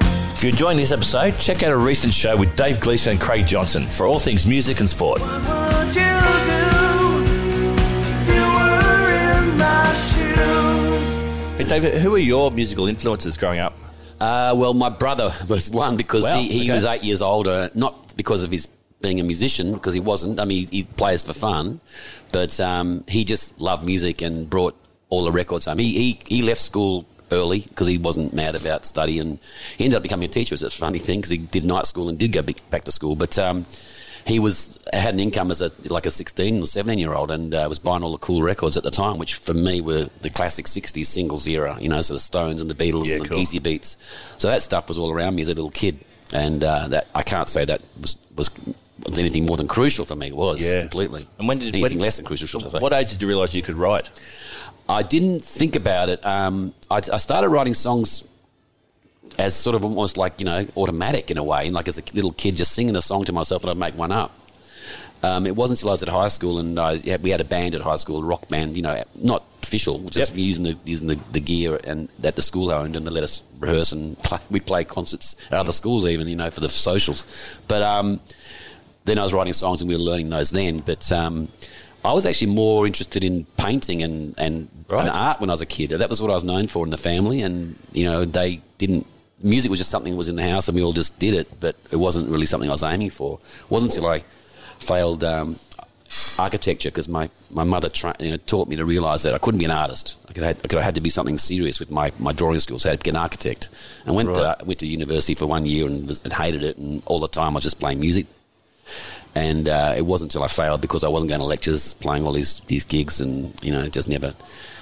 If 0.00 0.44
you're 0.44 0.50
enjoying 0.52 0.76
this 0.76 0.92
episode, 0.92 1.36
check 1.38 1.64
out 1.64 1.72
a 1.72 1.76
recent 1.76 2.14
show 2.14 2.36
with 2.36 2.54
Dave 2.54 2.78
Gleason 2.78 3.12
and 3.12 3.20
Craig 3.20 3.44
Johnson 3.44 3.84
for 3.86 4.06
all 4.06 4.20
things 4.20 4.46
music 4.46 4.78
and 4.78 4.88
sport. 4.88 5.20
What 5.20 5.30
would 5.32 5.88
you 5.88 5.94
do 5.94 7.24
if 7.24 8.28
you 8.28 8.42
were 8.54 9.10
in 9.10 9.58
my 9.58 9.92
shoes? 11.58 11.66
Hey, 11.68 11.80
Dave, 11.80 12.00
who 12.02 12.14
are 12.14 12.18
your 12.18 12.50
musical 12.52 12.86
influences 12.86 13.36
growing 13.36 13.58
up? 13.58 13.76
Uh, 14.20 14.54
well, 14.56 14.74
my 14.74 14.88
brother 14.88 15.30
was 15.48 15.70
one 15.70 15.96
because 15.96 16.22
Wow, 16.24 16.38
he, 16.38 16.48
he 16.48 16.60
okay. 16.62 16.72
was 16.72 16.84
eight 16.84 17.02
years 17.04 17.20
older, 17.22 17.70
not 17.74 18.16
because 18.16 18.44
of 18.44 18.50
his 18.52 18.68
being 19.00 19.20
a 19.20 19.22
musician, 19.22 19.74
because 19.74 19.94
he 19.94 20.00
wasn't. 20.00 20.40
I 20.40 20.44
mean, 20.44 20.66
he, 20.66 20.78
he 20.78 20.82
plays 20.84 21.22
for 21.22 21.32
fun, 21.32 21.80
but 22.32 22.58
um, 22.60 23.04
he 23.08 23.24
just 23.24 23.60
loved 23.60 23.84
music 23.84 24.22
and 24.22 24.48
brought 24.48 24.76
all 25.08 25.24
the 25.24 25.32
records 25.32 25.66
home. 25.66 25.78
He, 25.78 25.92
he, 25.92 26.20
he 26.26 26.42
left 26.42 26.60
school 26.60 27.06
early 27.30 27.60
because 27.60 27.86
he 27.86 27.98
wasn't 27.98 28.32
mad 28.32 28.54
about 28.56 28.84
study 28.84 29.18
and 29.18 29.38
he 29.76 29.84
ended 29.84 29.96
up 29.96 30.02
becoming 30.02 30.28
a 30.28 30.32
teacher. 30.32 30.54
It's 30.54 30.62
a 30.62 30.70
funny 30.70 30.98
thing 30.98 31.20
because 31.20 31.30
he 31.30 31.38
did 31.38 31.64
night 31.64 31.86
school 31.86 32.08
and 32.08 32.18
did 32.18 32.32
go 32.32 32.42
back 32.70 32.84
to 32.84 32.92
school, 32.92 33.14
but 33.14 33.38
um, 33.38 33.66
he 34.26 34.38
was 34.38 34.78
had 34.92 35.14
an 35.14 35.20
income 35.20 35.50
as 35.50 35.60
a 35.60 35.70
like 35.90 36.06
a 36.06 36.10
16 36.10 36.62
or 36.62 36.66
17 36.66 36.98
year 36.98 37.14
old 37.14 37.30
and 37.30 37.54
uh, 37.54 37.66
was 37.68 37.78
buying 37.78 38.02
all 38.02 38.12
the 38.12 38.18
cool 38.18 38.42
records 38.42 38.76
at 38.76 38.82
the 38.82 38.90
time, 38.90 39.18
which 39.18 39.34
for 39.34 39.54
me 39.54 39.80
were 39.80 40.04
the 40.22 40.30
classic 40.30 40.66
60s 40.66 41.06
singles 41.06 41.46
era, 41.46 41.76
you 41.80 41.88
know, 41.88 42.00
so 42.02 42.14
the 42.14 42.20
Stones 42.20 42.60
and 42.60 42.70
the 42.70 42.74
Beatles 42.74 43.06
Yeah, 43.06 43.16
and 43.16 43.24
the 43.24 43.28
cool. 43.28 43.38
Easybeats. 43.38 43.96
So 44.38 44.48
that 44.48 44.62
stuff 44.62 44.88
was 44.88 44.98
all 44.98 45.10
around 45.10 45.34
me 45.34 45.42
as 45.42 45.48
a 45.48 45.54
little 45.54 45.70
kid, 45.70 45.98
and 46.32 46.62
uh, 46.62 46.88
that 46.88 47.08
I 47.14 47.22
can't 47.22 47.48
say 47.48 47.64
that 47.64 47.80
was 48.00 48.16
was 48.36 48.50
anything 49.16 49.46
more 49.46 49.56
than 49.56 49.68
crucial 49.68 50.04
for 50.04 50.16
me. 50.16 50.28
It 50.28 50.36
was 50.36 50.60
Yeah. 50.62 50.80
completely. 50.82 51.26
And 51.38 51.48
when 51.48 51.58
did- 51.58 51.68
anything 51.74 51.82
when- 51.82 51.98
less 52.00 52.16
than 52.16 52.26
crucial? 52.26 52.46
Should 52.48 52.64
I 52.64 52.68
say? 52.68 52.78
What 52.78 52.92
age 52.92 53.10
did 53.10 53.22
you 53.22 53.28
realise 53.28 53.54
you 53.54 53.62
could 53.62 53.76
write? 53.76 54.10
I 54.88 55.02
didn't 55.02 55.44
think 55.44 55.76
about 55.76 56.08
it. 56.08 56.24
Um, 56.24 56.74
I, 56.90 56.96
I 57.12 57.18
started 57.18 57.48
writing 57.50 57.74
songs 57.74 58.24
as 59.38 59.54
sort 59.54 59.76
of 59.76 59.84
almost 59.84 60.16
like 60.16 60.34
you 60.38 60.44
know 60.46 60.66
automatic 60.76 61.30
in 61.30 61.38
a 61.38 61.44
way, 61.44 61.66
and 61.66 61.74
like 61.74 61.88
as 61.88 61.98
a 61.98 62.02
little 62.14 62.32
kid, 62.32 62.56
just 62.56 62.72
singing 62.72 62.96
a 62.96 63.02
song 63.02 63.24
to 63.24 63.32
myself, 63.32 63.62
and 63.62 63.70
I'd 63.70 63.76
make 63.76 63.96
one 63.96 64.10
up. 64.12 64.32
Um, 65.22 65.46
it 65.46 65.56
wasn't 65.56 65.78
until 65.80 65.90
I 65.90 65.92
was 65.92 66.02
at 66.04 66.08
high 66.08 66.28
school, 66.28 66.58
and 66.60 66.78
I, 66.78 66.98
we 67.20 67.30
had 67.30 67.40
a 67.40 67.44
band 67.44 67.74
at 67.74 67.80
high 67.82 67.96
school, 67.96 68.22
a 68.22 68.24
rock 68.24 68.48
band. 68.48 68.76
You 68.76 68.82
know, 68.82 69.02
not 69.20 69.42
official, 69.62 69.98
just 70.10 70.30
Yep. 70.32 70.38
using 70.38 70.64
the 70.64 70.76
using 70.84 71.08
the, 71.08 71.18
the 71.32 71.40
gear 71.40 71.78
and 71.84 72.08
that 72.20 72.36
the 72.36 72.42
school 72.42 72.70
owned, 72.72 72.96
and 72.96 73.06
they 73.06 73.10
let 73.10 73.24
us 73.24 73.42
rehearse 73.58 73.92
and 73.92 74.16
play. 74.22 74.38
We'd 74.50 74.64
play 74.66 74.84
concerts 74.84 75.36
at 75.50 75.54
other 75.54 75.72
schools, 75.72 76.06
even 76.06 76.26
you 76.28 76.36
know, 76.36 76.50
for 76.50 76.60
the 76.60 76.68
socials. 76.68 77.26
But 77.66 77.82
um, 77.82 78.20
then 79.08 79.18
I 79.18 79.22
was 79.22 79.32
writing 79.34 79.52
songs, 79.52 79.80
and 79.80 79.88
we 79.88 79.94
were 79.96 80.02
learning 80.02 80.30
those 80.30 80.50
then. 80.50 80.80
But 80.80 81.10
um, 81.12 81.48
I 82.04 82.12
was 82.12 82.26
actually 82.26 82.52
more 82.54 82.86
interested 82.86 83.24
in 83.24 83.44
painting 83.56 84.02
and 84.02 84.34
and, 84.38 84.68
Right. 84.88 85.06
and 85.06 85.10
art 85.10 85.40
when 85.40 85.50
I 85.50 85.52
was 85.52 85.60
a 85.60 85.66
kid. 85.66 85.90
That 85.90 86.08
was 86.08 86.22
what 86.22 86.30
I 86.30 86.34
was 86.34 86.44
known 86.44 86.66
for 86.66 86.84
in 86.84 86.90
the 86.90 86.96
family, 86.96 87.42
and 87.42 87.76
you 87.92 88.04
know, 88.04 88.24
they 88.24 88.60
didn't. 88.78 89.06
Music 89.42 89.70
was 89.70 89.78
just 89.78 89.90
something 89.90 90.12
that 90.12 90.16
was 90.16 90.28
in 90.28 90.36
the 90.36 90.48
house, 90.48 90.66
and 90.68 90.74
we 90.76 90.82
all 90.82 90.92
just 90.92 91.18
did 91.18 91.34
it. 91.34 91.60
But 91.60 91.76
it 91.92 91.96
wasn't 91.96 92.28
really 92.28 92.46
something 92.46 92.68
I 92.68 92.72
was 92.72 92.82
aiming 92.82 93.10
for. 93.10 93.38
It 93.64 93.70
wasn't 93.70 93.94
until 93.94 94.10
I 94.10 94.24
failed 94.78 95.22
um, 95.24 95.56
architecture 96.38 96.90
because 96.90 97.08
my, 97.08 97.28
my 97.50 97.64
mother 97.64 97.88
tra- 97.88 98.16
you 98.18 98.30
know, 98.30 98.36
taught 98.46 98.68
me 98.68 98.76
to 98.76 98.84
realise 98.84 99.22
that 99.24 99.34
I 99.34 99.38
couldn't 99.38 99.58
be 99.58 99.64
an 99.64 99.70
artist. 99.70 100.16
I 100.28 100.32
could, 100.32 100.42
have, 100.42 100.56
I 100.58 100.68
could 100.68 100.72
have 100.76 100.84
had 100.84 100.94
to 100.94 101.00
be 101.00 101.10
something 101.10 101.36
serious 101.38 101.78
with 101.80 101.90
my, 101.90 102.12
my 102.18 102.32
drawing 102.32 102.58
skills. 102.60 102.86
I 102.86 102.90
had 102.90 103.00
to 103.00 103.04
be 103.04 103.10
an 103.10 103.16
architect. 103.16 103.68
And 104.06 104.14
went 104.14 104.34
to 104.34 104.56
went 104.64 104.80
to 104.80 104.86
university 104.86 105.34
for 105.34 105.46
one 105.46 105.66
year 105.66 105.86
and, 105.86 106.06
was, 106.06 106.22
and 106.22 106.32
hated 106.32 106.62
it. 106.62 106.78
And 106.78 107.02
all 107.06 107.20
the 107.20 107.28
time 107.28 107.52
I 107.52 107.54
was 107.56 107.64
just 107.64 107.78
playing 107.78 108.00
music. 108.00 108.26
And 109.34 109.68
uh, 109.68 109.94
it 109.96 110.04
wasn't 110.04 110.32
until 110.34 110.42
I 110.44 110.48
failed 110.48 110.80
because 110.80 111.04
I 111.04 111.08
wasn't 111.08 111.28
going 111.30 111.40
to 111.40 111.46
lectures, 111.46 111.94
playing 111.94 112.24
all 112.26 112.32
these 112.32 112.60
these 112.60 112.84
gigs, 112.84 113.20
and 113.20 113.52
you 113.62 113.70
know 113.72 113.86
just 113.88 114.08
never 114.08 114.34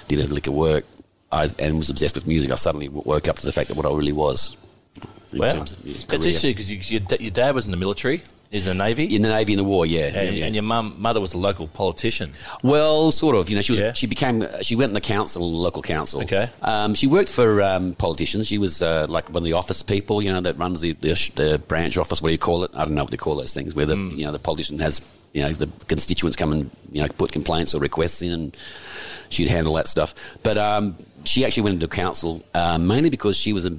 did 0.07 0.19
a 0.19 0.33
lick 0.33 0.47
of 0.47 0.53
work. 0.53 0.85
I 1.31 1.47
and 1.59 1.77
was 1.77 1.89
obsessed 1.89 2.15
with 2.15 2.25
music. 2.27 2.51
I 2.51 2.55
suddenly 2.55 2.87
woke 2.89 3.27
up 3.27 3.37
to 3.39 3.45
the 3.45 3.51
fact 3.51 3.67
that 3.69 3.77
what 3.77 3.85
I 3.85 3.89
really 3.89 4.13
was. 4.13 4.55
in 5.33 5.39
Wow. 5.39 5.51
terms 5.51 5.73
of 5.73 5.83
music 5.83 6.09
That's 6.09 6.23
career. 6.23 6.29
interesting 6.29 6.51
because 6.51 6.71
you, 6.91 6.99
your, 6.99 7.17
your 7.19 7.31
dad 7.31 7.53
was 7.53 7.65
in 7.65 7.71
the 7.71 7.77
military, 7.77 8.21
he's 8.51 8.67
in 8.67 8.77
the 8.77 8.83
Navy, 8.83 9.15
in 9.15 9.21
the 9.21 9.29
navy 9.29 9.53
in 9.53 9.57
the 9.57 9.63
war. 9.63 9.85
Yeah, 9.85 10.05
and, 10.07 10.15
yeah, 10.15 10.21
yeah. 10.29 10.45
and 10.45 10.55
your 10.55 10.63
mum, 10.63 10.95
mother 10.97 11.19
was 11.19 11.33
a 11.33 11.37
local 11.37 11.67
politician. 11.67 12.31
Well, 12.63 13.11
sort 13.11 13.35
of. 13.35 13.49
You 13.49 13.55
know, 13.55 13.61
she 13.61 13.71
was. 13.73 13.81
Yeah. 13.81 13.93
She 13.93 14.07
became. 14.07 14.45
She 14.61 14.75
went 14.75 14.89
in 14.89 14.93
the 14.93 15.01
council, 15.01 15.51
local 15.51 15.81
council. 15.81 16.21
Okay. 16.21 16.49
Um, 16.61 16.93
she 16.93 17.07
worked 17.07 17.29
for 17.29 17.61
um, 17.61 17.93
politicians. 17.95 18.47
She 18.47 18.57
was 18.57 18.81
uh, 18.81 19.05
like 19.09 19.27
one 19.29 19.37
of 19.37 19.43
the 19.43 19.53
office 19.53 19.83
people. 19.83 20.21
You 20.21 20.33
know, 20.33 20.41
that 20.41 20.57
runs 20.57 20.81
the, 20.81 20.93
the, 20.93 21.31
the 21.35 21.61
branch 21.67 21.97
office. 21.97 22.21
What 22.21 22.29
do 22.29 22.33
you 22.33 22.37
call 22.39 22.63
it? 22.63 22.71
I 22.73 22.85
don't 22.85 22.95
know 22.95 23.03
what 23.03 23.11
they 23.11 23.17
call 23.17 23.35
those 23.35 23.53
things. 23.53 23.75
Where 23.75 23.85
the 23.85 23.95
Hmm. 23.97 24.09
you 24.11 24.25
know 24.25 24.31
the 24.31 24.39
politician 24.39 24.77
has 24.79 25.01
you 25.33 25.41
know 25.41 25.51
the 25.51 25.67
constituents 25.87 26.35
come 26.37 26.51
and 26.51 26.69
you 26.91 27.01
know 27.01 27.07
put 27.17 27.31
complaints 27.31 27.73
or 27.73 27.79
requests 27.81 28.21
in, 28.21 28.31
and 28.31 28.57
she'd 29.29 29.47
handle 29.47 29.73
that 29.73 29.87
stuff. 29.87 30.13
But 30.43 30.57
um, 30.57 30.95
she 31.23 31.43
actually 31.45 31.63
went 31.63 31.73
into 31.75 31.87
council 31.87 32.43
uh, 32.53 32.77
mainly 32.77 33.09
because 33.09 33.35
she 33.35 33.53
was 33.53 33.65
a, 33.65 33.71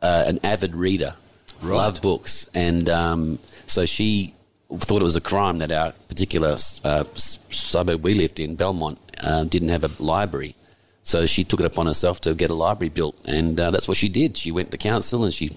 uh, 0.00 0.24
an 0.26 0.38
avid 0.44 0.74
reader, 0.74 1.14
loved 1.62 2.02
books, 2.02 2.48
and 2.54 2.88
um, 2.88 3.38
so 3.66 3.84
she 3.86 4.34
thought 4.78 5.00
it 5.00 5.04
was 5.04 5.16
a 5.16 5.20
crime 5.20 5.58
that 5.58 5.70
our 5.70 5.92
particular 6.08 6.56
uh, 6.84 7.04
suburb 7.14 8.02
we 8.02 8.14
lived 8.14 8.40
in, 8.40 8.56
Belmont, 8.56 8.98
uh, 9.22 9.44
didn't 9.44 9.68
have 9.68 9.84
a 9.84 10.02
library. 10.02 10.54
So 11.02 11.26
she 11.26 11.44
took 11.44 11.60
it 11.60 11.66
upon 11.66 11.86
herself 11.86 12.20
to 12.22 12.34
get 12.34 12.50
a 12.50 12.54
library 12.54 12.88
built, 12.88 13.16
and 13.26 13.58
uh, 13.60 13.70
that's 13.70 13.86
what 13.86 13.96
she 13.96 14.08
did. 14.08 14.36
She 14.36 14.50
went 14.52 14.70
to 14.70 14.78
council 14.78 15.24
and 15.24 15.32
she 15.34 15.50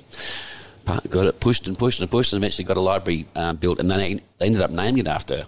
got 0.86 1.26
it 1.26 1.40
pushed 1.40 1.68
and 1.68 1.78
pushed 1.78 2.00
and 2.02 2.10
pushed, 2.12 2.34
and 2.34 2.42
eventually 2.42 2.66
got 2.66 2.78
a 2.78 2.82
library 2.82 3.26
um, 3.36 3.56
built. 3.58 3.80
And 3.80 3.90
then 3.90 4.00
they, 4.00 4.14
they 4.40 4.46
ended 4.48 4.62
up 4.62 4.72
naming 4.72 5.00
it 5.00 5.08
after 5.08 5.46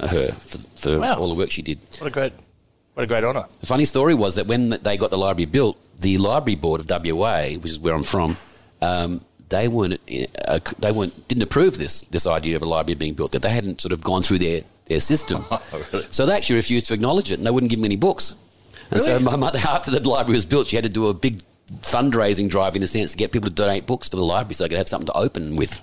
her 0.00 0.28
for, 0.32 0.58
for 0.58 0.98
Wow. 0.98 1.16
all 1.16 1.28
the 1.28 1.34
work 1.34 1.50
she 1.50 1.62
did. 1.62 1.78
What 1.98 2.08
a 2.08 2.10
great, 2.10 2.32
what 2.94 3.04
a 3.04 3.06
great 3.06 3.24
honour. 3.24 3.44
The 3.60 3.66
funny 3.66 3.84
story 3.84 4.14
was 4.14 4.36
that 4.36 4.46
when 4.46 4.70
they 4.70 4.96
got 4.96 5.10
the 5.10 5.18
library 5.18 5.46
built, 5.46 5.78
the 6.00 6.18
library 6.18 6.56
board 6.56 6.80
of 6.80 7.04
WA, 7.04 7.50
which 7.60 7.72
is 7.72 7.80
where 7.80 7.94
I'm 7.94 8.02
from, 8.04 8.36
um, 8.80 9.20
they 9.52 9.68
weren't 9.68 10.00
uh, 10.48 10.58
they 10.78 10.90
weren't 10.90 11.28
didn't 11.28 11.42
approve 11.42 11.78
this 11.78 12.02
this 12.02 12.26
idea 12.26 12.56
of 12.56 12.62
a 12.62 12.66
library 12.66 12.96
being 12.96 13.14
built. 13.14 13.32
That 13.32 13.42
they 13.42 13.50
hadn't 13.50 13.80
sort 13.80 13.92
of 13.92 14.02
gone 14.02 14.22
through 14.22 14.38
their 14.38 14.62
their 14.86 15.00
system, 15.00 15.44
really? 15.72 16.04
so 16.10 16.26
they 16.26 16.34
actually 16.34 16.56
refused 16.56 16.86
to 16.88 16.94
acknowledge 16.94 17.30
it, 17.30 17.38
and 17.38 17.46
they 17.46 17.50
wouldn't 17.50 17.70
give 17.70 17.78
me 17.78 17.86
any 17.86 17.96
books. 17.96 18.34
And 18.90 19.00
so 19.00 19.18
my 19.20 19.36
mother, 19.36 19.58
after 19.68 19.90
the 19.90 20.06
library 20.06 20.36
was 20.36 20.46
built, 20.46 20.66
she 20.66 20.76
had 20.76 20.84
to 20.84 20.90
do 20.90 21.08
a 21.08 21.14
big 21.14 21.42
fundraising 21.80 22.48
drive 22.48 22.76
in 22.76 22.82
a 22.82 22.86
sense 22.86 23.12
to 23.12 23.16
get 23.16 23.32
people 23.32 23.48
to 23.48 23.54
donate 23.54 23.86
books 23.86 24.08
to 24.10 24.16
the 24.16 24.24
library 24.24 24.54
so 24.54 24.64
they 24.64 24.68
could 24.68 24.78
have 24.78 24.88
something 24.88 25.06
to 25.06 25.16
open 25.16 25.56
with. 25.56 25.80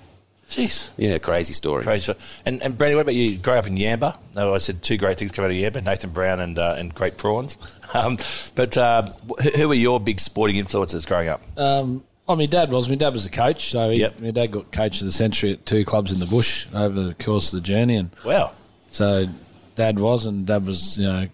Jeez. 0.50 0.92
Yeah, 0.98 1.20
crazy 1.20 1.54
story. 1.54 1.84
Crazy. 1.84 2.14
And, 2.44 2.62
and 2.64 2.76
Brownie, 2.76 2.96
what 2.96 3.02
about 3.02 3.16
you? 3.16 3.38
Grew 3.38 3.54
up 3.54 3.68
in 3.68 3.76
Yamba. 3.76 4.18
No, 4.36 4.56
I 4.56 4.58
said 4.58 4.82
two 4.82 4.98
great 4.98 5.20
things 5.20 5.32
come 5.32 5.46
out 5.46 5.52
of 5.52 5.58
Yamba: 5.58 5.84
Nathan 5.84 6.10
Brown 6.10 6.40
and 6.40 6.58
uh, 6.58 6.76
and 6.78 6.94
great 6.94 7.18
prawns. 7.18 7.58
Um, 7.92 8.20
but 8.54 8.78
uh, 8.78 9.12
who 9.56 9.68
were 9.68 9.74
your 9.74 10.00
big 10.00 10.20
sporting 10.20 10.58
influences 10.58 11.08
growing 11.08 11.28
up? 11.28 11.42
Um, 11.58 12.04
oh, 12.30 12.36
my 12.36 12.46
dad 12.46 12.72
was. 12.72 12.88
My 12.88 12.96
dad 12.96 13.12
was 13.12 13.26
a 13.26 13.30
coach, 13.30 13.70
so 13.72 13.90
he, 13.90 14.00
Yep. 14.02 14.20
my 14.22 14.32
dad 14.32 14.52
got 14.52 14.72
coach 14.72 15.02
of 15.02 15.08
the 15.08 15.12
century 15.12 15.52
at 15.52 15.66
two 15.66 15.84
clubs 15.84 16.14
in 16.14 16.20
the 16.20 16.26
bush 16.28 16.68
over 16.74 17.02
the 17.02 17.14
course 17.16 17.52
of 17.52 17.58
the 17.62 17.68
journey, 17.68 17.96
and 17.98 18.12
Wow. 18.24 18.52
so 18.92 19.26
dad 19.76 20.00
was, 20.00 20.26
and 20.26 20.46
dad 20.46 20.66
was, 20.66 20.98
you 20.98 21.06
know, 21.08 21.28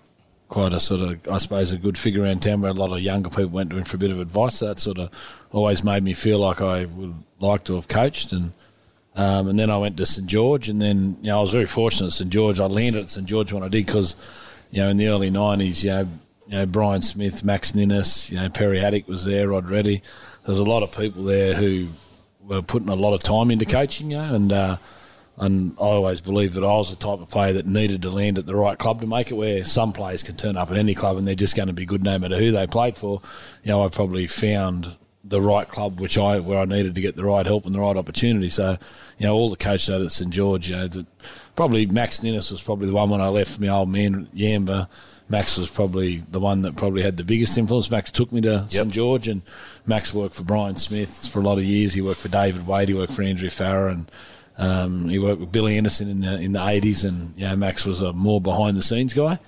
quite 0.47 0.73
a 0.73 0.79
sort 0.79 1.01
of, 1.01 1.19
I 1.29 1.38
suppose, 1.38 1.73
a 1.73 1.77
good 1.77 1.97
figure 1.97 2.23
around 2.23 2.41
town 2.43 2.62
where 2.62 2.71
a 2.71 2.73
lot 2.73 2.91
of 2.93 3.01
younger 3.01 3.29
people 3.29 3.49
went 3.49 3.71
to 3.71 3.77
him 3.77 3.84
for 3.84 3.97
a 3.97 3.99
bit 3.99 4.12
of 4.12 4.19
advice. 4.19 4.55
So 4.55 4.67
that 4.67 4.79
sort 4.79 4.97
of 4.99 5.10
always 5.51 5.84
made 5.84 6.03
me 6.03 6.13
feel 6.13 6.38
like 6.39 6.62
I 6.62 6.86
would 6.86 7.15
like 7.39 7.63
to 7.65 7.75
have 7.75 7.88
coached, 7.88 8.31
and 8.31 8.53
Um, 9.17 9.47
and 9.47 9.58
then 9.58 9.69
I 9.69 9.77
went 9.77 9.95
to 9.95 10.05
St 10.05 10.27
George, 10.27 10.67
and 10.67 10.81
then 10.81 11.15
you 11.21 11.27
know 11.29 11.38
I 11.38 11.41
was 11.41 11.51
very 11.51 11.65
fortunate 11.67 12.08
at 12.08 12.13
St 12.13 12.29
George. 12.29 12.60
I 12.60 12.65
landed 12.65 13.03
at 13.03 13.10
St 13.10 13.25
George 13.25 13.53
when 13.53 13.63
I 13.63 13.69
did 13.69 13.86
because 13.86 14.13
you 14.71 14.81
know 14.81 14.89
in 14.89 14.97
the 14.97 15.08
early 15.08 15.31
'90s, 15.31 15.84
you 15.86 15.89
know, 15.91 16.08
you 16.47 16.53
know 16.55 16.65
Brian 16.65 17.01
Smith, 17.01 17.43
Max 17.43 17.73
Ninnis, 17.73 18.31
you 18.31 18.39
know 18.39 18.49
Perry 18.49 18.79
Haddock 18.79 19.08
was 19.08 19.25
there, 19.25 19.49
Rod 19.49 19.69
Reddy. 19.69 20.01
There's 20.45 20.60
a 20.60 20.63
lot 20.63 20.84
of 20.84 20.95
people 20.95 21.23
there 21.23 21.53
who 21.53 21.88
were 22.43 22.62
putting 22.62 22.89
a 22.89 22.95
lot 22.95 23.13
of 23.13 23.23
time 23.23 23.51
into 23.51 23.65
coaching, 23.65 24.12
you 24.12 24.17
know, 24.17 24.36
and 24.36 24.51
uh, 24.51 24.77
and 25.38 25.75
I 25.79 25.84
always 25.84 26.21
believed 26.21 26.53
that 26.53 26.63
I 26.63 26.67
was 26.67 26.95
the 26.95 26.95
type 26.95 27.19
of 27.19 27.29
player 27.29 27.53
that 27.53 27.65
needed 27.65 28.01
to 28.03 28.10
land 28.10 28.38
at 28.38 28.45
the 28.45 28.55
right 28.55 28.77
club 28.77 29.01
to 29.01 29.08
make 29.08 29.31
it. 29.31 29.36
Where 29.36 29.63
some 29.63 29.91
players 29.91 30.23
can 30.23 30.38
turn 30.38 30.55
up 30.55 30.71
at 30.71 30.77
any 30.77 30.95
club 30.95 31.17
and 31.17 31.27
they're 31.27 31.36
just 31.36 31.55
going 31.55 31.67
to 31.67 31.73
be 31.73 31.86
good 31.86 32.03
no 32.03 32.17
matter 32.17 32.38
who 32.38 32.51
they 32.51 32.67
played 32.67 32.95
for. 32.95 33.21
You 33.63 33.69
know, 33.69 33.84
I 33.84 33.89
probably 33.89 34.27
found 34.27 34.95
the 35.27 35.41
right 35.41 35.67
club 35.67 35.99
which 35.99 36.17
I 36.19 36.39
where 36.39 36.60
I 36.60 36.65
needed 36.65 36.95
to 36.95 37.01
get 37.01 37.15
the 37.15 37.25
right 37.25 37.45
help 37.45 37.65
and 37.65 37.75
the 37.75 37.79
right 37.79 37.97
opportunity. 37.97 38.47
So, 38.47 38.77
you 39.17 39.25
know, 39.25 39.34
all 39.34 39.49
the 39.49 39.58
coaches 39.58 39.89
at 39.89 40.12
St 40.12 40.31
George, 40.31 40.69
you 40.69 40.77
know, 40.77 40.88
probably 41.55 41.86
Max 41.86 42.23
Ninnis 42.23 42.51
was 42.51 42.62
probably 42.62 42.88
the 42.88 42.93
one 42.93 43.10
when 43.10 43.21
I 43.21 43.27
left 43.27 43.60
my 43.60 43.67
old 43.69 43.89
man 43.89 44.27
Yamba. 44.36 44.88
Max 45.27 45.57
was 45.57 45.69
probably 45.69 46.17
the 46.17 46.39
one 46.39 46.61
that 46.61 46.75
probably 46.75 47.01
had 47.01 47.17
the 47.17 47.23
biggest 47.23 47.57
influence. 47.57 47.89
Max 47.89 48.11
took 48.11 48.31
me 48.31 48.41
to 48.41 48.65
St 48.69 48.91
George, 48.91 49.27
and 49.27 49.41
Max 49.85 50.13
worked 50.13 50.35
for 50.35 50.43
Brian 50.43 50.75
Smith 50.75 51.27
for 51.27 51.39
a 51.39 51.43
lot 51.43 51.57
of 51.57 51.63
years. 51.63 51.93
He 51.93 52.01
worked 52.01 52.19
for 52.19 52.27
David 52.27 52.67
Waite. 52.67 52.89
He 52.89 52.93
worked 52.93 53.13
for 53.13 53.23
Andrew 53.23 53.49
Farrar, 53.49 53.88
and 53.88 54.11
um, 54.57 55.09
he 55.09 55.17
worked 55.17 55.39
with 55.39 55.51
Billy 55.51 55.77
Anderson 55.77 56.09
in 56.09 56.21
the 56.21 56.39
in 56.39 56.51
the 56.51 56.67
eighties. 56.67 57.03
And 57.03 57.33
you 57.38 57.47
know, 57.47 57.55
Max 57.55 57.85
was 57.85 58.01
a 58.01 58.13
more 58.13 58.39
behind 58.39 58.77
the 58.77 58.83
scenes 58.83 59.15
guy, 59.15 59.39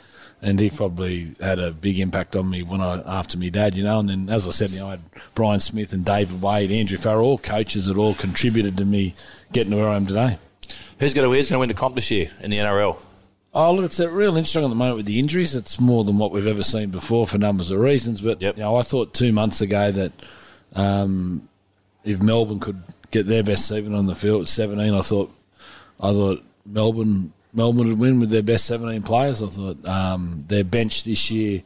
and 0.42 0.60
he 0.60 0.72
probably 0.72 1.36
had 1.40 1.60
a 1.60 1.72
big 1.72 2.00
impact 2.00 2.36
on 2.36 2.50
me 2.50 2.64
when 2.64 2.82
I 2.82 3.02
after 3.06 3.38
me 3.38 3.52
dad. 3.52 3.76
You 3.76 3.84
know, 3.84 4.00
and 4.00 4.10
then 4.10 4.30
as 4.32 4.48
I 4.48 4.52
said, 4.52 4.72
you 4.72 4.80
know, 4.80 4.88
I 4.88 4.92
had 4.92 5.02
Brian 5.36 5.60
Smith 5.60 5.94
and 5.94 6.04
David 6.04 6.42
Waite, 6.42 6.72
Andrew 6.72 6.98
Farrar, 6.98 7.22
all 7.22 7.38
coaches 7.38 7.86
that 7.86 7.98
all 7.98 8.16
contributed 8.16 8.78
to 8.78 8.86
me 8.86 9.14
getting 9.54 9.72
to 9.72 9.78
where 9.78 9.90
I 9.90 9.96
am 9.96 10.08
today. 10.08 10.40
Who's 11.00 11.14
going 11.14 11.30
to 11.30 11.36
who's 11.36 11.52
going 11.52 11.58
to 11.58 11.60
win 11.60 11.70
the 11.70 11.76
comp 11.76 11.94
this 11.96 12.10
year 12.10 12.32
in 12.42 12.50
the 12.50 12.58
NRL? 12.58 12.98
Oh, 13.60 13.74
look, 13.74 13.86
it's 13.86 14.00
real 14.00 14.38
interesting 14.38 14.64
at 14.64 14.70
the 14.70 14.76
moment 14.76 14.98
with 14.98 15.06
the 15.08 15.18
injuries. 15.18 15.56
It's 15.56 15.80
more 15.80 16.04
than 16.04 16.20
what 16.20 16.32
we've 16.32 16.46
ever 16.46 16.62
seen 16.64 16.92
before 16.92 17.26
for 17.26 17.40
numbers 17.40 17.72
of 17.72 17.80
reasons. 17.80 18.22
But 18.22 18.40
Yep. 18.40 18.56
you 18.58 18.62
know, 18.64 18.76
I 18.76 18.84
thought 18.84 19.16
two 19.16 19.32
months 19.32 19.62
ago 19.62 19.92
that 19.92 20.12
um, 20.76 21.50
if 22.06 22.22
Melbourne 22.22 22.60
could 22.60 22.82
get 23.10 23.26
their 23.26 23.42
best 23.42 23.66
seven 23.68 23.96
on 23.96 24.06
the 24.06 24.14
field 24.16 24.42
at 24.42 24.48
17, 24.48 24.94
I 24.94 25.02
thought 25.02 25.32
I 26.00 26.12
thought 26.12 26.44
Melbourne 26.68 27.34
Melbourne 27.54 27.88
would 27.88 27.98
win 28.00 28.20
with 28.20 28.30
their 28.30 28.44
best 28.44 28.66
17 28.66 29.02
players. 29.02 29.42
I 29.42 29.48
thought 29.48 29.88
um, 29.88 30.44
their 30.48 30.64
bench 30.64 31.04
this 31.06 31.32
year, 31.32 31.64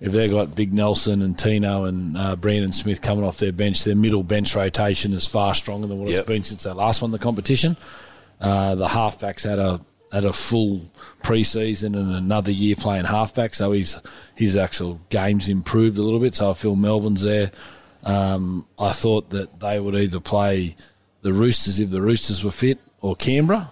if 0.00 0.12
they've 0.12 0.30
got 0.30 0.54
Big 0.54 0.72
Nelson 0.72 1.20
and 1.22 1.36
Tino 1.36 1.84
and 1.84 2.16
uh, 2.16 2.36
Brandon 2.36 2.70
Smith 2.70 3.02
coming 3.02 3.24
off 3.24 3.38
their 3.38 3.50
bench, 3.50 3.82
their 3.82 3.96
middle 3.96 4.22
bench 4.22 4.54
rotation 4.54 5.12
is 5.12 5.26
far 5.26 5.52
stronger 5.54 5.88
than 5.88 5.98
what 5.98 6.10
Yep. 6.10 6.18
it's 6.20 6.28
been 6.28 6.42
since 6.44 6.62
they 6.62 6.70
last 6.70 7.02
won 7.02 7.10
the 7.10 7.18
competition. 7.18 7.76
Uh, 8.40 8.76
the 8.76 8.86
halfbacks 8.86 9.42
had 9.48 9.58
a 9.58 9.80
had 10.14 10.24
a 10.24 10.32
full 10.32 10.80
preseason 11.22 11.96
and 11.98 12.14
another 12.14 12.50
year 12.52 12.76
playing 12.76 13.04
halfback, 13.04 13.52
so 13.54 13.72
his 13.72 14.00
his 14.36 14.56
actual 14.56 15.00
games 15.10 15.48
improved 15.48 15.98
a 15.98 16.02
little 16.02 16.20
bit. 16.20 16.34
So 16.34 16.50
I 16.50 16.54
feel 16.54 16.76
Melbourne's 16.76 17.22
there. 17.22 17.50
Um, 18.04 18.66
I 18.78 18.92
thought 18.92 19.30
that 19.30 19.60
they 19.60 19.80
would 19.80 19.94
either 19.94 20.20
play 20.20 20.76
the 21.22 21.32
Roosters 21.32 21.80
if 21.80 21.90
the 21.90 22.02
Roosters 22.02 22.44
were 22.44 22.50
fit, 22.50 22.78
or 23.00 23.16
Canberra. 23.16 23.70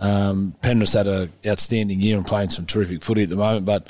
Um, 0.00 0.54
Penrith 0.62 0.92
had 0.92 1.06
a 1.08 1.28
outstanding 1.46 2.00
year 2.00 2.16
and 2.16 2.26
playing 2.26 2.50
some 2.50 2.66
terrific 2.66 3.02
footy 3.02 3.22
at 3.24 3.28
the 3.30 3.36
moment, 3.36 3.66
but 3.66 3.88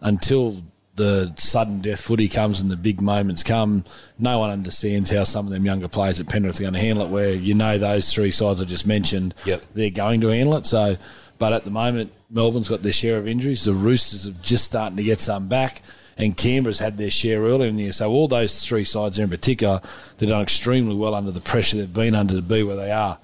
until 0.00 0.62
the 0.96 1.32
sudden 1.36 1.80
death 1.80 2.00
footy 2.00 2.28
comes 2.28 2.60
and 2.60 2.70
the 2.70 2.76
big 2.76 3.00
moments 3.00 3.44
come, 3.44 3.84
no 4.18 4.40
one 4.40 4.50
understands 4.50 5.10
how 5.10 5.22
some 5.24 5.46
of 5.46 5.52
them 5.52 5.64
younger 5.64 5.86
players 5.88 6.18
at 6.18 6.28
Penrith 6.28 6.58
are 6.58 6.62
going 6.64 6.72
to 6.74 6.80
handle 6.80 7.06
it. 7.06 7.10
Where 7.10 7.32
you 7.32 7.54
know 7.54 7.78
those 7.78 8.12
three 8.12 8.32
sides 8.32 8.60
I 8.60 8.64
just 8.64 8.86
mentioned, 8.86 9.34
Yep. 9.44 9.64
they're 9.74 9.90
going 9.90 10.20
to 10.22 10.28
handle 10.28 10.56
it. 10.56 10.66
So, 10.66 10.96
but 11.38 11.52
at 11.52 11.64
the 11.64 11.70
moment, 11.70 12.12
Melbourne's 12.30 12.68
got 12.68 12.82
their 12.82 12.92
share 12.92 13.18
of 13.18 13.28
injuries. 13.28 13.64
The 13.64 13.74
Roosters 13.74 14.26
are 14.26 14.36
just 14.42 14.64
starting 14.64 14.96
to 14.96 15.02
get 15.02 15.20
some 15.20 15.48
back. 15.48 15.82
And 16.16 16.36
Canberra's 16.36 16.80
had 16.80 16.98
their 16.98 17.10
share 17.10 17.42
earlier 17.42 17.68
in 17.68 17.76
the 17.76 17.84
year. 17.84 17.92
So 17.92 18.10
all 18.10 18.26
those 18.26 18.64
three 18.66 18.82
sides 18.82 19.20
in 19.20 19.30
particular, 19.30 19.80
they've 20.18 20.28
done 20.28 20.42
extremely 20.42 20.96
well 20.96 21.14
under 21.14 21.30
the 21.30 21.40
pressure 21.40 21.76
they've 21.76 21.92
been 21.92 22.16
under 22.16 22.34
to 22.34 22.42
be 22.42 22.64
where 22.64 22.74
they 22.74 22.90
are. 22.90 23.18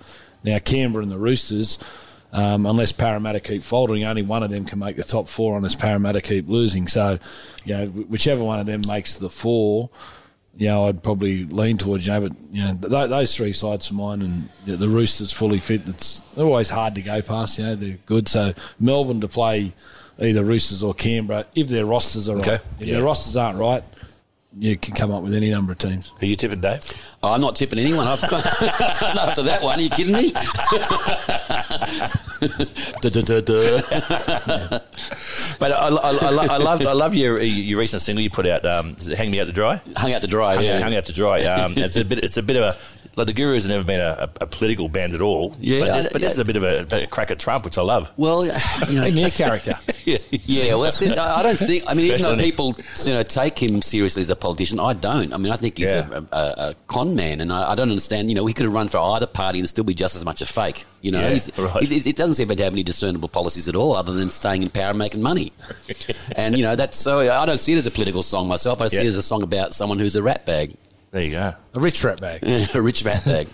Now 0.45 0.59
Canberra 0.61 1.03
and 1.03 1.11
the 1.11 1.19
Roosters, 1.19 1.79
um, 2.33 2.67
unless 2.67 2.93
Parramatta 2.93 3.41
keep 3.41 3.63
folding, 3.63 4.05
only 4.05 4.23
one 4.23 4.45
of 4.45 4.51
them 4.51 4.65
can 4.65 4.79
make 4.79 4.95
the 4.97 5.03
top 5.03 5.27
four 5.27 5.57
unless 5.57 5.75
Parramatta 5.75 6.21
keep 6.21 6.49
losing. 6.49 6.87
So, 6.87 7.19
you 7.65 7.77
know, 7.77 7.87
whichever 7.87 8.45
one 8.45 8.61
of 8.61 8.67
them 8.67 8.83
makes 8.87 9.19
the 9.19 9.31
four, 9.31 9.91
you 10.57 10.69
know, 10.69 10.87
I'd 10.87 11.03
probably 11.03 11.45
lean 11.47 11.79
towards, 11.79 12.07
you 12.07 12.13
know, 12.13 12.29
but, 12.29 12.33
you 12.53 12.63
know, 12.65 12.77
th- 12.81 13.11
those 13.11 13.35
three 13.37 13.53
sides 13.53 13.91
of 13.91 13.97
mine 13.97 14.23
and 14.23 14.49
you 14.65 14.73
know, 14.73 14.77
the 14.77 14.89
Roosters 14.89 15.33
fully 15.33 15.59
fit. 15.59 15.83
It's 15.89 16.21
they're 16.37 16.45
always 16.47 16.71
hard 16.71 16.95
to 16.95 17.03
go 17.03 17.21
past, 17.23 17.59
you 17.59 17.65
know, 17.65 17.75
they're 17.75 17.99
good. 18.07 18.29
So 18.29 18.53
Melbourne 18.79 19.21
to 19.23 19.29
play 19.29 19.73
either 20.21 20.45
Roosters 20.45 20.83
or 20.85 20.95
Canberra 20.95 21.45
if 21.57 21.69
their 21.69 21.85
rosters 21.87 22.29
are 22.29 22.39
Okay. 22.39 22.51
right. 22.53 22.61
If 22.79 22.87
Yeah. 22.87 22.95
their 22.95 23.03
rosters 23.03 23.37
aren't 23.37 23.59
right, 23.59 23.83
you 24.59 24.77
can 24.77 24.95
come 24.95 25.11
up 25.13 25.23
with 25.23 25.35
any 25.35 25.51
number 25.51 25.73
of 25.73 25.79
teams. 25.79 26.13
Who 26.21 26.27
you 26.27 26.37
tipping, 26.37 26.61
Dave? 26.61 26.81
Oh, 27.23 27.33
I'm 27.33 27.41
not 27.41 27.57
tipping 27.57 27.79
anyone. 27.79 28.07
I've 28.07 28.21
got, 28.29 28.45
after 29.03 29.43
that 29.43 29.63
one. 29.63 29.79
Are 29.79 29.83
you 29.83 29.91
kidding 29.91 30.13
me? 30.15 30.31
Duh, 33.01 33.09
duh, 33.09 33.23
duh, 33.23 33.41
duh. 33.41 33.81
But 35.59 35.73
I, 35.73 35.77
I, 35.77 35.89
I, 35.89 36.31
lo- 36.31 36.47
I 36.51 36.57
love 36.59 36.83
I 36.87 36.93
love 36.93 37.15
your 37.15 37.41
your 37.41 37.79
recent 37.79 38.03
single 38.03 38.23
you 38.23 38.31
put 38.31 38.47
out. 38.47 38.67
Um, 38.67 38.95
is 38.99 39.09
it 39.09 39.17
"Hang 39.17 39.31
Me 39.31 39.41
Out 39.41 39.47
to 39.47 39.53
Dry"? 39.53 39.81
Hung 39.97 40.13
out 40.13 40.21
to 40.23 40.29
dry. 40.29 40.55
Hung, 40.57 40.65
Yeah. 40.65 40.81
hung 40.81 40.95
out 40.95 41.05
to 41.07 41.13
dry. 41.13 41.43
Um, 41.45 41.75
it's 41.77 41.97
a 41.97 42.05
bit. 42.05 42.23
It's 42.23 42.37
a 42.37 42.43
bit 42.43 42.57
of 42.57 42.63
a. 42.63 42.77
Like 43.17 43.29
the 43.29 43.33
Gurus 43.33 43.63
have 43.65 43.71
never 43.71 43.85
been 43.85 44.01
a, 44.01 44.29
a, 44.41 44.45
a 44.45 44.47
political 44.47 44.89
band 44.89 45.15
at 45.15 45.21
all. 45.23 45.55
Yeah, 45.61 45.81
but 45.81 45.87
this, 45.95 46.07
I- 46.07 46.09
but 46.13 46.21
this 46.21 46.33
is 46.33 46.39
a 46.41 46.45
bit 46.45 46.57
of 46.57 46.63
a, 46.65 47.05
a 47.05 47.07
crack 47.07 47.31
at 47.31 47.39
Trump, 47.39 47.65
which 47.65 47.79
I 47.79 47.83
love. 47.83 48.11
Well, 48.17 48.45
you 48.45 48.53
know, 48.99 49.05
In 49.07 49.15
their 49.15 49.31
character. 49.31 49.75
yeah, 50.05 50.19
Yeah, 50.31 50.71
well, 50.75 50.81
that's 50.83 51.01
it. 51.03 51.17
I 51.17 51.37
I 51.41 51.43
don't 51.45 51.57
think. 51.57 51.85
I 51.87 51.95
mean, 51.95 52.07
even 52.07 52.23
though 52.23 52.37
people 52.37 52.75
you 53.05 53.13
know 53.13 53.23
take 53.23 53.57
him 53.63 53.83
seriously 53.83 54.21
as 54.23 54.31
a 54.31 54.37
politician, 54.37 54.81
I 54.81 54.93
don't. 54.95 55.33
I 55.33 55.37
mean, 55.37 55.53
I 55.53 55.57
think 55.57 55.79
he's 55.79 55.89
Yeah. 55.89 56.09
a, 56.33 56.37
a, 56.37 56.55
a 56.71 56.75
con 56.89 57.15
man, 57.15 57.41
and 57.41 57.53
I, 57.53 57.73
I 57.73 57.75
don't 57.77 57.91
understand. 57.91 58.29
You 58.31 58.35
know, 58.35 58.47
he 58.47 58.53
could 58.55 58.65
have 58.65 58.75
run 58.75 58.89
for 58.89 58.99
either 58.99 59.27
party 59.27 59.61
and 59.61 59.69
still 59.69 59.85
be 59.85 59.95
just 59.95 60.17
as 60.17 60.25
much 60.25 60.43
a 60.43 60.47
fake. 60.47 60.85
You 61.01 61.13
know, 61.13 61.21
Yeah, 61.21 61.29
He's- 61.31 61.59
right. 61.59 61.83
he- 61.87 62.11
it 62.11 62.17
doesn't 62.17 62.35
seem 62.35 62.49
to 62.49 62.63
have 62.65 62.73
any 62.73 62.83
discernible 62.83 63.29
policies 63.29 63.69
at 63.69 63.77
all, 63.77 63.95
other 63.95 64.13
than 64.13 64.29
staying 64.31 64.63
in 64.63 64.71
power 64.71 64.91
and 64.91 64.99
making 64.99 65.23
money. 65.23 65.53
and 66.37 66.57
you 66.57 66.63
know, 66.63 66.75
that's 66.77 66.97
so. 66.97 67.21
I 67.21 67.47
don't 67.47 67.59
see 67.61 67.73
it 67.75 67.77
as 67.77 67.87
a 67.87 67.91
political 67.91 68.23
song 68.23 68.49
myself. 68.49 68.81
I 68.81 68.89
see 68.89 68.97
Yeah. 68.97 69.03
it 69.05 69.07
as 69.09 69.17
a 69.19 69.23
song 69.23 69.43
about 69.43 69.73
someone 69.75 69.99
who's 69.99 70.17
a 70.17 70.23
rat 70.23 70.47
bag, 70.47 70.75
there 71.15 71.23
you 71.23 71.31
go. 71.31 71.53
A 71.75 71.81
rich 71.81 72.03
rat 72.03 72.21
bag. 72.21 72.41
a 72.75 72.83
rich 72.83 73.05
rat 73.05 73.25
bag. 73.25 73.47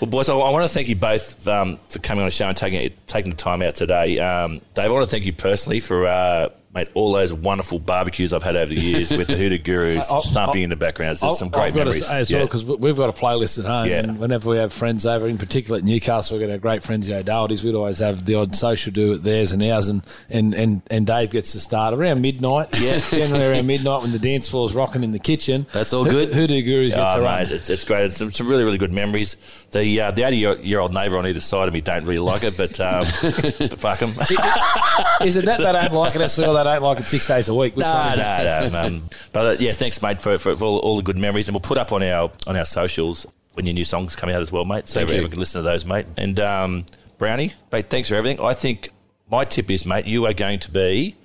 Well, 0.00 0.08
boys, 0.08 0.28
I, 0.28 0.34
I 0.34 0.50
want 0.50 0.64
to 0.64 0.72
thank 0.72 0.88
you 0.88 0.94
both 0.94 1.46
um, 1.48 1.76
for 1.88 1.98
coming 1.98 2.22
on 2.22 2.28
the 2.28 2.30
show 2.30 2.46
and 2.46 2.56
taking 2.56 2.92
taking 3.08 3.32
the 3.32 3.36
time 3.36 3.62
out 3.62 3.74
today. 3.74 4.20
Um, 4.20 4.60
Dave, 4.74 4.86
I 4.86 4.90
want 4.90 5.04
to 5.04 5.10
thank 5.10 5.26
you 5.26 5.32
personally 5.32 5.80
for 5.80 6.06
uh, 6.06 6.50
mate 6.72 6.88
all 6.94 7.12
those 7.12 7.32
wonderful 7.32 7.78
barbecues 7.80 8.32
I've 8.32 8.44
had 8.44 8.54
over 8.54 8.72
the 8.72 8.80
years 8.80 9.10
with 9.10 9.26
the 9.26 9.36
Hoodoo 9.36 9.58
Gurus 9.58 10.08
I'll- 10.10 10.20
thumping 10.22 10.62
in 10.62 10.70
the 10.70 10.76
background. 10.76 11.10
There's 11.10 11.22
I'll- 11.24 11.34
some 11.34 11.48
great 11.48 11.64
I've 11.64 11.74
got 11.74 11.78
memories. 11.86 12.02
To 12.02 12.06
say 12.08 12.18
as 12.20 12.30
Yeah. 12.30 12.38
well 12.38 12.46
because 12.46 12.64
we've 12.64 12.96
got 12.96 13.08
a 13.08 13.12
playlist 13.12 13.58
at 13.58 13.64
home, 13.64 13.88
Yeah. 13.88 13.98
and 14.00 14.18
whenever 14.20 14.50
we 14.50 14.56
have 14.58 14.72
friends 14.72 15.04
over, 15.04 15.26
in 15.26 15.36
particular 15.36 15.78
at 15.78 15.84
Newcastle, 15.84 16.38
we've 16.38 16.46
got 16.46 16.52
our 16.52 16.58
great 16.58 16.82
friends 16.84 17.08
the 17.08 17.16
O'Dohertys. 17.18 17.64
We'd 17.64 17.74
always 17.74 17.98
have 17.98 18.24
the 18.24 18.36
odd 18.36 18.54
social 18.54 18.92
do 18.92 19.14
at 19.14 19.24
theirs 19.24 19.52
and 19.52 19.62
ours, 19.64 19.88
and, 19.88 20.02
and, 20.28 20.54
and, 20.54 20.82
and 20.92 21.06
Dave 21.06 21.30
gets 21.32 21.52
to 21.52 21.60
start 21.60 21.92
around 21.92 22.20
midnight. 22.22 22.68
Yeah, 22.80 23.00
generally 23.10 23.46
around 23.46 23.66
midnight 23.66 24.02
when 24.02 24.12
the 24.12 24.18
dance 24.20 24.48
floor's 24.48 24.74
rocking 24.74 25.02
in 25.02 25.10
the 25.10 25.18
kitchen. 25.18 25.66
That's 25.72 25.92
all 25.92 26.04
good. 26.04 26.32
Hoodoo 26.32 26.62
Gurus 26.62 26.94
gets 26.94 27.14
Oh, 27.16 27.20
a 27.20 27.22
run. 27.24 27.42
mate, 27.42 27.50
it's, 27.52 27.68
it's 27.68 27.82
great. 27.84 28.04
It's 28.04 28.16
some, 28.16 28.30
some 28.30 28.46
really, 28.46 28.62
really 28.62 28.78
good 28.78 28.92
memories. 28.92 29.36
The 29.72 30.00
uh, 30.00 30.10
the 30.12 30.22
80 30.22 30.36
year, 30.36 30.58
year 30.60 30.78
old 30.80 30.94
neighbour 30.94 31.18
on 31.18 31.26
either 31.26 31.40
side 31.40 31.66
of 31.66 31.74
me 31.74 31.80
don't 31.80 32.04
really 32.04 32.18
like 32.20 32.44
it, 32.44 32.56
but, 32.56 32.78
um, 32.80 33.04
but 33.58 33.80
fuck 33.80 33.98
them. 33.98 34.10
Is 35.24 35.36
it 35.36 35.44
that 35.46 35.58
they 35.58 35.72
don't 35.72 35.92
like 35.92 36.14
it, 36.14 36.20
or 36.20 36.28
they 36.64 36.70
don't 36.70 36.82
like 36.82 37.00
it 37.00 37.04
six 37.04 37.26
days 37.26 37.48
a 37.48 37.54
week? 37.54 37.76
Which 37.76 37.84
No, 37.84 38.14
no, 38.16 38.68
no. 38.72 38.80
Um, 38.80 39.02
but 39.32 39.46
uh, 39.46 39.56
yeah, 39.60 39.72
thanks, 39.72 40.00
mate, 40.02 40.20
for, 40.20 40.38
for, 40.38 40.56
for 40.56 40.64
all, 40.64 40.78
all 40.78 40.96
the 40.96 41.02
good 41.02 41.18
memories, 41.18 41.48
and 41.48 41.54
we'll 41.54 41.60
put 41.60 41.78
up 41.78 41.92
on 41.92 42.02
our 42.02 42.30
on 42.46 42.56
our 42.56 42.64
socials 42.64 43.26
when 43.54 43.66
your 43.66 43.74
new 43.74 43.84
songs 43.84 44.16
come 44.16 44.30
out 44.30 44.40
as 44.40 44.52
well, 44.52 44.64
mate. 44.64 44.88
So 44.88 45.00
Thank 45.00 45.08
everyone 45.10 45.24
you. 45.24 45.30
can 45.30 45.40
listen 45.40 45.60
to 45.60 45.62
those, 45.62 45.84
mate. 45.84 46.06
And 46.16 46.38
um, 46.40 46.86
Brownie, 47.18 47.52
mate, 47.72 47.86
thanks 47.86 48.08
for 48.08 48.14
everything. 48.14 48.44
I 48.44 48.52
think 48.54 48.90
my 49.30 49.44
tip 49.44 49.70
is, 49.70 49.84
mate, 49.84 50.06
you 50.06 50.26
are 50.26 50.32
going 50.34 50.58
to 50.60 50.70
be 50.70 51.16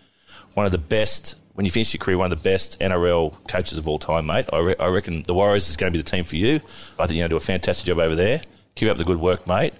one 0.53 0.65
of 0.65 0.71
the 0.71 0.77
best 0.77 1.35
when 1.53 1.65
you 1.65 1.71
finish 1.71 1.93
your 1.93 1.99
career, 1.99 2.17
one 2.17 2.31
of 2.31 2.37
the 2.37 2.43
best 2.43 2.79
NRL 2.81 3.47
coaches 3.47 3.77
of 3.77 3.87
all 3.87 3.97
time, 3.97 4.25
mate. 4.25 4.45
I, 4.51 4.59
re- 4.59 4.75
I 4.77 4.87
reckon 4.87 5.23
the 5.23 5.33
Warriors 5.33 5.69
is 5.69 5.77
going 5.77 5.93
to 5.93 5.97
be 5.97 6.03
the 6.03 6.09
team 6.09 6.25
for 6.25 6.35
you. 6.35 6.55
I 6.99 7.05
think 7.05 7.17
you're 7.17 7.27
going 7.27 7.29
to 7.29 7.33
do 7.33 7.37
a 7.37 7.39
fantastic 7.39 7.87
job 7.87 7.99
over 7.99 8.15
there. 8.15 8.41
Keep 8.75 8.89
up 8.89 8.97
the 8.97 9.05
good 9.05 9.19
work, 9.19 9.47
mate, 9.47 9.73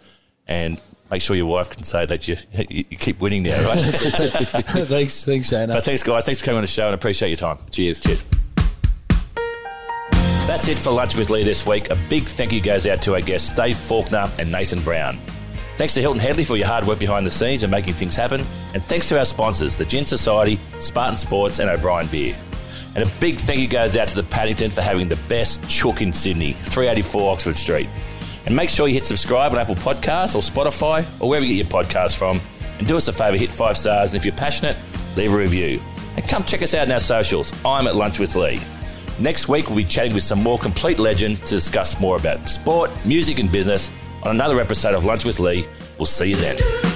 and. 0.47 0.79
Make 1.15 1.21
sure 1.21 1.37
your 1.37 1.45
wife 1.45 1.69
can 1.69 1.81
say 1.83 2.05
that 2.07 2.27
you 2.27 2.35
you, 2.51 2.83
you 2.89 2.97
keep 2.97 3.21
winning 3.21 3.43
now, 3.43 3.69
right? 3.69 3.79
thanks, 3.79 5.23
thanks, 5.23 5.47
Shane. 5.47 5.69
But 5.69 5.85
thanks, 5.85 6.03
guys. 6.03 6.25
Thanks 6.25 6.41
for 6.41 6.45
coming 6.47 6.57
on 6.57 6.63
the 6.63 6.67
show 6.67 6.87
and 6.87 6.93
appreciate 6.93 7.29
your 7.29 7.37
time. 7.37 7.57
Cheers. 7.71 8.01
Cheers. 8.01 8.25
That's 10.45 10.67
it 10.67 10.77
for 10.77 10.91
Lunch 10.91 11.15
with 11.15 11.29
Lee 11.29 11.45
this 11.45 11.65
week. 11.65 11.89
A 11.89 11.95
big 12.09 12.25
thank 12.25 12.51
you 12.51 12.59
goes 12.59 12.85
out 12.85 13.01
to 13.03 13.13
our 13.13 13.21
guests, 13.21 13.53
Dave 13.53 13.77
Faulkner 13.77 14.29
and 14.39 14.51
Nathan 14.51 14.81
Brown. 14.81 15.17
Thanks 15.77 15.93
to 15.93 16.01
Hilton 16.01 16.19
Headley 16.19 16.43
for 16.43 16.57
your 16.57 16.67
hard 16.67 16.85
work 16.85 16.99
behind 16.99 17.25
the 17.25 17.31
scenes 17.31 17.63
and 17.63 17.71
making 17.71 17.93
things 17.93 18.17
happen. 18.17 18.41
And 18.73 18.83
thanks 18.83 19.07
to 19.07 19.17
our 19.17 19.23
sponsors, 19.23 19.77
the 19.77 19.85
Gin 19.85 20.05
Society, 20.05 20.59
Spartan 20.79 21.15
Sports, 21.15 21.59
and 21.59 21.69
O'Brien 21.69 22.07
Beer. 22.07 22.35
And 22.93 23.09
a 23.09 23.11
big 23.21 23.37
thank 23.37 23.61
you 23.61 23.69
goes 23.69 23.95
out 23.95 24.09
to 24.09 24.17
the 24.17 24.23
Paddington 24.23 24.69
for 24.69 24.81
having 24.81 25.07
the 25.07 25.19
best 25.29 25.65
chook 25.69 26.01
in 26.01 26.11
Sydney, 26.11 26.51
384 26.51 27.31
Oxford 27.31 27.55
Street. 27.55 27.87
And 28.45 28.55
make 28.55 28.69
sure 28.69 28.87
you 28.87 28.93
hit 28.93 29.05
subscribe 29.05 29.51
on 29.53 29.57
Apple 29.57 29.75
Podcasts 29.75 30.35
or 30.35 30.41
Spotify 30.41 31.03
or 31.19 31.29
wherever 31.29 31.45
you 31.45 31.63
get 31.63 31.71
your 31.71 31.83
podcasts 31.83 32.17
from. 32.17 32.39
And 32.77 32.87
do 32.87 32.97
us 32.97 33.07
a 33.07 33.13
favour, 33.13 33.37
hit 33.37 33.51
five 33.51 33.77
stars. 33.77 34.11
And 34.11 34.17
if 34.17 34.25
you're 34.25 34.35
passionate, 34.35 34.77
leave 35.15 35.33
a 35.33 35.37
review. 35.37 35.81
And 36.15 36.27
come 36.27 36.43
check 36.43 36.61
us 36.61 36.73
out 36.73 36.87
on 36.87 36.91
our 36.91 36.99
socials. 36.99 37.53
I'm 37.65 37.87
at 37.87 37.95
Lunch 37.95 38.19
with 38.19 38.35
Lee. 38.35 38.61
Next 39.19 39.47
week, 39.47 39.67
we'll 39.67 39.77
be 39.77 39.83
chatting 39.85 40.13
with 40.13 40.23
some 40.23 40.43
more 40.43 40.59
complete 40.59 40.99
legends 40.99 41.39
to 41.39 41.49
discuss 41.49 41.99
more 41.99 42.17
about 42.17 42.49
sport, 42.49 42.91
music, 43.05 43.39
and 43.39 43.51
business 43.51 43.89
on 44.23 44.31
another 44.31 44.59
episode 44.59 44.93
of 44.93 45.05
Lunch 45.05 45.23
with 45.23 45.39
Lee. 45.39 45.65
We'll 45.97 46.05
see 46.05 46.31
you 46.31 46.35
then. 46.35 46.94